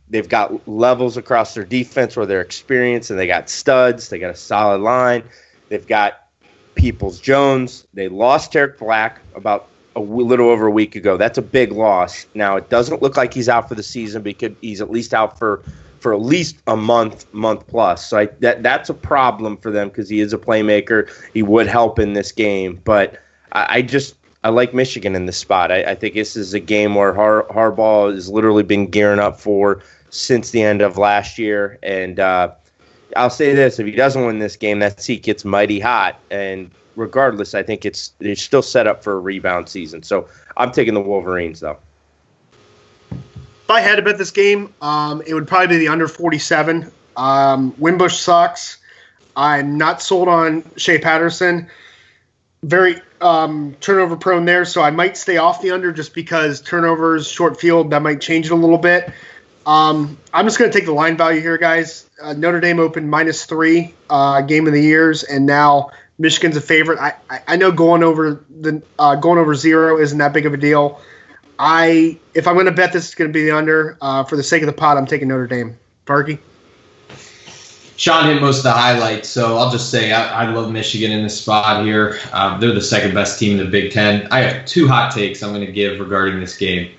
They've 0.08 0.28
got 0.28 0.66
levels 0.68 1.16
across 1.16 1.54
their 1.54 1.64
defense 1.64 2.16
where 2.16 2.26
they're 2.26 2.40
experienced 2.40 3.10
and 3.10 3.18
they 3.18 3.26
got 3.26 3.50
studs. 3.50 4.08
They 4.08 4.18
got 4.18 4.30
a 4.30 4.36
solid 4.36 4.80
line. 4.80 5.24
They've 5.68 5.86
got 5.86 6.28
Peoples 6.76 7.20
Jones. 7.20 7.86
They 7.94 8.08
lost 8.08 8.52
Tarik 8.52 8.78
Black 8.78 9.20
about 9.34 9.68
a 9.96 10.00
little 10.00 10.50
over 10.50 10.66
a 10.66 10.70
week 10.70 10.94
ago. 10.94 11.16
That's 11.16 11.38
a 11.38 11.42
big 11.42 11.72
loss. 11.72 12.26
Now 12.34 12.56
it 12.56 12.68
doesn't 12.68 13.02
look 13.02 13.16
like 13.16 13.34
he's 13.34 13.48
out 13.48 13.68
for 13.68 13.74
the 13.74 13.82
season 13.82 14.22
because 14.22 14.52
he's 14.60 14.80
at 14.80 14.90
least 14.90 15.14
out 15.14 15.38
for 15.38 15.62
for 16.00 16.12
at 16.12 16.20
least 16.20 16.58
a 16.66 16.76
month, 16.76 17.32
month 17.32 17.66
plus. 17.66 18.06
So 18.06 18.18
I, 18.18 18.26
that 18.40 18.62
that's 18.62 18.90
a 18.90 18.94
problem 18.94 19.56
for 19.56 19.70
them 19.70 19.88
because 19.88 20.08
he 20.08 20.20
is 20.20 20.32
a 20.32 20.38
playmaker. 20.38 21.10
He 21.32 21.42
would 21.42 21.66
help 21.66 21.98
in 21.98 22.12
this 22.12 22.30
game, 22.30 22.80
but 22.84 23.20
I, 23.52 23.66
I 23.78 23.82
just 23.82 24.16
I 24.44 24.50
like 24.50 24.74
Michigan 24.74 25.16
in 25.16 25.26
this 25.26 25.38
spot. 25.38 25.72
I, 25.72 25.82
I 25.82 25.94
think 25.94 26.14
this 26.14 26.36
is 26.36 26.54
a 26.54 26.60
game 26.60 26.94
where 26.94 27.12
Har, 27.12 27.44
Harbaugh 27.50 28.14
has 28.14 28.28
literally 28.28 28.62
been 28.62 28.86
gearing 28.86 29.18
up 29.18 29.40
for 29.40 29.82
since 30.10 30.50
the 30.50 30.62
end 30.62 30.82
of 30.82 30.98
last 30.98 31.38
year, 31.38 31.78
and 31.82 32.20
uh, 32.20 32.52
I'll 33.16 33.30
say 33.30 33.54
this: 33.54 33.78
if 33.78 33.86
he 33.86 33.92
doesn't 33.92 34.24
win 34.24 34.38
this 34.38 34.56
game, 34.56 34.78
that 34.80 35.00
seat 35.00 35.22
gets 35.22 35.44
mighty 35.44 35.80
hot, 35.80 36.20
and 36.30 36.70
regardless, 36.96 37.54
I 37.54 37.62
think 37.62 37.84
it's 37.84 38.12
it's 38.20 38.42
still 38.42 38.62
set 38.62 38.86
up 38.86 39.02
for 39.02 39.14
a 39.14 39.20
rebound 39.20 39.68
season. 39.68 40.02
So 40.02 40.28
I'm 40.56 40.72
taking 40.72 40.94
the 40.94 41.00
Wolverines 41.00 41.60
though. 41.60 41.78
If 43.10 43.70
I 43.70 43.80
had 43.80 43.96
to 43.96 44.02
bet 44.02 44.16
this 44.18 44.30
game, 44.30 44.72
um, 44.80 45.22
it 45.26 45.34
would 45.34 45.48
probably 45.48 45.66
be 45.66 45.78
the 45.78 45.88
under 45.88 46.06
47. 46.06 46.90
Um, 47.16 47.74
Wimbush 47.78 48.16
sucks. 48.16 48.78
I'm 49.34 49.76
not 49.76 50.00
sold 50.00 50.28
on 50.28 50.64
Shea 50.76 50.98
Patterson. 50.98 51.68
Very 52.62 53.00
um, 53.20 53.76
turnover 53.80 54.16
prone 54.16 54.44
there, 54.44 54.64
so 54.64 54.82
I 54.82 54.90
might 54.90 55.16
stay 55.16 55.36
off 55.36 55.62
the 55.62 55.72
under 55.72 55.92
just 55.92 56.14
because 56.14 56.60
turnovers, 56.60 57.28
short 57.28 57.60
field, 57.60 57.90
that 57.90 58.02
might 58.02 58.20
change 58.20 58.46
it 58.46 58.52
a 58.52 58.56
little 58.56 58.78
bit. 58.78 59.12
Um, 59.66 60.16
I'm 60.32 60.46
just 60.46 60.58
going 60.58 60.70
to 60.70 60.78
take 60.78 60.86
the 60.86 60.92
line 60.92 61.16
value 61.16 61.40
here, 61.40 61.58
guys. 61.58 62.08
Uh, 62.22 62.32
Notre 62.32 62.60
Dame 62.60 62.78
opened 62.78 63.10
minus 63.10 63.44
three 63.44 63.92
uh, 64.08 64.40
game 64.42 64.66
of 64.68 64.72
the 64.72 64.80
years, 64.80 65.24
and 65.24 65.44
now 65.44 65.90
Michigan's 66.18 66.56
a 66.56 66.60
favorite. 66.60 67.00
I, 67.00 67.14
I, 67.28 67.42
I 67.48 67.56
know 67.56 67.72
going 67.72 68.04
over 68.04 68.44
the 68.60 68.80
uh, 68.98 69.16
going 69.16 69.38
over 69.38 69.54
zero 69.56 69.98
isn't 69.98 70.18
that 70.18 70.32
big 70.32 70.46
of 70.46 70.54
a 70.54 70.56
deal. 70.56 71.00
I 71.58 72.18
if 72.34 72.46
I'm 72.46 72.54
going 72.54 72.66
to 72.66 72.72
bet 72.72 72.92
this 72.92 73.08
is 73.08 73.14
going 73.14 73.28
to 73.28 73.32
be 73.32 73.44
the 73.44 73.50
under 73.50 73.98
uh, 74.00 74.22
for 74.24 74.36
the 74.36 74.42
sake 74.44 74.62
of 74.62 74.66
the 74.66 74.72
pot, 74.72 74.96
I'm 74.96 75.06
taking 75.06 75.28
Notre 75.28 75.48
Dame. 75.48 75.76
Parky. 76.04 76.38
Sean 77.96 78.26
hit 78.26 78.40
most 78.42 78.58
of 78.58 78.64
the 78.64 78.72
highlights, 78.72 79.28
so 79.28 79.56
I'll 79.56 79.70
just 79.70 79.90
say 79.90 80.12
I, 80.12 80.44
I 80.44 80.50
love 80.50 80.70
Michigan 80.70 81.10
in 81.10 81.22
this 81.22 81.40
spot 81.40 81.84
here. 81.84 82.20
Uh, 82.30 82.58
they're 82.58 82.72
the 82.72 82.80
second 82.80 83.14
best 83.14 83.38
team 83.38 83.58
in 83.58 83.64
the 83.64 83.70
Big 83.70 83.90
Ten. 83.90 84.28
I 84.30 84.42
have 84.42 84.66
two 84.66 84.86
hot 84.86 85.12
takes 85.12 85.42
I'm 85.42 85.52
going 85.52 85.66
to 85.66 85.72
give 85.72 85.98
regarding 85.98 86.38
this 86.38 86.56
game. 86.56 86.92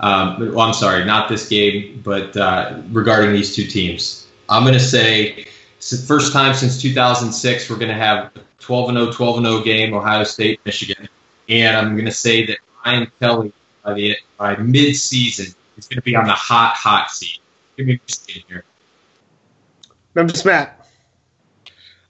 Um, 0.00 0.54
well, 0.54 0.60
I'm 0.60 0.74
sorry, 0.74 1.04
not 1.04 1.28
this 1.28 1.48
game, 1.48 2.00
but 2.04 2.36
uh, 2.36 2.80
regarding 2.90 3.32
these 3.32 3.54
two 3.54 3.66
teams. 3.66 4.28
I'm 4.48 4.62
going 4.62 4.74
to 4.74 4.80
say 4.80 5.46
it's 5.78 5.90
the 5.90 6.06
first 6.06 6.32
time 6.32 6.54
since 6.54 6.80
2006 6.80 7.70
we're 7.70 7.76
going 7.76 7.88
to 7.88 7.94
have 7.94 8.32
12 8.58 8.90
and 8.90 8.98
0, 8.98 9.12
12 9.12 9.36
and 9.38 9.46
0 9.46 9.62
game, 9.62 9.94
Ohio 9.94 10.24
State, 10.24 10.60
Michigan, 10.64 11.08
and 11.48 11.76
I'm 11.76 11.94
going 11.94 12.06
to 12.06 12.12
say 12.12 12.46
that 12.46 12.58
Brian 12.82 13.10
Kelly 13.18 13.52
by 13.82 13.94
the 13.94 14.16
by 14.38 14.56
mid-season 14.56 15.54
is 15.76 15.86
going 15.88 15.96
to 15.96 16.02
be 16.02 16.14
on 16.14 16.26
the 16.26 16.32
hot, 16.32 16.74
hot 16.74 17.10
seat. 17.10 17.38
Give 17.76 17.86
me 17.86 18.00
Michigan 18.06 18.42
here. 18.48 18.64
Memphis 20.14 20.44
Matt. 20.44 20.86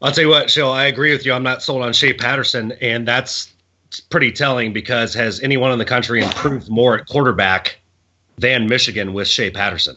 I'll 0.00 0.10
tell 0.10 0.24
you 0.24 0.30
what, 0.30 0.50
Schill, 0.50 0.72
I 0.72 0.86
agree 0.86 1.12
with 1.12 1.24
you. 1.24 1.32
I'm 1.32 1.44
not 1.44 1.62
sold 1.62 1.82
on 1.82 1.92
Shea 1.92 2.12
Patterson, 2.12 2.72
and 2.80 3.06
that's 3.06 3.51
pretty 4.00 4.32
telling 4.32 4.72
because 4.72 5.14
has 5.14 5.40
anyone 5.40 5.72
in 5.72 5.78
the 5.78 5.84
country 5.84 6.22
improved 6.22 6.68
more 6.68 6.98
at 6.98 7.06
quarterback 7.06 7.78
than 8.38 8.66
Michigan 8.68 9.12
with 9.12 9.28
Shea 9.28 9.50
Patterson? 9.50 9.96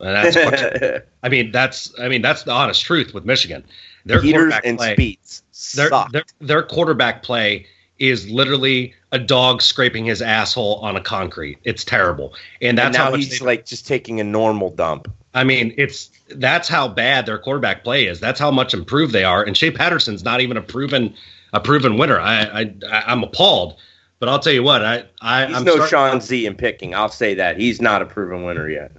And 0.00 0.34
that's 0.34 1.04
I 1.22 1.28
mean, 1.28 1.52
that's 1.52 1.92
I 1.98 2.08
mean 2.08 2.22
that's 2.22 2.42
the 2.42 2.52
honest 2.52 2.84
truth 2.84 3.14
with 3.14 3.24
Michigan. 3.24 3.64
Their 4.04 4.20
quarterback 4.20 4.66
and 4.66 4.78
play, 4.78 4.94
speeds. 4.94 5.42
their, 5.76 5.90
their 6.10 6.24
their 6.40 6.62
quarterback 6.62 7.22
play 7.22 7.66
is 7.98 8.28
literally 8.28 8.94
a 9.12 9.18
dog 9.18 9.62
scraping 9.62 10.04
his 10.04 10.20
asshole 10.20 10.76
on 10.76 10.96
a 10.96 11.00
concrete. 11.00 11.58
It's 11.62 11.84
terrible, 11.84 12.34
and 12.60 12.76
that's 12.76 12.96
and 12.96 13.04
how 13.04 13.14
he's 13.14 13.38
they- 13.38 13.46
like 13.46 13.64
just 13.66 13.86
taking 13.86 14.20
a 14.20 14.24
normal 14.24 14.70
dump. 14.70 15.12
I 15.34 15.44
mean, 15.44 15.72
it's 15.78 16.10
that's 16.34 16.68
how 16.68 16.88
bad 16.88 17.24
their 17.24 17.38
quarterback 17.38 17.84
play 17.84 18.06
is. 18.06 18.20
That's 18.20 18.38
how 18.38 18.50
much 18.50 18.74
improved 18.74 19.14
they 19.14 19.24
are. 19.24 19.42
And 19.42 19.56
Shea 19.56 19.70
Patterson's 19.70 20.24
not 20.24 20.40
even 20.40 20.56
a 20.56 20.62
proven 20.62 21.14
a 21.52 21.60
proven 21.60 21.96
winner. 21.98 22.18
I, 22.20 22.42
I 22.42 22.74
I'm 23.06 23.22
appalled. 23.22 23.78
But 24.18 24.28
I'll 24.28 24.38
tell 24.38 24.52
you 24.52 24.62
what, 24.62 24.84
I, 24.84 25.04
I 25.20 25.46
He's 25.46 25.56
I'm 25.56 25.64
no 25.64 25.74
start- 25.74 25.90
Sean 25.90 26.20
Z 26.20 26.46
in 26.46 26.54
picking. 26.54 26.94
I'll 26.94 27.08
say 27.08 27.34
that 27.34 27.58
he's 27.58 27.80
not 27.80 28.02
a 28.02 28.06
proven 28.06 28.44
winner 28.44 28.68
yet. 28.68 28.92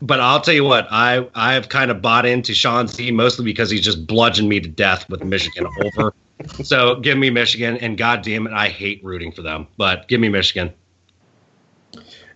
But 0.00 0.20
I'll 0.20 0.40
tell 0.40 0.54
you 0.54 0.64
what, 0.64 0.86
I 0.90 1.26
I've 1.34 1.68
kind 1.68 1.90
of 1.90 2.00
bought 2.00 2.26
into 2.26 2.54
Sean 2.54 2.86
Z 2.88 3.10
mostly 3.10 3.44
because 3.44 3.70
he's 3.70 3.80
just 3.82 4.06
bludgeoned 4.06 4.48
me 4.48 4.60
to 4.60 4.68
death 4.68 5.08
with 5.10 5.24
Michigan 5.24 5.66
over. 5.82 6.14
so 6.62 6.96
give 6.96 7.18
me 7.18 7.30
Michigan, 7.30 7.76
and 7.78 7.96
God 7.98 8.22
damn 8.22 8.46
it, 8.46 8.52
I 8.52 8.68
hate 8.68 9.02
rooting 9.04 9.32
for 9.32 9.42
them. 9.42 9.66
But 9.76 10.08
give 10.08 10.20
me 10.20 10.28
Michigan. 10.28 10.72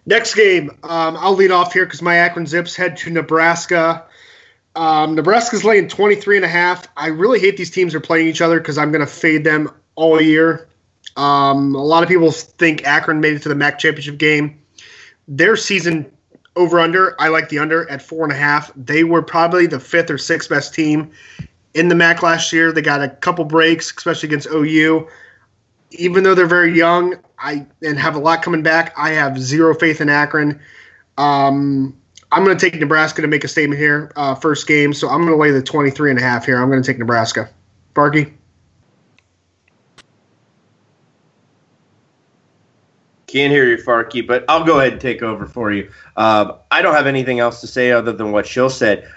Next 0.09 0.35
game, 0.35 0.71
um, 0.85 1.17
I'll 1.19 1.35
lead 1.35 1.51
off 1.51 1.73
here 1.73 1.85
because 1.85 2.03
my 2.03 2.17
Akron 2.17 2.47
Zips 2.47 2.77
head 2.77 2.97
to 2.99 3.11
Nebraska. 3.11 4.05
Um, 4.77 5.15
Nebraska's 5.15 5.65
laying 5.65 5.89
23 5.89 6.37
and 6.37 6.45
a 6.45 6.49
half. 6.49 6.87
I 6.97 7.09
really 7.09 7.41
hate 7.41 7.57
these 7.57 7.71
teams 7.71 7.95
are 7.95 8.01
playing 8.01 8.29
each 8.29 8.43
other 8.43 8.61
because 8.61 8.77
I'm 8.77 8.93
going 8.93 9.05
to 9.05 9.11
fade 9.11 9.43
them 9.43 9.71
all 9.95 10.21
year. 10.21 10.69
Um, 11.17 11.75
a 11.75 11.83
lot 11.83 12.03
of 12.03 12.09
people 12.09 12.31
think 12.31 12.85
Akron 12.85 13.21
made 13.21 13.33
it 13.33 13.43
to 13.43 13.49
the 13.49 13.55
MAC 13.55 13.79
championship 13.79 14.19
game. 14.19 14.61
Their 15.27 15.57
season 15.57 16.13
over 16.57 16.79
under, 16.79 17.21
I 17.21 17.29
like 17.29 17.49
the 17.49 17.59
under 17.59 17.89
at 17.91 18.03
four 18.03 18.23
and 18.23 18.33
a 18.33 18.37
half. 18.37 18.71
They 18.77 19.03
were 19.03 19.23
probably 19.23 19.67
the 19.67 19.81
fifth 19.81 20.11
or 20.11 20.19
sixth 20.19 20.51
best 20.51 20.75
team 20.75 21.11
in 21.75 21.89
the 21.89 21.95
MAC 21.95 22.23
last 22.23 22.53
year. 22.53 22.71
They 22.71 22.83
got 22.83 23.03
a 23.03 23.09
couple 23.09 23.47
breaks, 23.47 23.91
especially 23.97 24.29
against 24.29 24.49
OU. 24.49 25.09
Even 25.93 26.23
though 26.23 26.35
they're 26.35 26.47
very 26.47 26.77
young, 26.77 27.15
I 27.39 27.67
and 27.83 27.99
have 27.99 28.15
a 28.15 28.19
lot 28.19 28.43
coming 28.43 28.63
back. 28.63 28.93
I 28.97 29.11
have 29.11 29.39
zero 29.39 29.75
faith 29.75 30.01
in 30.01 30.11
Akron. 30.11 30.61
Um, 31.17 31.97
I'm 32.37 32.45
going 32.45 32.55
to 32.55 32.71
take 32.71 32.79
Nebraska 32.79 33.23
to 33.23 33.29
make 33.29 33.45
a 33.45 33.49
statement 33.49 33.81
here. 33.81 34.13
Uh, 34.15 34.35
first 34.35 34.67
game, 34.67 34.93
so 34.93 35.09
I'm 35.09 35.23
going 35.23 35.33
to 35.33 35.37
lay 35.37 35.53
the 35.53 35.63
23 35.63 36.11
and 36.11 36.21
a 36.21 36.23
half 36.23 36.45
here. 36.45 36.61
I'm 36.61 36.69
going 36.69 36.83
to 36.83 36.87
take 36.87 36.99
Nebraska. 36.99 37.49
Farkey. 37.95 38.31
Can't 43.27 43.51
hear 43.51 43.65
you, 43.65 43.79
Farkey, 43.79 44.27
but 44.27 44.45
I'll 44.51 44.65
go 44.65 44.81
ahead 44.81 44.93
and 44.93 45.01
take 45.01 45.23
over 45.23 45.47
for 45.47 45.73
you. 45.73 45.91
Um, 46.19 46.57
I 46.71 46.83
don't 46.83 46.95
have 46.95 47.07
anything 47.07 47.41
else 47.41 47.63
to 47.63 47.67
say 47.67 47.91
other 47.91 48.13
than 48.13 48.33
what 48.33 48.47
Schill 48.47 48.69
said. 48.69 49.11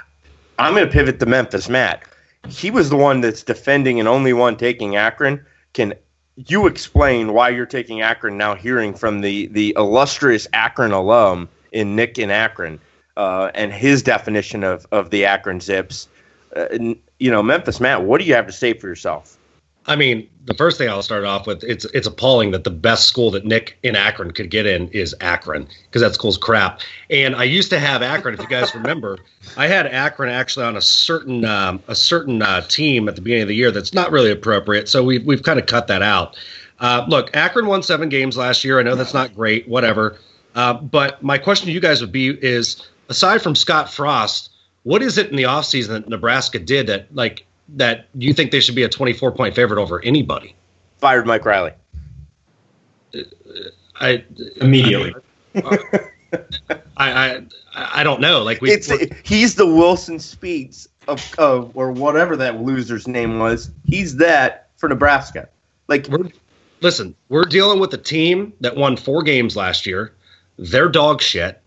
I'm 0.58 0.74
going 0.74 0.86
to 0.86 0.92
pivot 0.92 1.20
to 1.20 1.26
Memphis 1.26 1.68
Matt. 1.68 2.04
He 2.48 2.72
was 2.72 2.90
the 2.90 2.96
one 2.96 3.20
that's 3.20 3.44
defending 3.44 4.00
and 4.00 4.08
only 4.08 4.32
one 4.32 4.56
taking 4.56 4.96
Akron. 4.96 5.46
Can 5.74 5.94
you 6.38 6.68
explain 6.68 7.34
why 7.34 7.50
you're 7.50 7.66
taking 7.66 8.00
Akron 8.00 8.38
now, 8.38 8.56
hearing 8.56 8.94
from 8.94 9.20
the, 9.20 9.48
the 9.48 9.74
illustrious 9.76 10.48
Akron 10.54 10.94
alum 10.94 11.50
in 11.74 11.98
Nick 11.98 12.18
in 12.18 12.32
Akron 12.32 12.80
uh, 13.20 13.52
and 13.54 13.74
his 13.74 14.02
definition 14.02 14.64
of, 14.64 14.88
of 14.92 15.10
the 15.10 15.26
Akron 15.26 15.60
Zips? 15.60 16.08
Uh, 16.56 16.68
and, 16.72 17.00
you 17.20 17.30
know, 17.30 17.44
Memphis 17.44 17.80
Matt, 17.80 18.04
what 18.04 18.20
do 18.20 18.26
you 18.26 18.34
have 18.34 18.48
to 18.48 18.54
say 18.54 18.74
for 18.74 18.88
yourself? 18.88 19.38
I 19.88 19.96
mean, 19.96 20.30
the 20.46 20.54
first 20.54 20.78
thing 20.78 20.88
I'll 20.88 21.02
start 21.02 21.26
off 21.26 21.48
with 21.48 21.64
it's 21.64 21.86
it's 21.86 22.06
appalling 22.06 22.52
that 22.52 22.64
the 22.64 22.70
best 22.70 23.08
school 23.08 23.32
that 23.32 23.44
Nick 23.44 23.78
in 23.82 23.96
Akron 23.96 24.32
could 24.32 24.50
get 24.52 24.68
in 24.68 24.88
is 24.90 25.16
Akron 25.20 25.68
because 25.86 26.02
that 26.02 26.14
school's 26.14 26.38
crap. 26.38 26.82
And 27.10 27.36
I 27.36 27.44
used 27.44 27.72
to 27.72 27.80
have 27.80 28.04
Akron, 28.04 28.36
if 28.36 28.40
you 28.40 28.48
guys 28.48 28.74
remember, 28.76 29.18
I 29.58 29.68
had 29.68 29.88
Akron 29.88 30.30
actually 30.30 30.66
on 30.66 30.78
a 30.78 30.82
certain 30.82 31.44
um, 31.44 31.82
a 31.88 31.96
certain 31.96 32.42
uh, 32.42 32.62
team 32.62 33.10
at 33.10 33.16
the 33.16 33.22
beginning 33.22 33.44
of 33.44 33.48
the 33.48 33.56
year 33.56 33.72
that's 33.72 33.94
not 33.94 34.12
really 34.12 34.32
appropriate. 34.32 34.88
So 34.90 35.04
we've 35.04 35.26
we've 35.26 35.44
kind 35.44 35.60
of 35.60 35.66
cut 35.66 35.88
that 35.88 36.04
out. 36.04 36.38
Uh, 36.80 37.06
look, 37.08 37.36
Akron 37.36 37.66
won 37.66 37.82
seven 37.82 38.10
games 38.10 38.38
last 38.38 38.64
year. 38.64 38.80
I 38.80 38.84
know 38.84 38.96
that's 38.96 39.14
not 39.14 39.34
great, 39.36 39.68
whatever. 39.68 40.20
Uh, 40.56 40.74
but 40.74 41.22
my 41.24 41.38
question 41.38 41.66
to 41.68 41.72
you 41.72 41.80
guys 41.80 42.00
would 42.00 42.12
be: 42.12 42.30
is 42.30 42.88
aside 43.10 43.42
from 43.42 43.56
Scott 43.56 43.92
Frost, 43.92 44.52
what 44.84 45.02
is 45.02 45.18
it 45.18 45.30
in 45.30 45.36
the 45.36 45.44
offseason 45.44 45.90
that 45.90 46.10
Nebraska 46.10 46.60
did 46.60 46.88
that 46.88 47.14
like 47.14 47.46
that 47.76 48.08
you 48.14 48.34
think 48.34 48.52
they 48.52 48.60
should 48.60 48.76
be 48.76 48.84
a 48.84 48.90
24 48.90 49.32
point 49.34 49.56
favorite 49.56 49.82
over 49.82 50.02
anybody? 50.04 50.56
Fired 51.00 51.28
Mike 51.28 51.46
Riley. 51.46 51.74
Uh, 53.14 53.20
I 54.00 54.24
Immediately. 54.58 55.14
I 55.56 56.32
I, 56.98 57.44
I 57.76 58.04
don't 58.04 58.22
know. 58.22 58.44
Like 58.44 58.62
we, 58.62 58.72
it's 58.72 58.92
he's 59.24 59.56
the 59.56 59.66
Wilson 59.66 60.20
Speeds 60.20 60.88
of, 61.08 61.34
of 61.38 61.76
or 61.76 61.92
whatever 61.92 62.38
that 62.38 62.62
loser's 62.62 63.08
name 63.08 63.40
was. 63.40 63.72
He's 63.86 64.18
that 64.18 64.70
for 64.78 64.88
Nebraska. 64.88 65.50
Like 65.88 66.08
we're 66.08 66.30
listen, 66.82 67.16
we're 67.30 67.46
dealing 67.46 67.80
with 67.80 67.94
a 67.94 67.98
team 67.98 68.54
that 68.62 68.76
won 68.76 68.96
four 68.96 69.24
games 69.24 69.56
last 69.56 69.86
year. 69.86 70.14
They're 70.58 70.90
dog 70.90 71.22
shit. 71.22 71.62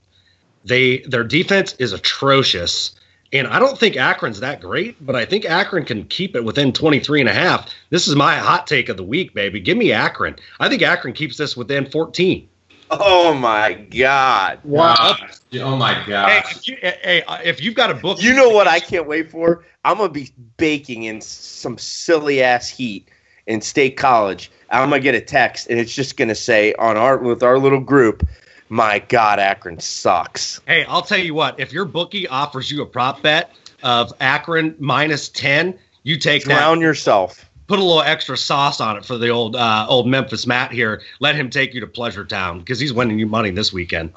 They 0.64 0.98
their 0.98 1.24
defense 1.24 1.74
is 1.78 1.92
atrocious. 1.92 2.92
And 3.32 3.46
I 3.46 3.58
don't 3.58 3.78
think 3.78 3.96
Akron's 3.96 4.40
that 4.40 4.60
great, 4.60 5.04
but 5.04 5.16
I 5.16 5.24
think 5.24 5.46
Akron 5.46 5.86
can 5.86 6.04
keep 6.04 6.36
it 6.36 6.44
within 6.44 6.70
23 6.70 7.20
and 7.20 7.30
a 7.30 7.32
half. 7.32 7.70
This 7.88 8.06
is 8.06 8.14
my 8.14 8.36
hot 8.36 8.66
take 8.66 8.90
of 8.90 8.98
the 8.98 9.02
week, 9.02 9.32
baby. 9.32 9.58
Give 9.58 9.78
me 9.78 9.90
Akron. 9.90 10.36
I 10.60 10.68
think 10.68 10.82
Akron 10.82 11.14
keeps 11.14 11.38
this 11.38 11.56
within 11.56 11.90
14. 11.90 12.46
oh 12.90 13.32
my 13.32 13.72
god. 13.72 14.58
Wow. 14.64 15.16
Oh 15.54 15.76
my 15.76 15.94
Hey, 16.28 16.42
if, 16.50 16.68
you, 16.68 16.76
hey, 16.82 17.22
uh, 17.26 17.38
if 17.42 17.62
you've 17.62 17.74
got 17.74 17.90
a 17.90 17.94
book, 17.94 18.22
You 18.22 18.34
know 18.34 18.50
what 18.50 18.68
I 18.68 18.80
can't 18.80 19.06
wait 19.06 19.30
for? 19.30 19.64
I'm 19.84 19.96
gonna 19.96 20.12
be 20.12 20.30
baking 20.58 21.04
in 21.04 21.20
some 21.20 21.78
silly 21.78 22.42
ass 22.42 22.68
heat 22.68 23.08
in 23.46 23.62
State 23.62 23.96
College. 23.96 24.50
I'm 24.70 24.90
gonna 24.90 25.00
get 25.00 25.14
a 25.14 25.20
text 25.20 25.68
and 25.68 25.78
it's 25.78 25.94
just 25.94 26.16
gonna 26.16 26.34
say 26.34 26.74
on 26.74 26.96
our 26.96 27.16
with 27.16 27.42
our 27.42 27.58
little 27.58 27.80
group, 27.80 28.26
my 28.72 29.00
God, 29.00 29.38
Akron 29.38 29.78
sucks. 29.80 30.62
Hey, 30.66 30.86
I'll 30.86 31.02
tell 31.02 31.18
you 31.18 31.34
what. 31.34 31.60
If 31.60 31.74
your 31.74 31.84
bookie 31.84 32.26
offers 32.26 32.70
you 32.70 32.80
a 32.80 32.86
prop 32.86 33.20
bet 33.20 33.50
of 33.82 34.14
Akron 34.18 34.74
minus 34.78 35.28
ten, 35.28 35.78
you 36.04 36.16
take 36.16 36.44
that. 36.44 36.54
Drown 36.54 36.80
yourself. 36.80 37.44
Put 37.66 37.78
a 37.78 37.82
little 37.82 38.00
extra 38.00 38.34
sauce 38.34 38.80
on 38.80 38.96
it 38.96 39.04
for 39.04 39.18
the 39.18 39.28
old 39.28 39.56
uh, 39.56 39.84
old 39.90 40.08
Memphis 40.08 40.46
Matt 40.46 40.72
here. 40.72 41.02
Let 41.20 41.36
him 41.36 41.50
take 41.50 41.74
you 41.74 41.80
to 41.80 41.86
Pleasure 41.86 42.24
Town 42.24 42.60
because 42.60 42.80
he's 42.80 42.94
winning 42.94 43.18
you 43.18 43.26
money 43.26 43.50
this 43.50 43.74
weekend. 43.74 44.14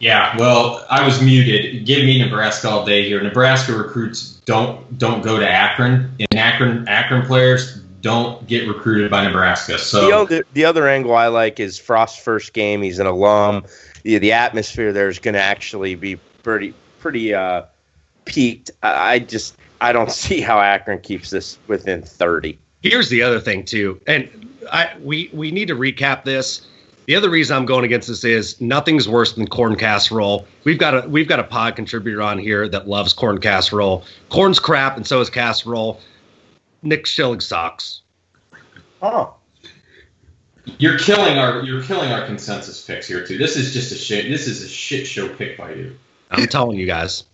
Yeah, 0.00 0.36
well, 0.36 0.84
I 0.90 1.06
was 1.06 1.22
muted. 1.22 1.86
Give 1.86 2.04
me 2.04 2.18
Nebraska 2.18 2.68
all 2.68 2.84
day 2.84 3.06
here. 3.06 3.22
Nebraska 3.22 3.72
recruits 3.72 4.40
don't 4.46 4.98
don't 4.98 5.22
go 5.22 5.38
to 5.38 5.48
Akron, 5.48 6.12
and 6.18 6.34
Akron 6.36 6.88
Akron 6.88 7.24
players 7.24 7.82
don't 8.00 8.44
get 8.48 8.66
recruited 8.66 9.12
by 9.12 9.24
Nebraska. 9.24 9.78
So 9.78 10.08
the 10.08 10.16
other, 10.16 10.44
the 10.54 10.64
other 10.64 10.88
angle 10.88 11.14
I 11.14 11.28
like 11.28 11.60
is 11.60 11.78
Frost's 11.78 12.18
first 12.18 12.52
game. 12.52 12.82
He's 12.82 12.98
an 12.98 13.06
alum. 13.06 13.64
The, 14.02 14.18
the 14.18 14.32
atmosphere 14.32 14.92
there 14.92 15.08
is 15.08 15.18
going 15.18 15.34
to 15.34 15.40
actually 15.40 15.94
be 15.94 16.16
pretty 16.42 16.74
pretty 17.00 17.34
uh, 17.34 17.64
peaked. 18.24 18.70
I, 18.82 19.14
I 19.14 19.18
just 19.18 19.56
I 19.80 19.92
don't 19.92 20.10
see 20.24 20.40
how 20.40 20.60
Akron 20.60 21.00
keeps 21.00 21.30
this 21.30 21.58
within 21.68 22.02
thirty. 22.02 22.58
Here's 22.82 23.08
the 23.08 23.22
other 23.22 23.40
thing 23.40 23.64
too, 23.64 24.00
and 24.06 24.28
I 24.72 24.90
we 25.00 25.30
we 25.32 25.50
need 25.50 25.68
to 25.68 25.76
recap 25.76 26.24
this. 26.24 26.66
The 27.06 27.16
other 27.16 27.30
reason 27.30 27.56
I'm 27.56 27.66
going 27.66 27.84
against 27.84 28.06
this 28.06 28.22
is 28.22 28.60
nothing's 28.60 29.08
worse 29.08 29.32
than 29.32 29.48
corn 29.48 29.74
casserole. 29.74 30.46
We've 30.64 30.78
got 30.78 31.04
a 31.04 31.08
we've 31.08 31.28
got 31.28 31.40
a 31.40 31.44
pod 31.44 31.74
contributor 31.74 32.22
on 32.22 32.38
here 32.38 32.68
that 32.68 32.86
loves 32.86 33.12
corn 33.12 33.38
casserole. 33.38 34.04
Corn's 34.28 34.60
crap, 34.60 34.96
and 34.96 35.06
so 35.06 35.20
is 35.20 35.28
casserole. 35.28 36.00
Nick 36.82 37.06
Schilling 37.06 37.40
sucks. 37.40 38.02
Oh, 39.00 39.34
you're 40.78 40.98
killing 40.98 41.38
our 41.38 41.62
you're 41.62 41.82
killing 41.82 42.12
our 42.12 42.26
consensus 42.26 42.84
picks 42.84 43.06
here 43.06 43.26
too. 43.26 43.38
This 43.38 43.56
is 43.56 43.72
just 43.72 43.92
a 43.92 43.96
shit. 43.96 44.28
This 44.30 44.46
is 44.46 44.62
a 44.62 44.68
shit 44.68 45.06
show 45.06 45.28
pick 45.28 45.58
by 45.58 45.74
you. 45.74 45.96
I'm 46.30 46.46
telling 46.46 46.78
you 46.78 46.86
guys. 46.86 47.24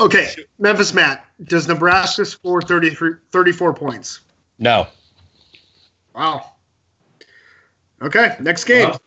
Okay, 0.00 0.34
Memphis 0.58 0.94
Matt, 0.94 1.26
does 1.44 1.68
Nebraska 1.68 2.24
score 2.24 2.60
33, 2.60 3.12
34 3.30 3.74
points? 3.74 4.20
No. 4.58 4.88
Wow. 6.14 6.54
Okay, 8.00 8.36
next 8.40 8.64
game. 8.64 8.88
Well, 8.88 9.02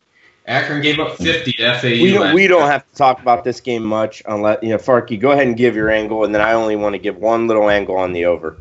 Akron 0.48 0.82
gave 0.82 1.00
up 1.00 1.18
50 1.18 1.52
to 1.54 1.80
FAU. 1.80 1.88
we 1.88 2.12
don't, 2.14 2.34
we 2.34 2.48
don't 2.48 2.68
have 2.68 2.88
to 2.88 2.96
talk 2.96 3.20
about 3.20 3.44
this 3.44 3.60
game 3.60 3.84
much 3.84 4.22
unless 4.28 4.60
you 4.62 4.70
know 4.70 4.78
Farkey. 4.78 5.20
Go 5.20 5.32
ahead 5.32 5.48
and 5.48 5.58
give 5.58 5.76
your 5.76 5.90
angle, 5.90 6.24
and 6.24 6.34
then 6.34 6.42
I 6.42 6.54
only 6.54 6.76
want 6.76 6.94
to 6.94 7.00
give 7.00 7.18
one 7.18 7.48
little 7.48 7.70
angle 7.70 7.98
on 7.98 8.14
the 8.14 8.26
over. 8.26 8.58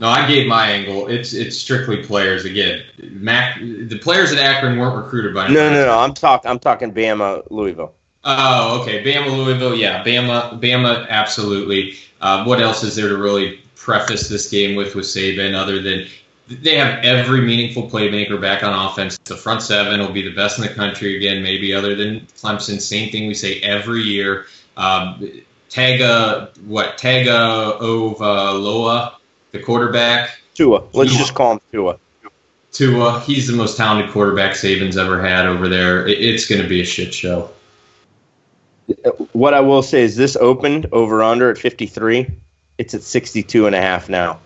No, 0.00 0.08
I 0.08 0.28
gave 0.28 0.46
my 0.46 0.70
angle. 0.70 1.08
It's 1.08 1.32
it's 1.34 1.56
strictly 1.56 2.04
players 2.04 2.44
again. 2.44 2.84
Mac, 2.98 3.58
the 3.58 3.98
players 3.98 4.32
at 4.32 4.38
Akron 4.38 4.78
weren't 4.78 4.96
recruited 4.96 5.34
by. 5.34 5.48
No, 5.48 5.70
no, 5.70 5.84
no. 5.86 5.98
I'm 5.98 6.14
talking. 6.14 6.48
I'm 6.50 6.60
talking 6.60 6.92
Bama, 6.94 7.42
Louisville. 7.50 7.94
Oh, 8.22 8.80
okay. 8.82 9.02
Bama, 9.02 9.36
Louisville. 9.36 9.74
Yeah, 9.74 10.04
Bama, 10.04 10.60
Bama. 10.60 11.08
Absolutely. 11.08 11.96
Uh, 12.20 12.44
what 12.44 12.60
else 12.60 12.84
is 12.84 12.94
there 12.94 13.08
to 13.08 13.16
really 13.16 13.60
preface 13.74 14.28
this 14.28 14.48
game 14.50 14.76
with 14.76 14.94
with 14.94 15.06
Saban 15.06 15.54
other 15.54 15.82
than 15.82 16.06
they 16.48 16.76
have 16.76 17.04
every 17.04 17.40
meaningful 17.42 17.90
playmaker 17.90 18.40
back 18.40 18.62
on 18.62 18.72
offense. 18.72 19.18
The 19.18 19.36
front 19.36 19.62
seven 19.62 20.00
will 20.00 20.12
be 20.12 20.22
the 20.22 20.34
best 20.34 20.58
in 20.58 20.64
the 20.64 20.72
country 20.72 21.16
again, 21.16 21.42
maybe 21.42 21.74
other 21.74 21.94
than 21.94 22.20
Clemson. 22.40 22.80
Same 22.80 23.10
thing 23.10 23.28
we 23.28 23.34
say 23.34 23.60
every 23.60 24.02
year. 24.02 24.46
Um, 24.76 25.42
Taga, 25.70 26.56
what 26.64 26.96
Tagovailoa, 26.96 28.18
the 29.52 29.58
quarterback. 29.58 30.38
Tua. 30.54 30.82
Let's 30.92 31.10
Tua. 31.10 31.18
just 31.18 31.34
call 31.34 31.52
him 31.52 31.60
Tua. 31.72 31.98
Tua, 32.72 33.20
he's 33.20 33.46
the 33.46 33.56
most 33.56 33.76
talented 33.76 34.10
quarterback 34.12 34.52
Saban's 34.52 34.96
ever 34.96 35.20
had 35.20 35.46
over 35.46 35.68
there. 35.68 36.06
It, 36.06 36.20
it's 36.20 36.46
going 36.46 36.62
to 36.62 36.68
be 36.68 36.80
a 36.80 36.84
shit 36.84 37.14
show. 37.14 37.50
What 39.32 39.54
I 39.54 39.60
will 39.60 39.82
say 39.82 40.02
is 40.02 40.16
this 40.16 40.36
opened 40.36 40.86
over 40.92 41.22
under 41.22 41.50
at 41.50 41.58
53. 41.58 42.26
It's 42.78 42.94
at 42.94 43.02
62 43.02 43.66
and 43.66 43.74
a 43.74 43.80
half 43.80 44.08
now. 44.08 44.38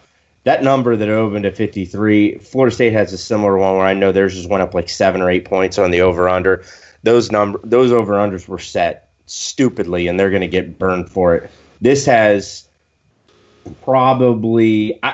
That 0.44 0.64
number 0.64 0.96
that 0.96 1.08
opened 1.08 1.46
at 1.46 1.56
53, 1.56 2.38
Florida 2.38 2.74
State 2.74 2.92
has 2.92 3.12
a 3.12 3.18
similar 3.18 3.56
one 3.56 3.76
where 3.76 3.86
I 3.86 3.94
know 3.94 4.10
theirs 4.10 4.34
just 4.34 4.48
went 4.48 4.62
up 4.62 4.74
like 4.74 4.88
seven 4.88 5.20
or 5.20 5.30
eight 5.30 5.44
points 5.44 5.78
on 5.78 5.92
the 5.92 6.00
over 6.00 6.28
under. 6.28 6.64
Those 7.04 7.30
number 7.30 7.60
those 7.62 7.92
over 7.92 8.14
unders 8.14 8.48
were 8.48 8.58
set 8.58 9.10
stupidly 9.26 10.08
and 10.08 10.18
they're 10.18 10.30
going 10.30 10.42
to 10.42 10.48
get 10.48 10.78
burned 10.78 11.08
for 11.08 11.36
it. 11.36 11.50
This 11.80 12.04
has 12.06 12.68
probably 13.82 14.98
I, 15.02 15.10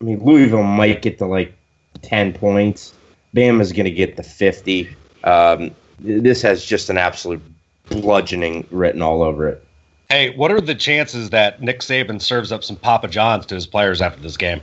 I 0.00 0.04
mean 0.04 0.24
Louisville 0.24 0.62
might 0.62 1.02
get 1.02 1.18
to 1.18 1.26
like 1.26 1.54
10 2.02 2.32
points. 2.32 2.94
Bama's 3.34 3.72
going 3.72 3.84
to 3.84 3.90
get 3.90 4.16
the 4.16 4.22
50. 4.22 4.88
Um, 5.24 5.74
this 5.98 6.42
has 6.42 6.64
just 6.64 6.90
an 6.90 6.98
absolute 6.98 7.42
bludgeoning 7.88 8.66
written 8.70 9.02
all 9.02 9.22
over 9.22 9.48
it. 9.48 9.62
Hey, 10.08 10.34
what 10.36 10.52
are 10.52 10.60
the 10.60 10.74
chances 10.74 11.30
that 11.30 11.60
Nick 11.60 11.80
Saban 11.80 12.20
serves 12.20 12.52
up 12.52 12.62
some 12.62 12.76
Papa 12.76 13.08
Johns 13.08 13.44
to 13.46 13.54
his 13.54 13.66
players 13.66 14.00
after 14.00 14.20
this 14.20 14.36
game? 14.36 14.60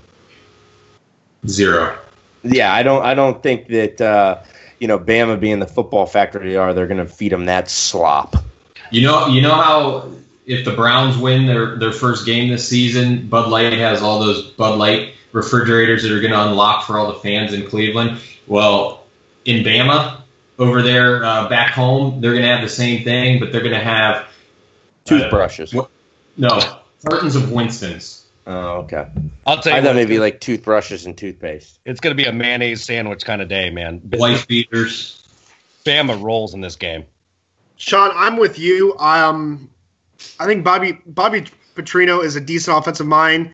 Zero. 1.47 1.97
Yeah, 2.43 2.73
I 2.73 2.83
don't. 2.83 3.03
I 3.03 3.13
don't 3.13 3.43
think 3.43 3.67
that 3.67 3.99
uh, 3.99 4.41
you 4.79 4.87
know 4.87 4.97
Bama 4.97 5.39
being 5.39 5.59
the 5.59 5.67
football 5.67 6.05
factory 6.05 6.49
they 6.49 6.55
are, 6.55 6.73
they're 6.73 6.87
going 6.87 7.05
to 7.05 7.11
feed 7.11 7.31
them 7.33 7.45
that 7.45 7.69
slop. 7.69 8.35
You 8.91 9.01
know, 9.01 9.27
you 9.27 9.41
know 9.41 9.55
how 9.55 10.09
if 10.45 10.65
the 10.65 10.73
Browns 10.73 11.17
win 11.17 11.45
their 11.45 11.77
their 11.77 11.91
first 11.91 12.25
game 12.25 12.49
this 12.49 12.67
season, 12.67 13.27
Bud 13.27 13.49
Light 13.49 13.73
has 13.73 14.01
all 14.01 14.19
those 14.19 14.51
Bud 14.51 14.77
Light 14.77 15.13
refrigerators 15.31 16.03
that 16.03 16.11
are 16.11 16.21
going 16.21 16.33
to 16.33 16.47
unlock 16.47 16.85
for 16.85 16.97
all 16.97 17.11
the 17.13 17.19
fans 17.19 17.53
in 17.53 17.65
Cleveland. 17.67 18.19
Well, 18.47 19.05
in 19.45 19.63
Bama 19.63 20.21
over 20.59 20.81
there 20.81 21.23
uh, 21.23 21.49
back 21.49 21.71
home, 21.71 22.21
they're 22.21 22.31
going 22.33 22.43
to 22.43 22.49
have 22.49 22.61
the 22.61 22.69
same 22.69 23.03
thing, 23.03 23.39
but 23.39 23.51
they're 23.51 23.61
going 23.63 23.73
to 23.73 23.79
have 23.83 24.27
Toothbrushes. 25.05 25.73
what- 25.73 25.89
no 26.37 26.59
cartons 27.07 27.35
of 27.35 27.51
Winston's. 27.51 28.27
Oh, 28.45 28.79
okay. 28.79 29.07
I'll 29.45 29.61
tell 29.61 29.71
you, 29.73 29.77
I 29.77 29.81
thought 29.81 29.89
what, 29.89 29.95
maybe 29.95 30.19
like 30.19 30.41
toothbrushes 30.41 31.05
and 31.05 31.17
toothpaste. 31.17 31.79
it's 31.85 32.01
going 32.01 32.15
to 32.15 32.21
be 32.21 32.27
a 32.27 32.33
mayonnaise 32.33 32.83
sandwich 32.83 33.23
kind 33.23 33.41
of 33.41 33.47
day, 33.47 33.69
man. 33.69 34.01
Wife 34.03 34.47
beaters. 34.47 35.23
Bama 35.85 36.21
rolls 36.21 36.53
in 36.53 36.61
this 36.61 36.75
game. 36.75 37.05
Sean, 37.77 38.11
I'm 38.13 38.37
with 38.37 38.59
you. 38.59 38.97
Um, 38.97 39.69
I 40.39 40.45
think 40.45 40.63
Bobby 40.63 40.99
Bobby 41.05 41.45
Petrino 41.75 42.23
is 42.23 42.35
a 42.35 42.41
decent 42.41 42.77
offensive 42.77 43.07
mind, 43.07 43.53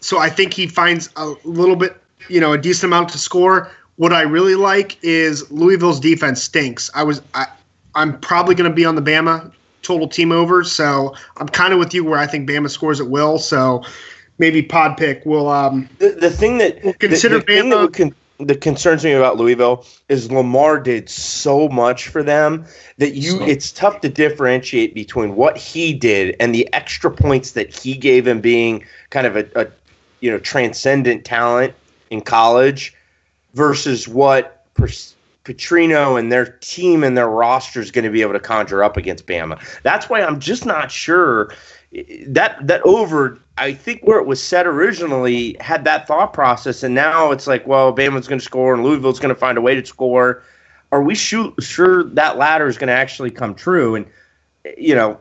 so 0.00 0.18
I 0.18 0.30
think 0.30 0.52
he 0.54 0.66
finds 0.66 1.10
a 1.16 1.34
little 1.44 1.76
bit, 1.76 1.96
you 2.28 2.40
know, 2.40 2.52
a 2.52 2.58
decent 2.58 2.84
amount 2.90 3.10
to 3.10 3.18
score. 3.18 3.70
What 3.96 4.12
I 4.12 4.22
really 4.22 4.54
like 4.54 4.98
is 5.02 5.50
Louisville's 5.50 6.00
defense 6.00 6.42
stinks. 6.42 6.90
I 6.94 7.02
was 7.02 7.22
I, 7.34 7.46
I'm 7.94 8.18
probably 8.20 8.54
going 8.54 8.70
to 8.70 8.74
be 8.74 8.84
on 8.84 8.94
the 8.94 9.02
Bama 9.02 9.52
total 9.82 10.08
team 10.08 10.32
over, 10.32 10.64
so 10.64 11.14
I'm 11.36 11.48
kind 11.48 11.72
of 11.72 11.78
with 11.78 11.92
you 11.92 12.04
where 12.04 12.18
I 12.18 12.26
think 12.26 12.48
Bama 12.48 12.70
scores 12.70 13.00
at 13.00 13.08
will. 13.08 13.38
So 13.38 13.82
maybe 14.38 14.62
pod 14.62 14.96
pick 14.96 15.24
will 15.26 15.48
um 15.48 15.88
The, 15.98 16.10
the 16.10 16.30
thing 16.30 16.58
that 16.58 16.82
Well, 16.82 16.94
consider 16.94 17.38
the, 17.38 17.44
the 17.44 17.52
that, 17.54 17.64
Bama- 17.64 17.92
con- 17.94 18.14
that 18.46 18.60
concerns 18.60 19.04
me 19.04 19.12
about 19.12 19.36
Louisville 19.36 19.84
is 20.08 20.30
Lamar 20.30 20.80
did 20.80 21.08
so 21.08 21.68
much 21.68 22.08
for 22.08 22.22
them 22.22 22.64
that 22.98 23.14
you 23.14 23.38
So- 23.38 23.44
it's 23.44 23.70
tough 23.72 24.00
to 24.02 24.08
differentiate 24.08 24.94
between 24.94 25.36
what 25.36 25.56
he 25.56 25.92
did 25.92 26.36
and 26.40 26.54
the 26.54 26.72
extra 26.72 27.10
points 27.10 27.52
that 27.52 27.74
he 27.74 27.94
gave 27.94 28.26
him 28.26 28.40
being 28.40 28.84
kind 29.10 29.26
of 29.26 29.36
a, 29.36 29.46
a 29.54 29.66
you 30.20 30.30
know 30.30 30.38
transcendent 30.38 31.24
talent 31.24 31.74
in 32.10 32.20
college 32.20 32.94
versus 33.54 34.06
what 34.08 34.64
per- 34.74 34.88
Petrino 35.44 36.18
and 36.18 36.30
their 36.30 36.46
team 36.60 37.02
and 37.02 37.16
their 37.16 37.28
roster 37.28 37.80
is 37.80 37.90
going 37.90 38.04
to 38.04 38.10
be 38.10 38.22
able 38.22 38.32
to 38.32 38.40
conjure 38.40 38.84
up 38.84 38.96
against 38.96 39.26
Bama. 39.26 39.60
That's 39.82 40.08
why 40.08 40.22
I'm 40.22 40.38
just 40.38 40.64
not 40.64 40.90
sure 40.92 41.52
that 42.26 42.66
that 42.66 42.82
over. 42.82 43.38
I 43.58 43.74
think 43.74 44.02
where 44.02 44.18
it 44.18 44.26
was 44.26 44.42
set 44.42 44.66
originally 44.66 45.56
had 45.60 45.84
that 45.84 46.06
thought 46.06 46.32
process, 46.32 46.82
and 46.82 46.94
now 46.94 47.32
it's 47.32 47.46
like, 47.46 47.66
well, 47.66 47.94
Bama's 47.94 48.26
going 48.26 48.38
to 48.38 48.44
score 48.44 48.72
and 48.74 48.82
Louisville's 48.82 49.20
going 49.20 49.34
to 49.34 49.38
find 49.38 49.58
a 49.58 49.60
way 49.60 49.74
to 49.74 49.84
score. 49.84 50.42
Are 50.90 51.02
we 51.02 51.14
sure, 51.14 51.52
sure 51.60 52.04
that 52.04 52.38
ladder 52.38 52.66
is 52.66 52.78
going 52.78 52.88
to 52.88 52.94
actually 52.94 53.30
come 53.30 53.54
true? 53.54 53.94
And 53.94 54.06
you 54.78 54.94
know, 54.94 55.20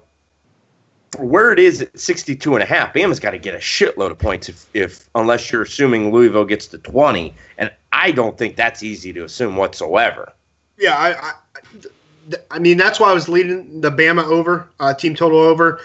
where 1.17 1.51
it 1.51 1.59
is 1.59 1.81
at 1.81 1.99
62 1.99 2.53
and 2.53 2.63
a 2.63 2.65
half, 2.65 2.93
Bama's 2.93 3.19
got 3.19 3.31
to 3.31 3.37
get 3.37 3.53
a 3.53 3.59
shitload 3.59 4.11
of 4.11 4.17
points 4.17 4.47
if, 4.47 4.65
if 4.73 5.09
unless 5.15 5.51
you're 5.51 5.63
assuming 5.63 6.11
Louisville 6.11 6.45
gets 6.45 6.67
to 6.67 6.77
20, 6.77 7.33
and 7.57 7.71
I 7.91 8.11
don't 8.11 8.37
think 8.37 8.55
that's 8.55 8.81
easy 8.81 9.11
to 9.13 9.25
assume 9.25 9.57
whatsoever. 9.57 10.33
Yeah, 10.77 10.95
I, 10.95 11.29
I, 11.29 11.33
I 12.49 12.59
mean 12.59 12.77
that's 12.77 12.99
why 12.99 13.11
I 13.11 13.13
was 13.13 13.27
leading 13.27 13.81
the 13.81 13.91
Bama 13.91 14.23
over 14.23 14.69
uh, 14.79 14.93
team 14.93 15.15
total 15.15 15.39
over. 15.39 15.81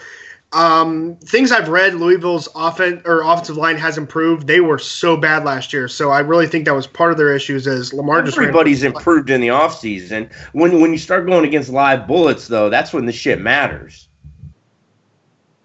Um, 0.53 1.17
things 1.17 1.51
I've 1.51 1.67
read, 1.67 1.95
Louisville's 1.95 2.47
offense 2.55 3.01
or 3.05 3.21
offensive 3.21 3.57
line 3.57 3.75
has 3.77 3.97
improved. 3.97 4.47
They 4.47 4.61
were 4.61 4.79
so 4.79 5.17
bad 5.17 5.43
last 5.43 5.73
year, 5.73 5.89
so 5.89 6.09
I 6.09 6.19
really 6.19 6.47
think 6.47 6.65
that 6.65 6.73
was 6.73 6.87
part 6.87 7.11
of 7.11 7.17
their 7.17 7.35
issues. 7.35 7.67
As 7.67 7.93
Lamar 7.93 8.21
just 8.21 8.37
Everybody's 8.37 8.83
improved 8.83 9.29
in 9.29 9.41
the 9.41 9.49
offseason. 9.49 10.31
When 10.53 10.79
when 10.79 10.93
you 10.93 10.97
start 10.97 11.25
going 11.25 11.45
against 11.45 11.69
live 11.69 12.07
bullets, 12.07 12.47
though, 12.47 12.69
that's 12.69 12.93
when 12.93 13.05
the 13.05 13.11
shit 13.11 13.41
matters. 13.41 14.07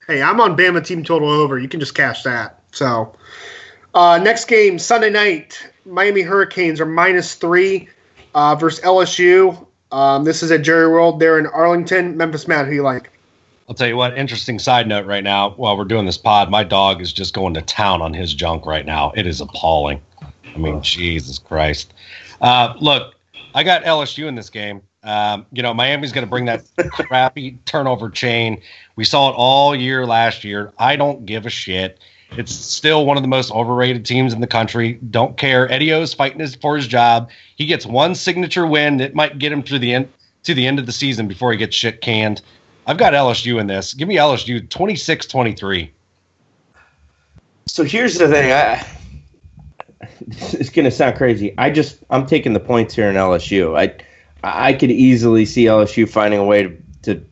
Hey, 0.08 0.20
I'm 0.20 0.40
on 0.40 0.56
Bama 0.56 0.84
team 0.84 1.04
total 1.04 1.30
over. 1.30 1.60
You 1.60 1.68
can 1.68 1.78
just 1.78 1.94
cash 1.94 2.24
that. 2.24 2.60
So, 2.72 3.14
uh, 3.94 4.18
next 4.20 4.46
game 4.46 4.80
Sunday 4.80 5.10
night, 5.10 5.64
Miami 5.86 6.22
Hurricanes 6.22 6.80
are 6.80 6.86
minus 6.86 7.36
three 7.36 7.88
uh, 8.34 8.56
versus 8.56 8.84
LSU. 8.84 9.64
Um, 9.92 10.24
this 10.24 10.42
is 10.42 10.50
at 10.50 10.62
Jerry 10.62 10.88
World. 10.88 11.20
They're 11.20 11.38
in 11.38 11.46
Arlington. 11.46 12.16
Memphis 12.16 12.48
Matt, 12.48 12.66
who 12.66 12.72
you 12.72 12.82
like? 12.82 13.11
I'll 13.72 13.76
tell 13.76 13.88
you 13.88 13.96
what, 13.96 14.18
interesting 14.18 14.58
side 14.58 14.86
note 14.86 15.06
right 15.06 15.24
now, 15.24 15.52
while 15.52 15.78
we're 15.78 15.86
doing 15.86 16.04
this 16.04 16.18
pod, 16.18 16.50
my 16.50 16.62
dog 16.62 17.00
is 17.00 17.10
just 17.10 17.32
going 17.32 17.54
to 17.54 17.62
town 17.62 18.02
on 18.02 18.12
his 18.12 18.34
junk 18.34 18.66
right 18.66 18.84
now. 18.84 19.12
It 19.16 19.26
is 19.26 19.40
appalling. 19.40 20.02
I 20.20 20.58
mean, 20.58 20.82
Jesus 20.82 21.38
Christ. 21.38 21.94
Uh, 22.42 22.74
look, 22.82 23.14
I 23.54 23.62
got 23.62 23.84
LSU 23.84 24.26
in 24.26 24.34
this 24.34 24.50
game. 24.50 24.82
Um, 25.04 25.46
you 25.52 25.62
know, 25.62 25.72
Miami's 25.72 26.12
going 26.12 26.26
to 26.26 26.28
bring 26.28 26.44
that 26.44 26.66
crappy 26.90 27.52
turnover 27.64 28.10
chain. 28.10 28.60
We 28.96 29.04
saw 29.04 29.30
it 29.30 29.36
all 29.38 29.74
year 29.74 30.04
last 30.04 30.44
year. 30.44 30.70
I 30.78 30.96
don't 30.96 31.24
give 31.24 31.46
a 31.46 31.50
shit. 31.50 31.98
It's 32.32 32.52
still 32.52 33.06
one 33.06 33.16
of 33.16 33.22
the 33.22 33.28
most 33.28 33.50
overrated 33.52 34.04
teams 34.04 34.34
in 34.34 34.42
the 34.42 34.46
country. 34.46 34.98
Don't 35.10 35.38
care. 35.38 35.66
Eddie 35.72 35.94
O's 35.94 36.12
fighting 36.12 36.40
his, 36.40 36.56
for 36.56 36.76
his 36.76 36.86
job. 36.86 37.30
He 37.56 37.64
gets 37.64 37.86
one 37.86 38.16
signature 38.16 38.66
win 38.66 38.98
that 38.98 39.14
might 39.14 39.38
get 39.38 39.50
him 39.50 39.62
to 39.62 39.78
the 39.78 39.94
end 39.94 40.10
to 40.42 40.52
the 40.54 40.66
end 40.66 40.78
of 40.78 40.84
the 40.84 40.92
season 40.92 41.26
before 41.26 41.52
he 41.52 41.56
gets 41.56 41.74
shit 41.74 42.02
canned. 42.02 42.42
I've 42.86 42.98
got 42.98 43.12
LSU 43.12 43.60
in 43.60 43.66
this. 43.66 43.94
Give 43.94 44.08
me 44.08 44.16
LSU 44.16 44.66
26-23. 44.68 45.90
So 47.66 47.84
here's 47.84 48.18
the 48.18 48.28
thing. 48.28 48.52
I, 48.52 48.84
it's 50.28 50.70
going 50.70 50.84
to 50.84 50.90
sound 50.90 51.16
crazy. 51.16 51.54
I 51.58 51.70
just 51.70 51.98
I'm 52.10 52.26
taking 52.26 52.52
the 52.52 52.60
points 52.60 52.94
here 52.94 53.08
in 53.08 53.16
LSU. 53.16 53.78
I 53.78 53.94
I 54.44 54.72
could 54.72 54.90
easily 54.90 55.46
see 55.46 55.64
LSU 55.66 56.08
finding 56.08 56.40
a 56.40 56.44
way 56.44 56.64
to, 56.64 56.76
to 57.02 57.24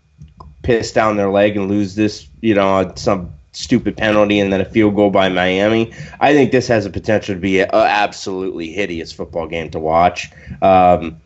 piss 0.63 0.93
down 0.93 1.17
their 1.17 1.31
leg 1.31 1.57
and 1.57 1.69
lose 1.69 1.97
this, 1.97 2.29
you 2.41 2.55
know, 2.55 2.93
some 2.95 3.33
stupid 3.53 3.97
penalty 3.97 4.39
and 4.39 4.53
then 4.53 4.61
a 4.61 4.65
field 4.65 4.95
goal 4.95 5.11
by 5.11 5.29
Miami. 5.29 5.93
I 6.21 6.33
think 6.33 6.53
this 6.53 6.69
has 6.69 6.87
a 6.87 6.91
potential 6.91 7.35
to 7.35 7.41
be 7.41 7.61
an 7.61 7.71
absolutely 7.73 8.71
hideous 8.71 9.11
football 9.11 9.49
game 9.49 9.71
to 9.71 9.81
watch. 9.81 10.31
Um, 10.63 11.21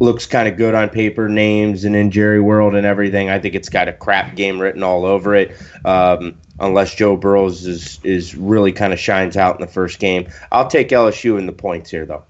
looks 0.00 0.26
kind 0.26 0.48
of 0.48 0.56
good 0.56 0.74
on 0.74 0.88
paper, 0.88 1.28
names 1.28 1.84
and 1.84 1.94
in 1.94 2.10
Jerry 2.10 2.40
World 2.40 2.74
and 2.74 2.86
everything. 2.86 3.30
I 3.30 3.38
think 3.38 3.54
it's 3.54 3.68
got 3.68 3.88
a 3.88 3.92
crap 3.92 4.34
game 4.34 4.60
written 4.60 4.82
all 4.82 5.04
over 5.04 5.34
it. 5.34 5.56
Um, 5.84 6.36
unless 6.58 6.94
Joe 6.94 7.16
Burrows 7.16 7.66
is 7.66 8.00
is 8.02 8.34
really 8.34 8.72
kind 8.72 8.92
of 8.92 8.98
shines 8.98 9.36
out 9.36 9.56
in 9.56 9.60
the 9.60 9.72
first 9.72 9.98
game, 9.98 10.28
I'll 10.50 10.68
take 10.68 10.88
LSU 10.88 11.38
in 11.38 11.46
the 11.46 11.52
points 11.52 11.90
here 11.90 12.06
though. 12.06 12.24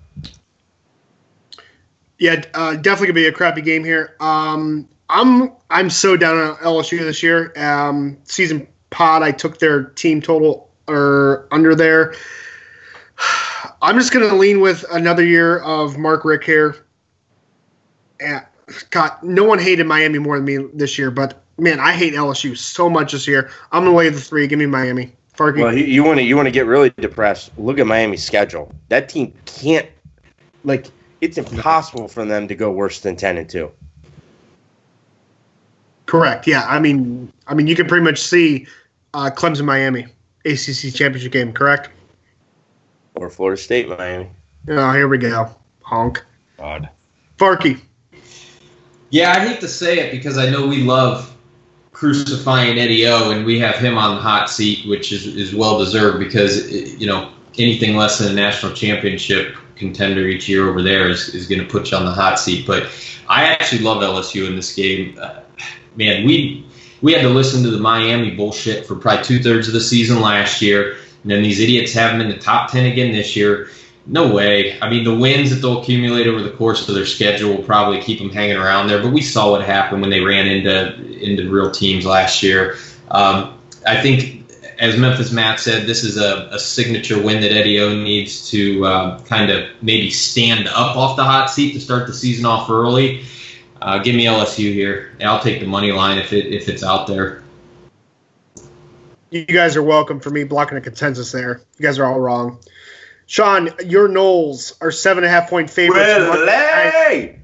Yeah, 2.19 2.43
uh, 2.55 2.77
definitely 2.77 3.09
gonna 3.09 3.15
be 3.15 3.27
a 3.27 3.33
crappy 3.33 3.63
game 3.63 3.85
here. 3.85 4.17
Um, 4.21 4.89
I'm 5.09 5.53
I'm 5.71 5.91
so 5.91 6.17
down 6.17 6.37
on 6.37 6.57
LSU 6.57 6.99
this 7.01 7.23
year. 7.23 7.53
Um, 7.57 8.19
season 8.25 8.67
pod, 8.91 9.23
I 9.23 9.33
took 9.33 9.59
their 9.59 9.85
team 9.85 10.21
total 10.21 10.71
or 10.89 11.49
under 11.51 11.75
there. 11.75 12.15
I'm 13.83 13.99
just 13.99 14.13
gonna 14.13 14.35
lean 14.35 14.61
with 14.61 14.85
another 14.91 15.25
year 15.25 15.59
of 15.61 15.99
Mark 15.99 16.25
Richt 16.25 16.45
here. 16.45 16.86
God, 18.91 19.13
no 19.23 19.45
one 19.45 19.59
hated 19.59 19.87
Miami 19.87 20.19
more 20.19 20.37
than 20.37 20.45
me 20.45 20.59
this 20.75 20.99
year, 20.99 21.11
but 21.11 21.43
man, 21.59 21.81
I 21.81 21.93
hate 21.93 22.15
LSU 22.15 22.57
so 22.57 22.91
much 22.91 23.13
this 23.13 23.27
year. 23.27 23.51
I'm 23.73 23.85
gonna 23.85 23.97
lay 23.97 24.09
the 24.09 24.21
three. 24.21 24.47
Give 24.47 24.59
me 24.59 24.67
Miami. 24.67 25.13
Farkey. 25.37 25.63
Well, 25.63 25.77
you 25.77 26.03
want 26.03 26.19
to 26.19 26.25
you 26.25 26.37
want 26.37 26.47
to 26.47 26.53
get 26.53 26.67
really 26.67 26.91
depressed. 26.99 27.53
Look 27.59 27.79
at 27.79 27.87
Miami's 27.87 28.25
schedule. 28.25 28.73
That 28.89 29.09
team 29.09 29.35
can't 29.45 29.89
like 30.65 30.87
it's 31.21 31.39
impossible 31.39 32.09
for 32.09 32.25
them 32.25 32.49
to 32.49 32.55
go 32.55 32.71
worse 32.71 33.01
than 33.01 33.17
ten 33.17 33.37
and 33.37 33.49
two. 33.49 33.71
Correct. 36.07 36.47
Yeah. 36.47 36.65
I 36.67 36.79
mean, 36.79 37.33
I 37.47 37.55
mean, 37.55 37.67
you 37.67 37.77
can 37.77 37.87
pretty 37.87 38.05
much 38.05 38.21
see 38.21 38.67
uh, 39.13 39.31
Clemson, 39.35 39.65
Miami, 39.65 40.07
ACC 40.45 40.95
championship 40.95 41.33
game. 41.33 41.53
Correct. 41.53 41.91
Or 43.17 43.29
Florida 43.29 43.61
State, 43.61 43.89
Miami. 43.89 44.31
Oh, 44.69 44.93
here 44.93 45.09
we 45.09 45.19
go. 45.19 45.51
Honk. 45.83 46.25
God. 46.59 46.89
Farkey. 47.39 47.81
Yeah, 49.17 49.33
I 49.33 49.49
hate 49.49 49.61
to 49.61 49.69
say 49.69 50.01
it 50.01 50.13
because 50.13 50.37
I 50.37 50.51
know 50.51 50.67
we 50.67 50.83
love 50.83 51.35
crucifying 51.93 52.79
Eddie 52.79 53.07
O, 53.07 53.31
and 53.31 53.47
we 53.47 53.59
have 53.61 53.77
him 53.77 53.97
on 53.97 54.17
the 54.17 54.21
hot 54.21 54.51
seat, 54.51 54.87
which 54.87 55.11
is, 55.11 55.27
is 55.27 55.55
well 55.55 55.79
deserved 55.79 56.19
because 56.19 56.71
you 56.71 57.07
know 57.07 57.33
anything 57.57 57.97
less 57.97 58.19
than 58.19 58.31
a 58.31 58.35
national 58.35 58.75
championship 58.75 59.57
contender 59.75 60.29
each 60.29 60.51
year 60.51 60.69
over 60.69 60.83
there 60.83 61.09
is, 61.09 61.35
is 61.35 61.47
going 61.47 61.63
to 61.63 61.67
put 61.67 61.91
you 61.91 61.97
on 61.97 62.05
the 62.05 62.13
hot 62.13 62.39
seat. 62.39 62.67
But 62.67 62.91
I 63.27 63.45
actually 63.45 63.81
love 63.81 64.03
LSU 64.03 64.47
in 64.47 64.55
this 64.55 64.75
game. 64.75 65.17
Uh, 65.19 65.41
man, 65.97 66.27
we 66.27 66.67
we 67.01 67.15
had 67.15 67.23
to 67.23 67.31
listen 67.31 67.63
to 67.63 67.71
the 67.71 67.81
Miami 67.81 68.33
bullshit 68.33 68.85
for 68.85 68.97
probably 68.97 69.25
two 69.25 69.43
thirds 69.43 69.67
of 69.67 69.73
the 69.73 69.81
season 69.81 70.21
last 70.21 70.61
year, 70.61 70.99
and 71.23 71.33
then 71.33 71.43
these 71.43 71.59
idiots 71.59 71.95
have 71.95 72.13
them 72.13 72.21
in 72.21 72.29
the 72.29 72.37
top 72.37 72.71
ten 72.71 72.85
again 72.85 73.13
this 73.13 73.35
year. 73.35 73.71
No 74.09 74.33
way. 74.33 74.81
I 74.81 74.89
mean, 74.89 75.03
the 75.03 75.15
wins 75.15 75.51
that 75.51 75.57
they'll 75.57 75.81
accumulate 75.83 76.29
over 76.29 76.41
the 76.41 76.51
course 76.51 76.89
of 76.89 76.95
their 76.95 77.07
schedule 77.07 77.57
will 77.57 77.65
probably 77.65 78.01
keep 78.01 78.21
them 78.21 78.31
hanging 78.31 78.57
around 78.57 78.87
there. 78.87 79.03
But 79.03 79.13
we 79.13 79.21
saw 79.21 79.51
what 79.51 79.65
happened 79.65 80.01
when 80.01 80.11
they 80.11 80.21
ran 80.21 80.47
into 80.47 80.95
into 81.19 81.51
real 81.51 81.73
teams 81.73 82.07
last 82.07 82.43
year. 82.43 82.77
Um, 83.11 83.59
I 83.85 84.01
think, 84.01 84.45
as 84.79 84.97
Memphis 84.97 85.33
Matt 85.33 85.59
said, 85.59 85.89
this 85.89 86.05
is 86.05 86.19
a, 86.19 86.49
a 86.53 86.59
signature 86.59 87.21
win 87.21 87.41
that 87.41 87.51
Eddie 87.51 87.81
O 87.81 87.89
needs 87.95 88.49
to 88.51 88.85
uh, 88.87 89.19
kind 89.25 89.51
of 89.51 89.71
maybe 89.83 90.11
stand 90.11 90.69
up 90.69 90.97
off 90.97 91.17
the 91.17 91.25
hot 91.25 91.51
seat 91.51 91.73
to 91.73 91.81
start 91.81 92.07
the 92.07 92.15
season 92.15 92.47
off 92.47 92.71
early. 92.71 93.25
Uh, 93.83 93.99
give 93.99 94.15
me 94.15 94.27
LSU 94.27 94.73
here. 94.73 95.17
I'll 95.21 95.43
take 95.43 95.59
the 95.59 95.67
money 95.67 95.91
line 95.91 96.19
if 96.19 96.33
it 96.33 96.47
if 96.47 96.69
it's 96.69 96.85
out 96.85 97.09
there. 97.09 97.43
You 99.31 99.45
guys 99.45 99.75
are 99.75 99.83
welcome 99.83 100.21
for 100.21 100.31
me 100.31 100.45
blocking 100.45 100.79
a 100.79 100.81
consensus 100.81 101.33
there. 101.33 101.61
You 101.77 101.83
guys 101.83 101.99
are 101.99 102.07
all 102.07 102.21
wrong. 102.21 102.61
Sean, 103.27 103.71
your 103.85 104.09
Noles 104.09 104.77
are 104.81 104.91
seven 104.91 105.25
and 105.25 105.31
a 105.31 105.35
half 105.35 105.51
point 105.51 105.69
favorites. 105.69 106.07
Willie! 106.07 107.39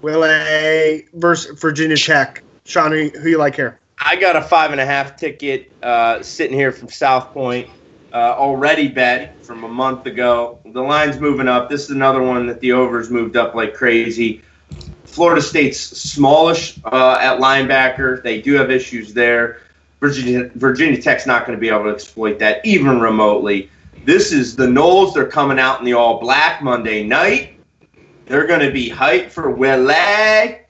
Willie 0.00 1.06
versus 1.14 1.58
Virginia 1.60 1.96
Tech. 1.96 2.42
Sean, 2.64 2.92
who, 2.92 3.08
who 3.10 3.30
you 3.30 3.38
like 3.38 3.54
here? 3.54 3.78
I 3.98 4.16
got 4.16 4.36
a 4.36 4.42
five 4.42 4.72
and 4.72 4.80
a 4.80 4.86
half 4.86 5.16
ticket 5.16 5.70
uh, 5.82 6.22
sitting 6.22 6.56
here 6.56 6.72
from 6.72 6.88
South 6.88 7.32
Point, 7.32 7.68
uh, 8.12 8.34
already 8.36 8.88
bet 8.88 9.44
from 9.44 9.64
a 9.64 9.68
month 9.68 10.06
ago. 10.06 10.60
The 10.64 10.82
line's 10.82 11.18
moving 11.18 11.48
up. 11.48 11.68
This 11.68 11.84
is 11.84 11.90
another 11.90 12.22
one 12.22 12.46
that 12.46 12.60
the 12.60 12.72
overs 12.72 13.10
moved 13.10 13.36
up 13.36 13.54
like 13.54 13.74
crazy. 13.74 14.42
Florida 15.04 15.42
State's 15.42 15.80
smallish 15.80 16.78
uh, 16.84 17.18
at 17.20 17.40
linebacker. 17.40 18.22
They 18.22 18.40
do 18.40 18.54
have 18.54 18.70
issues 18.70 19.12
there. 19.12 19.62
Virginia, 20.00 20.50
Virginia 20.54 21.00
Tech's 21.02 21.26
not 21.26 21.44
going 21.44 21.56
to 21.56 21.60
be 21.60 21.68
able 21.68 21.84
to 21.84 21.90
exploit 21.90 22.38
that 22.38 22.64
even 22.64 23.00
remotely. 23.00 23.68
This 24.08 24.32
is 24.32 24.56
the 24.56 24.64
Noles. 24.64 25.12
They're 25.12 25.26
coming 25.26 25.58
out 25.58 25.80
in 25.80 25.84
the 25.84 25.92
all 25.92 26.18
black 26.18 26.62
Monday 26.62 27.04
night. 27.04 27.60
They're 28.24 28.46
going 28.46 28.60
to 28.60 28.70
be 28.70 28.88
hyped 28.88 29.28
for 29.28 29.50
Willie. 29.50 30.60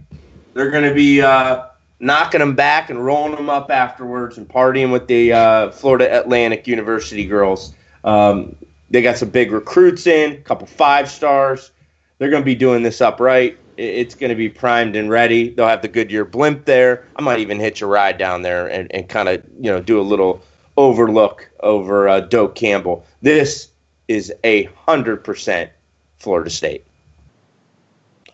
They're 0.55 0.73
going 0.73 0.83
to 0.83 0.93
be 0.93 1.23
uh, 1.23 1.67
knocking 2.01 2.41
them 2.41 2.57
back 2.57 2.91
and 2.91 3.07
rolling 3.07 3.37
them 3.37 3.49
up 3.49 3.71
afterwards 3.71 4.39
and 4.39 4.49
partying 4.49 4.91
with 4.91 5.07
the 5.07 5.33
uh, 5.35 5.71
Florida 5.71 6.19
Atlantic 6.19 6.67
University 6.67 7.25
girls. 7.25 7.75
Um, 8.03 8.57
they 8.91 9.03
got 9.03 9.19
some 9.19 9.31
big 9.31 9.53
recruits 9.53 10.09
in, 10.09 10.33
a 10.33 10.39
couple 10.39 10.67
five 10.67 11.09
stars. 11.09 11.71
They're 12.19 12.31
going 12.31 12.43
to 12.43 12.45
be 12.45 12.57
doing 12.57 12.83
this 12.83 13.01
upright. 13.01 13.57
It's 13.77 14.17
going 14.17 14.31
to 14.31 14.37
be 14.37 14.49
primed 14.49 14.97
and 14.97 15.11
ready. 15.11 15.51
They'll 15.51 15.69
have 15.69 15.83
the 15.83 15.87
Goodyear 15.87 16.25
blimp 16.25 16.65
there. 16.65 17.07
I 17.15 17.23
might 17.23 17.39
even 17.39 17.61
hitch 17.61 17.83
a 17.83 17.87
ride 17.87 18.19
down 18.19 18.43
there 18.43 18.67
and, 18.67 18.93
and 18.93 19.09
kind 19.09 19.29
of 19.29 19.45
you 19.61 19.71
know 19.71 19.81
do 19.81 20.01
a 20.01 20.03
little 20.03 20.43
overlook 20.79 21.51
over 21.61 22.09
uh, 22.09 22.21
Doak 22.21 22.55
Campbell. 22.55 23.05
This 23.21 23.69
is 24.07 24.33
a 24.45 24.65
hundred 24.87 25.25
percent 25.25 25.71
Florida 26.19 26.49
State. 26.49 26.85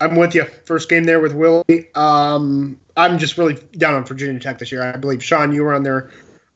I'm 0.01 0.16
with 0.16 0.34
you. 0.34 0.45
First 0.45 0.90
game 0.90 1.05
there 1.05 1.20
with 1.20 1.32
Willie. 1.32 1.88
Um, 1.95 2.78
I'm 2.97 3.18
just 3.18 3.38
really 3.38 3.55
down 3.78 3.95
on 3.95 4.05
Virginia 4.05 4.38
Tech 4.38 4.59
this 4.59 4.70
year. 4.70 4.82
I 4.82 4.97
believe 4.97 5.24
Sean, 5.24 5.53
you 5.53 5.62
were 5.64 5.74
on 5.74 5.82
there 5.82 6.11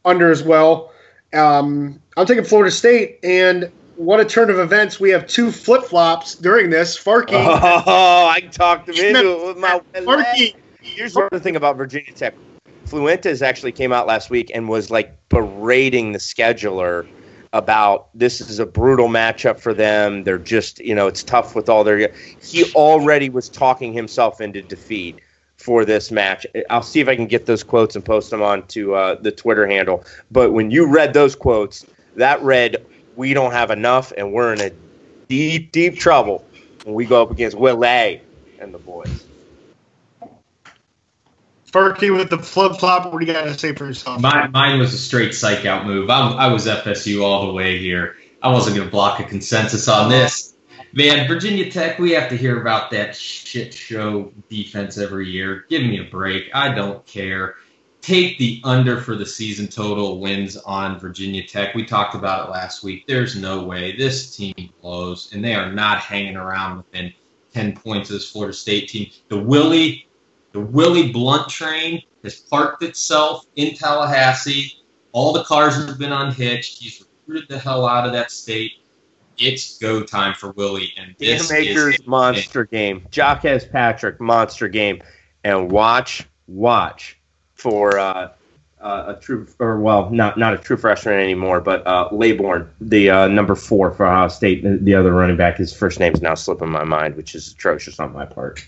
under 0.04 0.30
as 0.30 0.42
well. 0.42 0.92
Um, 1.32 2.00
I'm 2.16 2.26
taking 2.26 2.44
Florida 2.44 2.70
State, 2.70 3.18
and 3.22 3.70
what 3.96 4.20
a 4.20 4.24
turn 4.26 4.50
of 4.50 4.58
events. 4.58 5.00
We 5.00 5.10
have 5.10 5.26
two 5.26 5.50
flip 5.50 5.84
flops 5.84 6.34
during 6.34 6.68
this. 6.70 7.02
Farkey. 7.02 7.32
Oh, 7.86 8.26
I 8.26 8.40
talked 8.52 8.86
them 8.86 8.96
into 8.96 9.40
it 9.40 9.46
with 9.46 9.56
my 9.56 9.80
Farkey. 9.94 10.54
Here's 10.80 11.14
the 11.14 11.40
thing 11.40 11.56
about 11.56 11.76
Virginia 11.76 12.12
Tech. 12.12 12.34
Fuentes 12.84 13.42
actually 13.42 13.72
came 13.72 13.92
out 13.92 14.06
last 14.06 14.30
week 14.30 14.50
and 14.54 14.68
was 14.68 14.90
like 14.90 15.17
berating 15.28 16.12
the 16.12 16.18
scheduler 16.18 17.06
about 17.52 18.08
this 18.14 18.40
is 18.40 18.58
a 18.58 18.66
brutal 18.66 19.08
matchup 19.08 19.58
for 19.58 19.72
them. 19.72 20.24
They're 20.24 20.38
just, 20.38 20.80
you 20.80 20.94
know, 20.94 21.06
it's 21.06 21.22
tough 21.22 21.54
with 21.54 21.68
all 21.68 21.84
their. 21.84 22.12
He 22.42 22.72
already 22.74 23.30
was 23.30 23.48
talking 23.48 23.92
himself 23.92 24.40
into 24.40 24.62
defeat 24.62 25.18
for 25.56 25.84
this 25.84 26.10
match. 26.10 26.46
I'll 26.70 26.82
see 26.82 27.00
if 27.00 27.08
I 27.08 27.16
can 27.16 27.26
get 27.26 27.46
those 27.46 27.62
quotes 27.62 27.96
and 27.96 28.04
post 28.04 28.30
them 28.30 28.42
onto 28.42 28.94
uh, 28.94 29.16
the 29.20 29.32
Twitter 29.32 29.66
handle. 29.66 30.04
But 30.30 30.52
when 30.52 30.70
you 30.70 30.86
read 30.86 31.14
those 31.14 31.34
quotes, 31.34 31.84
that 32.16 32.42
read, 32.42 32.76
"We 33.16 33.34
don't 33.34 33.52
have 33.52 33.70
enough, 33.70 34.12
and 34.16 34.32
we're 34.32 34.52
in 34.52 34.60
a 34.60 34.70
deep, 35.28 35.72
deep 35.72 35.98
trouble 35.98 36.44
when 36.84 36.94
we 36.94 37.06
go 37.06 37.22
up 37.22 37.30
against 37.30 37.56
Willie 37.56 38.20
and 38.58 38.72
the 38.72 38.78
boys." 38.78 39.27
Farkey 41.70 42.16
with 42.16 42.30
the 42.30 42.38
flip 42.38 42.76
flop. 42.76 43.12
What 43.12 43.20
do 43.20 43.26
you 43.26 43.32
got 43.32 43.44
to 43.44 43.58
say 43.58 43.74
for 43.74 43.86
yourself? 43.86 44.20
Mine, 44.20 44.50
mine 44.52 44.78
was 44.78 44.94
a 44.94 44.98
straight 44.98 45.34
psych 45.34 45.66
out 45.66 45.86
move. 45.86 46.08
I, 46.08 46.30
I 46.30 46.46
was 46.48 46.66
FSU 46.66 47.22
all 47.22 47.46
the 47.46 47.52
way 47.52 47.78
here. 47.78 48.16
I 48.42 48.50
wasn't 48.50 48.76
going 48.76 48.88
to 48.88 48.90
block 48.90 49.20
a 49.20 49.24
consensus 49.24 49.88
on 49.88 50.08
this. 50.08 50.54
Man, 50.94 51.28
Virginia 51.28 51.70
Tech, 51.70 51.98
we 51.98 52.12
have 52.12 52.30
to 52.30 52.36
hear 52.36 52.60
about 52.60 52.90
that 52.92 53.14
shit 53.14 53.74
show 53.74 54.32
defense 54.48 54.96
every 54.96 55.28
year. 55.28 55.66
Give 55.68 55.82
me 55.82 56.00
a 56.00 56.04
break. 56.04 56.44
I 56.54 56.72
don't 56.74 57.04
care. 57.04 57.56
Take 58.00 58.38
the 58.38 58.62
under 58.64 59.00
for 59.00 59.14
the 59.14 59.26
season 59.26 59.68
total 59.68 60.18
wins 60.18 60.56
on 60.56 60.98
Virginia 60.98 61.46
Tech. 61.46 61.74
We 61.74 61.84
talked 61.84 62.14
about 62.14 62.48
it 62.48 62.52
last 62.52 62.82
week. 62.82 63.06
There's 63.06 63.36
no 63.36 63.64
way 63.64 63.96
this 63.96 64.34
team 64.34 64.54
blows, 64.80 65.30
and 65.34 65.44
they 65.44 65.54
are 65.54 65.70
not 65.70 65.98
hanging 65.98 66.36
around 66.36 66.78
within 66.78 67.12
10 67.52 67.74
points 67.74 68.08
of 68.08 68.14
this 68.14 68.30
Florida 68.30 68.54
State 68.54 68.88
team. 68.88 69.10
The 69.28 69.38
Willie 69.38 70.07
the 70.58 70.66
Willie 70.66 71.12
Blunt 71.12 71.48
train 71.48 72.02
has 72.24 72.36
parked 72.36 72.82
itself 72.82 73.46
in 73.56 73.74
Tallahassee. 73.74 74.72
All 75.12 75.32
the 75.32 75.44
cars 75.44 75.76
have 75.76 75.98
been 75.98 76.12
unhitched. 76.12 76.78
He's 76.78 77.00
recruited 77.00 77.48
the 77.48 77.58
hell 77.58 77.86
out 77.86 78.06
of 78.06 78.12
that 78.12 78.30
state. 78.30 78.72
It's 79.38 79.78
go 79.78 80.02
time 80.02 80.34
for 80.34 80.50
Willie, 80.52 80.92
and 80.96 81.14
this 81.16 81.52
Akers 81.52 81.94
is 81.94 82.06
monster 82.06 82.64
game. 82.64 83.06
Jaquez 83.12 83.64
Patrick 83.64 84.20
monster 84.20 84.66
game, 84.66 85.00
and 85.44 85.70
watch 85.70 86.26
watch 86.48 87.20
for 87.54 87.96
uh, 88.00 88.32
uh, 88.80 89.14
a 89.16 89.20
true 89.20 89.46
or 89.60 89.78
well 89.78 90.10
not 90.10 90.38
not 90.38 90.54
a 90.54 90.58
true 90.58 90.76
freshman 90.76 91.20
anymore, 91.20 91.60
but 91.60 91.86
uh, 91.86 92.08
Laborn, 92.10 92.68
the 92.80 93.10
uh, 93.10 93.28
number 93.28 93.54
four 93.54 93.92
for 93.92 94.06
Ohio 94.06 94.26
State, 94.26 94.64
the, 94.64 94.76
the 94.78 94.96
other 94.96 95.12
running 95.12 95.36
back. 95.36 95.56
His 95.56 95.72
first 95.72 96.00
name 96.00 96.14
is 96.14 96.20
now 96.20 96.34
slipping 96.34 96.70
my 96.70 96.82
mind, 96.82 97.14
which 97.14 97.36
is 97.36 97.52
atrocious 97.52 98.00
on 98.00 98.12
my 98.12 98.26
part. 98.26 98.66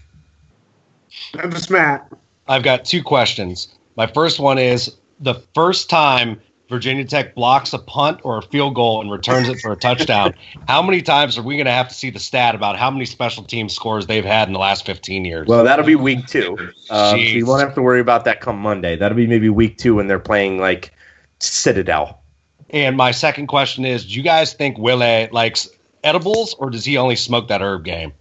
Memphis 1.34 1.70
Matt. 1.70 2.10
I've 2.48 2.62
got 2.62 2.84
two 2.84 3.02
questions. 3.02 3.68
My 3.96 4.06
first 4.06 4.40
one 4.40 4.58
is 4.58 4.94
the 5.20 5.34
first 5.54 5.90
time 5.90 6.40
Virginia 6.70 7.04
Tech 7.04 7.34
blocks 7.34 7.72
a 7.72 7.78
punt 7.78 8.20
or 8.22 8.38
a 8.38 8.42
field 8.42 8.76
goal 8.76 9.00
and 9.00 9.10
returns 9.10 9.48
it 9.48 9.60
for 9.60 9.72
a 9.72 9.76
touchdown. 9.76 10.32
How 10.68 10.80
many 10.80 11.02
times 11.02 11.36
are 11.36 11.42
we 11.42 11.56
going 11.56 11.66
to 11.66 11.72
have 11.72 11.88
to 11.88 11.94
see 11.94 12.10
the 12.10 12.20
stat 12.20 12.54
about 12.54 12.78
how 12.78 12.90
many 12.90 13.04
special 13.04 13.42
team 13.42 13.68
scores 13.68 14.06
they've 14.06 14.24
had 14.24 14.48
in 14.48 14.54
the 14.54 14.60
last 14.60 14.86
15 14.86 15.24
years? 15.24 15.48
Well, 15.48 15.64
that'll 15.64 15.84
be 15.84 15.96
week 15.96 16.26
two. 16.28 16.56
Um, 16.90 17.10
so 17.10 17.16
you 17.16 17.44
won't 17.44 17.60
have 17.60 17.74
to 17.74 17.82
worry 17.82 18.00
about 18.00 18.24
that 18.24 18.40
come 18.40 18.56
Monday. 18.56 18.94
That'll 18.94 19.16
be 19.16 19.26
maybe 19.26 19.48
week 19.48 19.78
two 19.78 19.96
when 19.96 20.06
they're 20.06 20.20
playing 20.20 20.58
like 20.58 20.94
Citadel. 21.40 22.22
and 22.70 22.96
my 22.96 23.10
second 23.10 23.48
question 23.48 23.84
is 23.84 24.06
do 24.06 24.14
you 24.14 24.22
guys 24.22 24.54
think 24.54 24.78
Willie 24.78 25.28
likes 25.32 25.68
edibles 26.04 26.54
or 26.54 26.70
does 26.70 26.84
he 26.84 26.96
only 26.96 27.16
smoke 27.16 27.48
that 27.48 27.62
herb 27.62 27.84
game? 27.84 28.12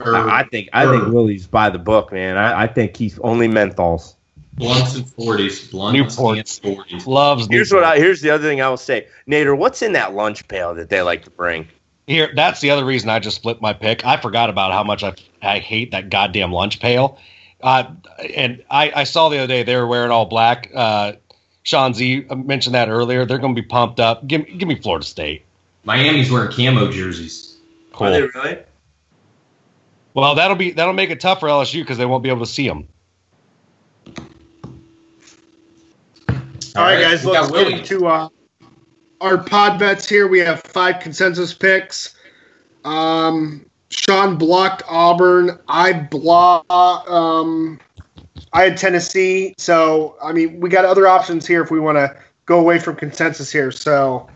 I 0.00 0.40
I 0.40 0.44
think 0.44 0.68
I 0.72 0.86
think 0.90 1.12
Willie's 1.12 1.46
by 1.46 1.70
the 1.70 1.78
book, 1.78 2.12
man. 2.12 2.36
I, 2.36 2.62
I 2.62 2.66
think 2.66 2.96
he's 2.96 3.18
only 3.20 3.48
menthols. 3.48 4.14
blunts 4.54 4.96
and 4.96 5.08
forties, 5.08 5.68
blunts 5.68 6.00
and 6.00 6.12
forties. 6.58 7.06
Loves 7.06 7.48
Here's 7.50 7.72
what 7.72 7.84
I 7.84 7.98
here's 7.98 8.20
the 8.20 8.30
other 8.30 8.48
thing 8.48 8.60
I 8.60 8.68
will 8.68 8.76
say. 8.76 9.08
Nader, 9.28 9.56
what's 9.56 9.82
in 9.82 9.92
that 9.92 10.14
lunch 10.14 10.46
pail 10.48 10.74
that 10.74 10.88
they 10.88 11.02
like 11.02 11.24
to 11.24 11.30
bring? 11.30 11.68
Here, 12.06 12.30
that's 12.34 12.60
the 12.60 12.70
other 12.70 12.84
reason 12.84 13.10
I 13.10 13.18
just 13.18 13.42
flipped 13.42 13.60
my 13.60 13.72
pick. 13.72 14.06
I 14.06 14.16
forgot 14.16 14.48
about 14.48 14.72
how 14.72 14.84
much 14.84 15.02
I, 15.02 15.14
I 15.42 15.58
hate 15.58 15.90
that 15.90 16.08
goddamn 16.08 16.52
lunch 16.52 16.78
pail. 16.78 17.18
Uh, 17.60 17.90
and 18.36 18.62
I, 18.70 18.92
I 18.94 19.04
saw 19.04 19.28
the 19.28 19.38
other 19.38 19.48
day 19.48 19.64
they 19.64 19.74
were 19.74 19.88
wearing 19.88 20.12
all 20.12 20.24
black. 20.26 20.70
Uh, 20.72 21.14
Sean 21.64 21.94
Z 21.94 22.26
mentioned 22.32 22.76
that 22.76 22.88
earlier. 22.88 23.24
They're 23.24 23.38
going 23.38 23.56
to 23.56 23.60
be 23.60 23.66
pumped 23.66 23.98
up. 23.98 24.24
Give, 24.24 24.46
give 24.56 24.68
me 24.68 24.76
Florida 24.76 25.04
State. 25.04 25.42
Miami's 25.82 26.30
wearing 26.30 26.52
camo 26.52 26.92
jerseys. 26.92 27.56
Cool. 27.92 28.06
Are 28.06 28.10
they 28.12 28.22
really? 28.22 28.58
Well, 30.16 30.34
that'll 30.34 30.56
be 30.56 30.70
that'll 30.70 30.94
make 30.94 31.10
it 31.10 31.20
tough 31.20 31.40
for 31.40 31.48
LSU 31.48 31.82
because 31.82 31.98
they 31.98 32.06
won't 32.06 32.22
be 32.22 32.30
able 32.30 32.40
to 32.44 32.50
see 32.50 32.66
them. 32.66 32.88
All 36.28 36.82
right, 36.82 37.00
guys, 37.00 37.22
we 37.24 37.32
let's 37.32 37.48
got 37.48 37.54
get 37.54 37.66
Willie. 37.66 37.74
into 37.80 38.06
uh, 38.06 38.28
our 39.20 39.38
pod 39.38 39.78
bets 39.78 40.08
here. 40.08 40.26
We 40.26 40.38
have 40.40 40.62
five 40.62 41.00
consensus 41.00 41.52
picks. 41.54 42.14
Um, 42.84 43.66
Sean 43.90 44.36
blocked 44.36 44.82
Auburn. 44.88 45.58
I 45.68 45.92
blocked. 45.92 46.70
Um, 46.70 47.78
I 48.54 48.62
had 48.64 48.78
Tennessee. 48.78 49.54
So 49.58 50.16
I 50.22 50.32
mean, 50.32 50.60
we 50.60 50.70
got 50.70 50.86
other 50.86 51.06
options 51.06 51.46
here 51.46 51.62
if 51.62 51.70
we 51.70 51.78
want 51.78 51.96
to 51.96 52.16
go 52.46 52.58
away 52.58 52.78
from 52.78 52.96
consensus 52.96 53.52
here. 53.52 53.70
So 53.70 54.28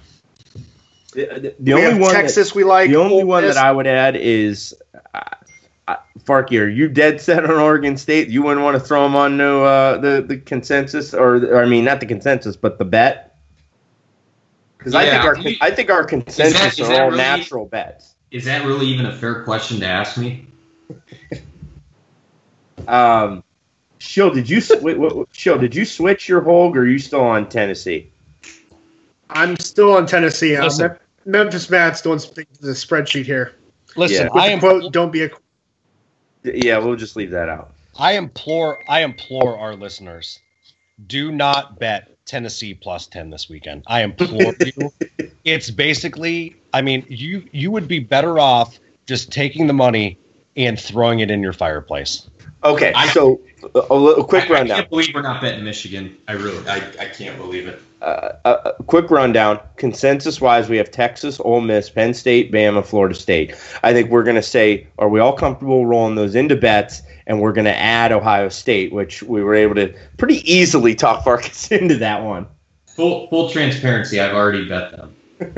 The, 1.15 1.27
the- 1.27 1.55
the 1.59 1.73
only 1.73 1.85
have 1.85 1.99
one 1.99 2.13
that- 2.13 2.21
Texas. 2.21 2.55
we 2.55 2.65
like 2.65 2.91
the 2.91 2.97
only 2.97 3.23
Ole 3.23 3.25
one 3.27 3.45
Miss. 3.45 3.55
that 3.57 3.65
I 3.65 3.73
would 3.73 3.87
add 3.87 4.17
is 4.17 4.75
Farkey. 6.25 6.61
Are 6.61 6.69
you 6.69 6.89
dead 6.89 7.21
set 7.21 7.45
on 7.45 7.51
Oregon 7.51 7.97
State? 7.97 8.29
You 8.29 8.43
wouldn't 8.43 8.63
want 8.65 8.77
to 8.77 8.81
throw 8.81 9.03
them 9.05 9.17
on 9.17 9.37
no 9.37 9.65
uh, 9.65 9.99
the 9.99 10.23
the 10.27 10.37
consensus, 10.39 11.13
or, 11.15 11.37
or 11.37 11.63
I 11.63 11.67
mean, 11.67 11.85
not 11.85 12.01
the 12.01 12.07
consensus, 12.07 12.57
but 12.57 12.79
the 12.79 12.85
bet. 12.85 13.37
Because 14.79 14.95
I 14.95 15.05
think 15.11 15.25
our 15.25 15.35
do 15.35 15.51
you- 15.51 15.57
I 15.61 15.71
think 15.71 15.91
our 15.91 16.05
consensus 16.05 16.79
is 16.79 16.89
are 16.89 16.93
all 17.03 17.07
really- 17.11 17.17
natural 17.19 17.67
bets. 17.67 18.15
Is 18.31 18.45
that 18.45 18.65
really 18.65 18.87
even 18.87 19.07
a 19.07 19.17
fair 19.17 19.43
question 19.43 19.81
to 19.81 19.87
ask 19.87 20.17
me? 20.17 20.47
Um, 22.89 23.45
Schill, 23.99 24.31
did 24.33 24.49
you 24.49 24.61
sw- 24.61 24.73
Schill, 25.33 25.59
did 25.59 25.75
you 25.75 25.85
switch 25.85 26.29
your 26.29 26.41
Holg, 26.41 26.75
or 26.77 26.81
are 26.81 26.87
you 26.87 26.99
still 26.99 27.21
on 27.21 27.49
Tennessee? 27.49 28.11
I'm 29.29 29.57
still 29.59 29.95
on 29.95 30.07
Tennessee. 30.07 30.57
Uh, 30.57 30.65
Listen. 30.65 30.89
Mem- 30.89 30.99
Memphis 31.27 31.69
Matt's 31.71 32.01
doing 32.01 32.19
something 32.19 32.47
to 32.55 32.63
the 32.63 32.73
spreadsheet 32.73 33.27
here. 33.27 33.53
Listen, 33.97 34.31
Yeah. 34.35 34.41
I 34.41 34.49
am 34.49 34.61
quote, 34.61 34.93
"Don't 34.93 35.13
be 35.13 35.25
a." 35.25 35.31
Yeah, 36.45 36.79
we'll 36.79 36.97
just 36.97 37.17
leave 37.17 37.31
that 37.33 37.49
out. 37.49 37.73
I 37.99 38.13
implore 38.13 38.79
I 38.89 39.03
implore 39.03 39.59
our 39.59 39.75
listeners, 39.75 40.39
do 41.07 41.33
not 41.33 41.79
bet 41.79 42.17
Tennessee 42.25 42.75
plus 42.75 43.07
10 43.09 43.31
this 43.31 43.49
weekend. 43.49 43.83
I 43.87 44.03
implore 44.03 44.55
you. 44.79 44.93
It's 45.45 45.71
basically, 45.71 46.57
I 46.73 46.83
mean, 46.83 47.05
you 47.09 47.45
you 47.53 47.71
would 47.71 47.89
be 47.89 47.99
better 47.99 48.39
off 48.39 48.79
just 49.07 49.33
taking 49.33 49.67
the 49.67 49.73
money 49.73 50.19
and 50.57 50.79
throwing 50.81 51.21
it 51.21 51.31
in 51.31 51.43
your 51.43 51.53
fireplace. 51.53 52.29
Okay, 52.63 52.93
I- 52.95 53.09
so 53.09 53.41
uh, 53.63 53.69
a, 53.81 53.87
a, 53.91 53.95
little- 53.95 54.25
a 54.25 54.27
quick 54.27 54.51
I, 54.51 54.61
I 54.61 54.67
can't 54.67 54.91
believe 54.91 55.15
we're 55.15 55.23
not 55.23 55.41
betting 55.41 55.65
Michigan. 55.65 56.17
I 56.29 56.33
really, 56.33 56.67
I, 56.69 56.77
I 57.01 57.07
can't 57.07 57.37
believe 57.39 57.67
it. 57.67 57.81
Uh, 58.03 58.33
a, 58.45 58.51
a 58.79 58.83
quick 58.85 59.11
rundown. 59.11 59.61
Consensus 59.77 60.41
wise, 60.41 60.69
we 60.69 60.77
have 60.77 60.91
Texas, 60.91 61.41
Ole 61.41 61.61
Miss, 61.61 61.91
Penn 61.91 62.15
State, 62.15 62.51
Bama, 62.53 62.85
Florida 62.85 63.15
State. 63.15 63.55
I 63.83 63.93
think 63.93 64.11
we're 64.11 64.23
going 64.25 64.37
to 64.37 64.43
say, 64.43 64.87
are 64.99 65.09
we 65.09 65.21
all 65.21 65.33
comfortable 65.35 65.87
rolling 65.87 66.15
those 66.15 66.35
into 66.35 66.57
bets? 66.57 67.03
And 67.27 67.41
we're 67.41 67.53
going 67.53 67.67
to 67.67 67.77
add 67.77 68.13
Ohio 68.13 68.49
State, 68.49 68.93
which 68.93 69.23
we 69.23 69.43
were 69.43 69.55
able 69.55 69.75
to 69.77 69.95
pretty 70.19 70.39
easily 70.51 70.95
talk 70.95 71.25
Farkas 71.25 71.71
into 71.71 71.97
that 71.99 72.23
one. 72.25 72.47
Full, 72.87 73.29
full 73.29 73.51
transparency. 73.51 74.19
I've 74.21 74.35
already 74.35 74.69
bet 74.69 74.91
them. 74.93 75.15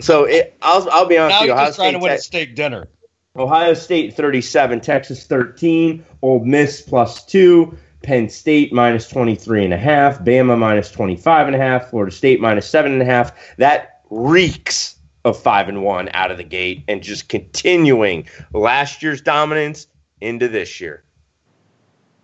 So 0.00 0.24
it, 0.24 0.56
I'll, 0.60 0.88
I'll 0.90 1.06
be 1.06 1.16
honest 1.16 1.34
Now 1.34 1.40
with 1.40 1.46
you. 1.46 1.46
you're 1.46 1.54
Ohio 1.54 1.66
just 1.66 1.76
trying 1.78 1.92
to 1.92 1.98
State, 1.98 2.02
win 2.02 2.12
a 2.12 2.18
steak 2.18 2.54
dinner. 2.56 2.88
Ohio 3.36 3.74
State 3.74 4.14
37, 4.14 4.80
Texas 4.80 5.24
13, 5.24 6.04
Ole 6.22 6.44
Miss 6.44 6.82
plus 6.82 7.24
2, 7.24 7.76
Penn 8.04 8.28
State 8.28 8.72
minus 8.72 9.08
23 9.08 9.64
and 9.64 9.74
a 9.74 9.78
half, 9.78 10.20
Bama 10.20 10.56
minus 10.58 10.90
25 10.90 11.46
and 11.48 11.56
a 11.56 11.58
half, 11.58 11.90
Florida 11.90 12.12
State 12.14 12.40
minus 12.40 12.68
7 12.68 12.92
and 12.92 13.02
a 13.02 13.04
half. 13.04 13.32
That 13.56 14.00
reeks 14.10 14.96
of 15.24 15.40
5 15.40 15.68
and 15.70 15.82
1 15.82 16.10
out 16.12 16.30
of 16.30 16.36
the 16.36 16.44
gate 16.44 16.84
and 16.86 17.02
just 17.02 17.28
continuing 17.28 18.26
last 18.52 19.02
year's 19.02 19.20
dominance 19.22 19.86
into 20.20 20.48
this 20.48 20.80
year. 20.80 21.02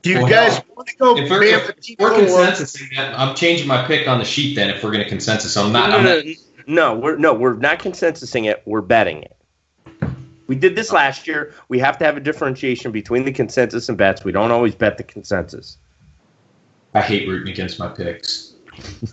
Do 0.03 0.11
you 0.11 0.19
Well, 0.21 0.29
guys 0.29 0.61
want 0.77 0.89
to 0.89 0.97
go 0.97 1.17
If 1.17 1.29
we're, 1.31 1.41
Bama 1.41 1.69
if 1.71 1.99
we're 1.99 2.11
total 2.11 2.35
or- 2.35 2.45
consensus, 2.47 2.83
I'm 2.99 3.35
changing 3.35 3.67
my 3.67 3.85
pick 3.87 4.07
on 4.09 4.19
the 4.19 4.25
sheet. 4.25 4.55
Then, 4.55 4.71
if 4.71 4.83
we're 4.85 4.93
going 4.93 5.05
to 5.05 5.09
consensus, 5.11 5.57
I'm 5.57 5.73
not. 5.73 5.91
no, 5.91 5.97
I'm 5.97 6.05
no, 6.05 6.17
not 6.17 6.25
no, 6.27 6.35
no, 6.67 6.95
we're 6.99 7.17
no, 7.17 7.35
we're 7.35 7.55
not 7.57 7.81
consensusing 7.81 8.47
it. 8.49 8.63
We're 8.65 8.81
betting 8.81 9.23
it. 9.23 9.37
We 10.51 10.57
did 10.57 10.75
this 10.75 10.91
last 10.91 11.29
year. 11.29 11.55
We 11.69 11.79
have 11.79 11.97
to 11.99 12.05
have 12.05 12.17
a 12.17 12.21
differentiation 12.21 12.91
between 12.91 13.25
the 13.25 13.31
consensus 13.31 13.89
and 13.89 13.97
bets. 13.97 14.25
We 14.25 14.33
don't 14.33 14.51
always 14.51 14.75
bet 14.75 14.97
the 14.97 15.05
consensus. 15.05 15.79
I 16.93 17.03
hate 17.03 17.29
rooting 17.29 17.53
against 17.53 17.79
my 17.79 17.87
picks. 17.87 18.55
Do 19.07 19.13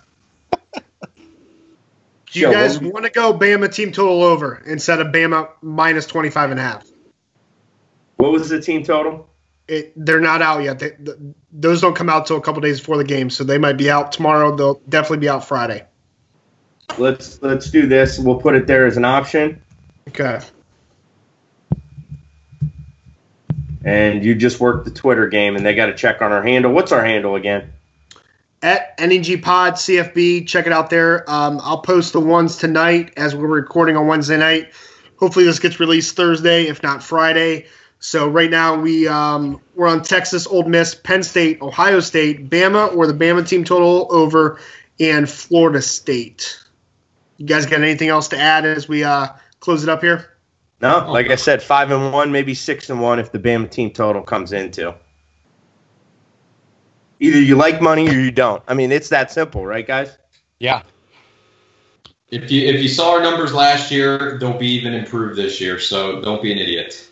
you 2.34 2.42
Joe, 2.48 2.52
guys 2.52 2.80
what 2.80 2.92
want 2.92 3.06
to 3.06 3.12
go 3.12 3.38
Bama 3.38 3.72
team 3.72 3.92
total 3.92 4.24
over 4.24 4.64
instead 4.66 5.00
of 5.00 5.10
Bama 5.10 5.50
minus 5.62 6.08
25 6.08 6.50
and 6.50 6.60
a 6.60 6.64
half? 6.64 6.88
What 8.16 8.32
was 8.32 8.50
the 8.50 8.60
team 8.60 8.82
total? 8.82 9.30
It, 9.68 9.94
they're 9.96 10.20
not 10.20 10.42
out 10.42 10.64
yet. 10.64 10.80
They, 10.80 10.90
th 10.90 11.18
those 11.52 11.82
don't 11.82 11.96
come 11.96 12.10
out 12.10 12.26
till 12.26 12.38
a 12.38 12.42
couple 12.42 12.62
days 12.62 12.80
before 12.80 12.98
the 12.98 13.04
game, 13.04 13.30
so 13.30 13.44
they 13.44 13.60
might 13.60 13.78
be 13.78 13.92
out 13.92 14.12
tomorrow. 14.12 14.56
They'll 14.56 14.82
definitely 14.90 15.20
be 15.20 15.30
out 15.30 15.48
Friday. 15.48 15.86
Let's 16.98 17.40
let's 17.44 17.70
do 17.70 17.86
this. 17.86 18.18
We'll 18.18 18.42
put 18.42 18.56
it 18.56 18.66
there 18.66 18.88
as 18.88 18.98
an 18.98 19.06
option, 19.06 19.62
Okay. 20.08 20.40
And 23.84 24.24
you 24.24 24.36
just 24.36 24.60
work 24.60 24.84
the 24.86 24.92
Twitter 24.92 25.28
game, 25.28 25.56
and 25.56 25.66
they 25.66 25.76
got 25.76 25.88
to 25.88 25.96
check 25.96 26.22
on 26.22 26.32
our 26.32 26.44
handle. 26.44 26.72
What's 26.72 26.92
our 26.92 27.04
handle 27.04 27.36
again? 27.36 27.74
At 28.62 28.96
NEG 29.00 29.44
Pod 29.44 29.74
CFB, 29.74 30.48
check 30.48 30.66
it 30.66 30.74
out 30.74 30.90
there. 30.90 31.30
Um, 31.30 31.60
I'll 31.64 31.82
post 31.82 32.14
the 32.14 32.20
ones 32.20 32.58
tonight 32.58 33.14
as 33.16 33.36
we're 33.36 33.48
recording 33.48 33.96
on 33.96 34.08
Wednesday 34.08 34.38
night. 34.38 34.72
Hopefully, 35.18 35.46
this 35.46 35.60
gets 35.60 35.80
released 35.80 36.16
Thursday, 36.16 36.64
if 36.64 36.82
not 36.82 37.04
Friday. 37.04 37.68
So 38.00 38.28
right 38.28 38.50
now 38.50 38.80
we 38.80 39.08
um, 39.08 39.60
we're 39.76 39.88
on 39.88 40.04
Texas, 40.04 40.46
Ole 40.48 40.64
Miss, 40.64 40.94
Penn 40.94 41.24
State, 41.24 41.62
Ohio 41.62 42.00
State, 42.00 42.50
Bama, 42.50 42.96
or 42.96 43.08
the 43.08 43.14
Bama 43.14 43.48
team 43.48 43.64
total 43.64 44.08
over, 44.12 44.60
and 45.00 45.30
Florida 45.30 45.82
State. 45.82 46.60
You 47.38 47.46
guys 47.46 47.66
got 47.66 47.82
anything 47.82 48.10
else 48.10 48.28
to 48.30 48.38
add 48.38 48.66
as 48.66 48.88
we 48.88 49.04
uh, 49.04 49.30
close 49.60 49.84
it 49.84 49.90
up 49.90 50.02
here? 50.02 50.37
No, 50.80 51.06
oh, 51.06 51.12
like 51.12 51.30
I 51.30 51.36
said, 51.36 51.64
five 51.64 51.90
and 51.92 52.14
one, 52.14 52.32
maybe 52.32 52.54
six 52.54 52.90
and 52.90 53.02
one 53.02 53.20
if 53.20 53.32
the 53.32 53.40
Bama 53.40 53.70
team 53.70 53.92
total 53.92 54.22
comes 54.22 54.54
into. 54.54 54.94
Either 57.20 57.42
you 57.42 57.56
like 57.56 57.82
money 57.82 58.08
or 58.08 58.14
you 58.14 58.30
don't. 58.30 58.62
I 58.68 58.76
mean, 58.76 58.92
it's 58.92 59.10
that 59.10 59.32
simple, 59.32 59.66
right, 59.66 59.86
guys? 59.86 60.18
Yeah. 60.60 60.84
If 62.30 62.52
you 62.52 62.68
if 62.68 62.82
you 62.82 62.90
saw 62.90 63.14
our 63.16 63.22
numbers 63.22 63.54
last 63.54 63.90
year, 63.90 64.38
they'll 64.38 64.58
be 64.58 64.68
even 64.68 64.94
improved 64.94 65.38
this 65.38 65.60
year. 65.60 65.80
So 65.80 66.22
don't 66.22 66.42
be 66.42 66.52
an 66.52 66.58
idiot. 66.58 67.10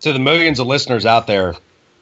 To 0.00 0.12
the 0.12 0.18
millions 0.18 0.58
of 0.58 0.66
listeners 0.66 1.04
out 1.04 1.26
there, 1.26 1.54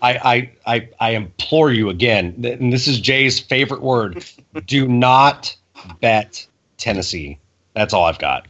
I, 0.02 0.50
I, 0.66 0.74
I, 0.74 0.88
I 1.00 1.10
implore 1.10 1.70
you 1.70 1.90
again, 1.90 2.42
and 2.44 2.72
this 2.72 2.86
is 2.86 3.00
Jay's 3.00 3.38
favorite 3.38 3.82
word 3.82 4.24
do 4.66 4.88
not 4.88 5.56
bet 6.00 6.46
Tennessee. 6.78 7.38
That's 7.74 7.92
all 7.92 8.04
I've 8.04 8.18
got. 8.18 8.46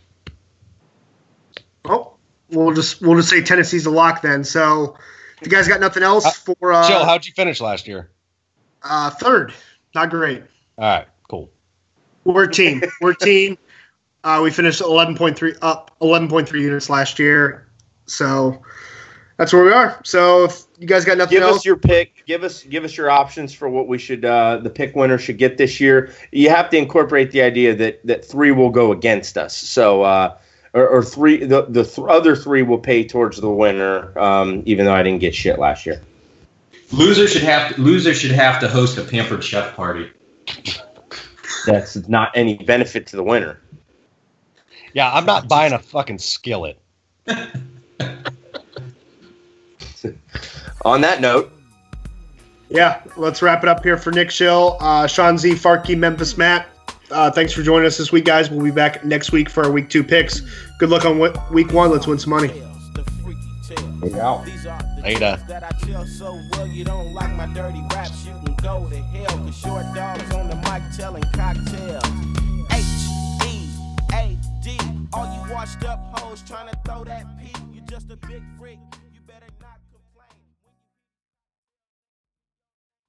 Oh, 1.85 2.15
we'll 2.51 2.75
just 2.75 3.01
we'll 3.01 3.17
just 3.17 3.31
say 3.31 3.43
Tennessee's 3.43 3.87
a 3.87 3.91
lock 3.91 4.23
then. 4.23 4.45
So, 4.45 4.97
if 5.41 5.47
you 5.47 5.51
guys 5.51 5.69
got 5.69 5.81
nothing 5.81 6.03
else 6.03 6.39
for 6.39 6.73
uh, 6.73 6.89
Joe, 6.89 7.05
how'd 7.05 7.27
you 7.27 7.33
finish 7.33 7.61
last 7.61 7.87
year? 7.89 8.11
uh, 8.83 9.11
third, 9.11 9.53
not 9.95 10.11
great. 10.11 10.43
All 10.79 10.85
right, 10.85 11.09
cool. 11.29 11.51
We're 12.25 12.45
a 12.45 12.53
team. 12.53 12.83
We're 13.01 13.13
a 13.13 13.17
team. 13.17 13.59
Uh, 14.23 14.41
we 14.43 14.51
finished 14.51 14.83
11.3 14.83 15.57
up 15.63 15.97
11.3 16.03 16.61
units 16.61 16.91
last 16.91 17.19
year. 17.19 17.67
So 18.05 18.61
that's 19.39 19.51
where 19.51 19.65
we 19.65 19.73
are. 19.73 19.99
So 20.05 20.45
if 20.45 20.65
you 20.79 20.87
guys 20.87 21.07
got 21.07 21.17
nothing 21.17 21.39
Give 21.39 21.43
else, 21.43 21.53
give 21.53 21.57
us 21.57 21.65
your 21.65 21.77
pick. 21.79 22.27
Give 22.27 22.45
us 22.45 22.63
give 22.65 22.85
us 22.85 22.95
your 22.99 23.11
options 23.11 23.55
for 23.55 23.71
what 23.71 23.89
we 23.89 23.97
should 23.97 24.27
uh, 24.27 24.59
the 24.59 24.69
pick 24.69 24.95
winner 24.95 25.17
should 25.17 25.39
get 25.39 25.57
this 25.57 25.81
year. 25.81 26.13
You 26.33 26.51
have 26.51 26.69
to 26.69 26.77
incorporate 26.77 27.31
the 27.31 27.41
idea 27.41 27.75
that 27.77 28.07
that 28.07 28.23
three 28.23 28.51
will 28.51 28.69
go 28.69 28.93
against 28.93 29.39
us. 29.39 29.57
So 29.57 30.03
uh, 30.03 30.37
or, 30.73 30.87
or 30.87 31.03
three 31.03 31.45
the 31.45 31.63
the 31.63 31.85
th- 31.85 32.07
other 32.09 32.37
three 32.37 32.63
will 32.63 32.79
pay 32.79 33.07
towards 33.07 33.41
the 33.41 33.51
winner. 33.51 34.19
Um, 34.19 34.63
even 34.67 34.85
though 34.87 34.95
I 34.95 35.03
didn't 35.03 35.21
get 35.21 35.35
shit 35.35 35.59
last 35.59 35.87
year. 35.87 36.01
Loser 36.93 37.29
should 37.29 37.43
have 37.43 37.75
to, 37.75 37.81
loser 37.81 38.15
should 38.15 38.33
have 38.33 38.61
to 38.61 38.69
host 38.69 38.99
a 38.99 39.05
pampered 39.05 39.45
chef 39.45 39.77
party. 39.77 40.11
That's 41.67 42.09
not 42.09 42.33
any 42.35 42.57
benefit 42.57 43.07
to 43.09 43.17
the 43.17 43.23
winner. 43.23 43.61
Yeah, 44.93 45.13
I'm 45.13 45.25
not 45.25 45.49
buying 45.49 45.73
a 45.73 45.79
fucking 45.79 46.19
skillet. 46.19 46.81
On 50.85 51.03
that 51.03 51.21
note, 51.21 51.53
yeah, 52.71 53.03
let's 53.17 53.43
wrap 53.43 53.63
it 53.63 53.69
up 53.69 53.85
here 53.85 53.97
for 53.99 54.11
Nick 54.13 54.31
Schill, 54.31 54.77
uh, 54.81 55.07
Sean 55.07 55.37
Z, 55.37 55.53
Farkey, 55.53 55.97
Memphis 55.97 56.39
Matt. 56.39 56.69
Uh, 57.11 57.31
thanks 57.31 57.53
for 57.53 57.63
joining 57.63 57.87
us 57.87 57.99
this 57.99 58.13
week, 58.13 58.25
guys. 58.25 58.51
We'll 58.51 58.65
be 58.65 58.71
back 58.71 59.05
next 59.05 59.33
week 59.33 59.49
for 59.51 59.65
our 59.65 59.71
week 59.73 59.89
two 59.89 60.05
picks. 60.05 60.41
Good 60.79 60.91
luck 60.91 61.05
on 61.05 61.19
wi- 61.19 61.35
week 61.53 61.73
one. 61.73 61.91
Let's 61.91 62.07
win 62.07 62.19
some 62.19 62.31
money. 62.31 62.49
The 62.95 63.05
freaky 63.23 63.41
tales. 63.67 64.13
Yeah. 64.15 64.43
These 64.47 64.67
are 64.67 64.79
the 64.97 65.03
Later. 65.03 65.43
that 65.49 65.65
I 65.65 65.71
tell 65.87 66.07
so 66.07 66.41
well. 66.53 66.67
You 66.69 66.85
don't 66.85 67.13
like 67.13 67.35
my 67.35 67.47
dirty 67.53 67.83
raps, 67.93 68.25
you 68.25 68.33
can 68.45 68.55
go 68.63 68.89
to 68.89 68.97
hell. 68.97 69.39
Cause 69.39 69.57
short 69.59 69.85
dogs 69.95 70.33
on 70.35 70.49
the 70.49 70.57
mic 70.57 70.83
telling 70.97 71.25
cocktails. 71.35 72.05
H 72.71 72.85
E 73.45 73.69
A 74.13 74.39
D. 74.63 74.79
All 75.13 75.27
you 75.35 75.53
washed 75.53 75.85
up 75.85 75.99
hoes 76.19 76.43
trying 76.47 76.69
to 76.69 76.79
throw 76.85 77.03
that 77.05 77.27
P. 77.41 77.51
You 77.73 77.81
just 77.83 78.11
a 78.11 78.17
big 78.17 78.43
freak. 78.57 78.79